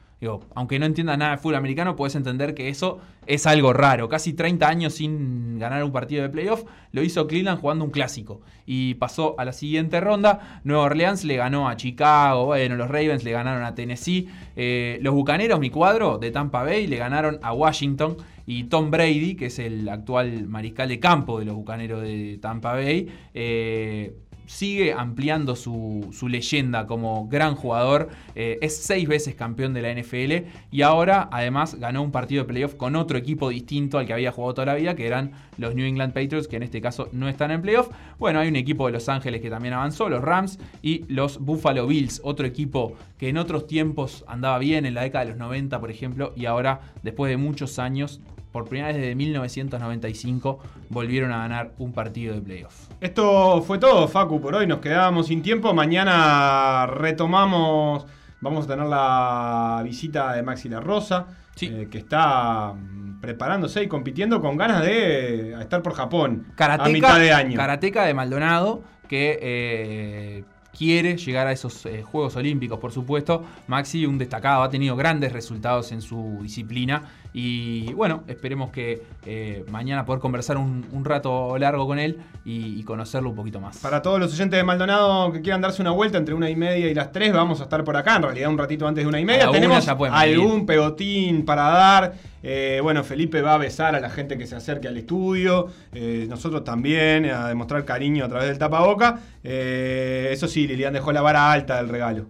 Aunque 0.55 0.79
no 0.79 0.87
entiendas 0.87 1.19
nada 1.19 1.33
de 1.33 1.39
fútbol 1.39 1.57
americano, 1.57 1.97
puedes 1.97 2.15
entender 2.15 2.55
que 2.55 2.69
eso 2.69 3.01
es 3.27 3.47
algo 3.47 3.73
raro. 3.73 4.09
Casi 4.09 4.33
30 4.33 4.69
años 4.69 4.95
sin 4.95 5.59
ganar 5.59 5.83
un 5.85 5.93
partido 5.93 6.23
de 6.23 6.29
playoff, 6.29 6.65
lo 6.93 7.03
hizo 7.03 7.27
Cleveland 7.27 7.61
jugando 7.61 7.85
un 7.85 7.91
clásico. 7.91 8.41
Y 8.67 8.95
pasó 8.95 9.35
a 9.39 9.45
la 9.45 9.53
siguiente 9.53 10.01
ronda. 10.01 10.61
Nueva 10.65 10.85
Orleans 10.85 11.25
le 11.25 11.37
ganó 11.37 11.69
a 11.69 11.77
Chicago, 11.77 12.47
bueno, 12.47 12.77
los 12.77 12.89
Ravens 12.89 13.25
le 13.25 13.33
ganaron 13.33 13.65
a 13.65 13.75
Tennessee. 13.75 14.29
Eh, 14.57 14.99
los 15.03 15.15
Bucaneros, 15.15 15.61
mi 15.61 15.71
cuadro, 15.71 16.19
de 16.19 16.31
Tampa 16.31 16.63
Bay, 16.63 16.87
le 16.87 16.97
ganaron 16.97 17.39
a 17.43 17.53
Washington. 17.53 18.17
Y 18.47 18.65
Tom 18.65 18.91
Brady, 18.91 19.37
que 19.37 19.47
es 19.47 19.59
el 19.59 19.89
actual 19.89 20.47
mariscal 20.47 20.89
de 20.89 21.01
campo 21.01 21.39
de 21.39 21.47
los 21.47 21.55
Bucaneros 21.55 22.03
de 22.03 22.39
Tampa 22.41 22.75
Bay, 22.75 23.09
eh, 23.33 24.15
sigue 24.47 24.93
ampliando 24.93 25.57
su, 25.57 26.09
su 26.13 26.29
leyenda 26.29 26.87
como 26.87 27.29
gran 27.29 27.55
jugador. 27.55 28.09
Eh, 28.35 28.59
es 28.61 28.77
seis 28.77 29.09
veces 29.09 29.35
campeón 29.35 29.75
de 29.75 29.83
la 29.83 29.93
NFL 29.93 30.49
y 30.71 30.83
ahora 30.83 31.29
además 31.33 31.77
ganó 31.77 32.03
un 32.03 32.11
partido 32.11 32.45
de 32.45 32.49
playoff 32.49 32.75
con 32.75 32.97
otro 32.97 33.19
equipo 33.19 33.49
distinto 33.49 33.99
al 33.99 34.07
que 34.07 34.13
había 34.13 34.33
jugado 34.33 34.55
toda 34.55 34.67
la 34.67 34.75
vida, 34.75 34.95
que 34.95 35.07
eran 35.07 35.33
los 35.59 35.75
New 35.75 35.87
England 35.87 36.13
Patriots, 36.13 36.49
que 36.49 36.57
en 36.57 36.63
este 36.63 36.81
caso 36.81 37.09
no 37.13 37.29
están 37.29 37.51
en 37.51 37.63
playoff. 37.63 37.89
Bueno, 38.19 38.41
hay 38.41 38.49
un 38.49 38.57
equipo 38.57 38.87
de 38.87 38.93
Los 38.93 39.09
Ángeles 39.09 39.41
que 39.41 39.51
también 39.51 39.75
avanzó, 39.75 40.09
los 40.09 40.23
Rams 40.23 40.59
y 40.83 41.05
los 41.09 41.39
Buffalo 41.39 41.87
Bills, 41.87 42.21
otro 42.25 42.47
equipo 42.47 42.95
que 43.19 43.29
en 43.29 43.39
otros 43.39 43.67
tiempos 43.67 44.25
andaba 44.27 44.59
bien, 44.59 44.87
en 44.87 44.95
la 44.95 45.03
década 45.03 45.25
de 45.25 45.31
los 45.31 45.39
90 45.39 45.81
por 45.81 45.91
ejemplo, 45.91 46.33
y 46.37 46.47
ahora 46.47 46.81
después 47.03 47.31
de 47.31 47.37
muchos 47.37 47.79
años 47.79 48.21
por 48.55 48.69
primera 48.69 48.87
vez 48.87 48.99
desde 48.99 49.17
1995 49.17 50.61
volvieron 50.89 51.33
a 51.33 51.39
ganar 51.39 51.73
un 51.79 51.93
partido 51.93 52.37
de 52.37 52.41
playoff. 52.41 52.87
Esto 53.01 53.61
fue 53.63 53.79
todo, 53.79 54.07
Facu, 54.07 54.41
por 54.41 54.55
hoy. 54.55 54.65
Nos 54.65 54.79
quedábamos 54.79 55.27
sin 55.27 55.43
tiempo. 55.43 55.75
Mañana 55.75 56.87
retomamos. 56.87 58.07
Vamos 58.41 58.67
a 58.67 58.69
tener 58.69 58.87
la 58.87 59.81
visita 59.83 60.35
de 60.35 60.45
Maxi 60.45 60.69
La 60.69 60.79
Rosa, 60.79 61.27
eh, 61.63 61.89
que 61.91 61.99
está 61.99 62.73
mm, 62.73 63.21
preparándose 63.21 63.83
y 63.83 63.89
compitiendo 63.89 64.41
con 64.41 64.57
ganas 64.57 64.83
de 64.83 65.51
eh, 65.51 65.61
estar 65.61 65.83
por 65.83 65.95
Japón 65.95 66.47
Karateka, 66.55 66.89
a 66.89 66.93
mitad 66.93 67.19
de 67.19 67.33
año. 67.33 67.57
Karateka 67.57 68.05
de 68.05 68.15
Maldonado, 68.15 68.85
que 69.09 69.37
eh, 69.43 70.45
quiere 70.77 71.17
llegar 71.17 71.47
a 71.47 71.53
esos 71.53 71.87
eh, 71.87 72.03
Juegos 72.03 72.37
Olímpicos, 72.37 72.79
por 72.79 72.93
supuesto. 72.93 73.45
Maxi, 73.69 74.05
un 74.07 74.19
destacado, 74.19 74.63
ha 74.63 74.69
tenido 74.69 74.97
grandes 74.97 75.33
resultados 75.33 75.93
en 75.93 76.03
su 76.03 76.41
disciplina. 76.43 77.03
Y 77.37 77.93
bueno, 77.95 78.23
esperemos 78.29 78.71
que 78.71 79.03
eh, 79.27 79.65
mañana 79.69 80.05
poder 80.05 80.21
conversar 80.21 80.57
un, 80.57 80.87
un 80.93 81.05
rato 81.05 81.59
largo 81.59 81.85
con 81.85 81.99
él 81.99 82.21
y, 82.45 82.79
y 82.79 82.85
conocerlo 82.85 83.31
un 83.31 83.35
poquito 83.35 83.61
más. 83.61 83.79
Para 83.79 84.03
todos 84.03 84.21
los 84.21 84.33
oyentes 84.33 84.57
de 84.57 84.63
Maldonado 84.63 85.33
que 85.33 85.41
quieran 85.41 85.61
darse 85.61 85.83
una 85.83 85.91
vuelta 85.91 86.17
entre 86.17 86.33
una 86.33 86.49
y 86.49 86.55
media 86.55 86.89
y 86.89 86.95
las 86.95 87.11
tres, 87.11 87.33
vamos 87.33 87.61
a 87.61 87.65
estar 87.65 87.83
por 87.83 87.97
acá. 87.97 88.15
En 88.15 88.23
realidad, 88.23 88.51
un 88.51 88.57
ratito 88.57 88.87
antes 88.87 89.03
de 89.03 89.09
una 89.09 89.19
y 89.19 89.25
media. 89.25 89.51
una 89.51 89.59
Tenemos 89.59 89.89
algún 89.89 90.65
pegotín 90.65 91.45
para 91.45 91.63
dar. 91.71 92.15
Eh, 92.45 92.79
bueno, 92.81 93.03
Felipe 93.03 93.43
va 93.43 93.55
a 93.55 93.59
besar 93.59 93.97
a 93.97 94.01
la 94.01 94.11
gente 94.11 94.39
que 94.39 94.47
se 94.47 94.55
acerque 94.55 94.87
al 94.87 94.97
estudio. 94.97 95.67
Eh, 95.93 96.27
nosotros 96.29 96.63
también, 96.63 97.25
a 97.27 97.49
demostrar 97.49 97.85
cariño 97.85 98.27
a 98.27 98.29
través 98.29 98.47
del 98.47 98.59
tapaboca. 98.59 99.19
Eso 99.43 100.47
sí, 100.47 100.69
Lilian 100.69 100.93
dejó 100.93 101.11
la 101.11 101.21
vara 101.21 101.51
alta 101.51 101.79
del 101.79 101.89
regalo. 101.89 102.27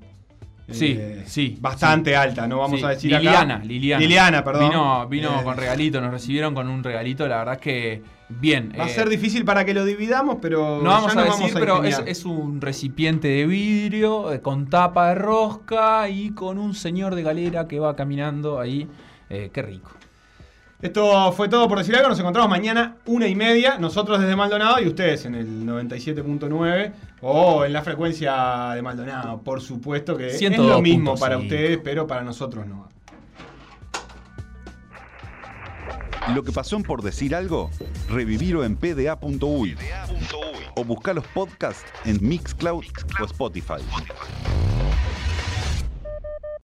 Sí, 0.70 0.96
Eh, 0.98 1.22
sí. 1.26 1.58
Bastante 1.60 2.10
sí. 2.10 2.16
alta, 2.16 2.46
no 2.46 2.58
vamos 2.58 2.80
Sí, 2.80 2.86
a 2.86 2.88
decir 2.90 3.12
Liliana, 3.12 3.56
acá. 3.56 3.64
Liliana. 3.64 4.00
Liliana, 4.00 4.44
perdón. 4.44 4.70
Vino, 4.70 5.08
vino 5.08 5.40
Eh, 5.40 5.44
con 5.44 5.56
regalito, 5.56 6.00
nos 6.00 6.10
recibieron 6.10 6.54
con 6.54 6.68
un 6.68 6.82
regalito, 6.82 7.26
la 7.28 7.38
verdad 7.38 7.54
es 7.56 7.60
que 7.60 8.02
bien. 8.30 8.72
Va 8.78 8.84
a 8.84 8.86
eh, 8.86 8.90
ser 8.90 9.08
difícil 9.10 9.44
para 9.44 9.64
que 9.66 9.74
lo 9.74 9.84
dividamos, 9.84 10.38
pero 10.40 10.80
No 10.82 10.90
vamos 10.90 11.14
ya 11.14 11.20
a 11.20 11.24
decir, 11.24 11.40
vamos 11.40 11.56
a 11.56 11.60
pero 11.60 11.84
es, 11.84 12.02
es 12.06 12.24
un 12.24 12.60
recipiente 12.62 13.28
de 13.28 13.46
vidrio 13.46 14.41
con 14.42 14.70
tapa 14.70 15.08
de 15.11 15.16
rosca 15.16 16.08
y 16.08 16.30
con 16.30 16.58
un 16.58 16.74
señor 16.74 17.14
de 17.14 17.22
galera 17.22 17.68
que 17.68 17.78
va 17.78 17.95
caminando 17.95 18.58
ahí. 18.58 18.88
Eh, 19.28 19.50
qué 19.53 19.61
rico. 19.62 19.91
Esto 20.84 21.32
fue 21.32 21.48
todo 21.48 21.66
por 21.66 21.78
decir 21.78 21.96
algo. 21.96 22.11
Nos 22.11 22.18
encontramos 22.20 22.50
mañana 22.50 22.98
una 23.06 23.26
y 23.26 23.34
media. 23.34 23.78
Nosotros 23.78 24.20
desde 24.20 24.36
Maldonado 24.36 24.82
y 24.82 24.86
ustedes 24.86 25.24
en 25.24 25.34
el 25.34 25.64
97.9 25.64 26.92
o 27.22 27.64
en 27.64 27.72
la 27.72 27.80
frecuencia 27.80 28.72
de 28.74 28.82
Maldonado. 28.82 29.40
Por 29.40 29.62
supuesto 29.62 30.14
que 30.14 30.26
es 30.26 30.42
102.5. 30.42 30.68
lo 30.68 30.82
mismo 30.82 31.14
para 31.16 31.38
ustedes, 31.38 31.78
pero 31.82 32.06
para 32.06 32.20
nosotros 32.20 32.66
no. 32.66 32.90
Lo 36.34 36.42
que 36.42 36.52
pasó 36.52 36.76
en 36.76 36.82
por 36.82 37.00
decir 37.00 37.34
algo, 37.34 37.70
revivirlo 38.11 38.62
en 38.62 38.76
pda.uy 38.76 39.78
o 40.76 40.84
buscar 40.84 41.14
los 41.14 41.26
podcasts 41.28 41.82
en 42.04 42.18
Mixcloud 42.20 42.84
o 43.22 43.24
Spotify. 43.24 43.80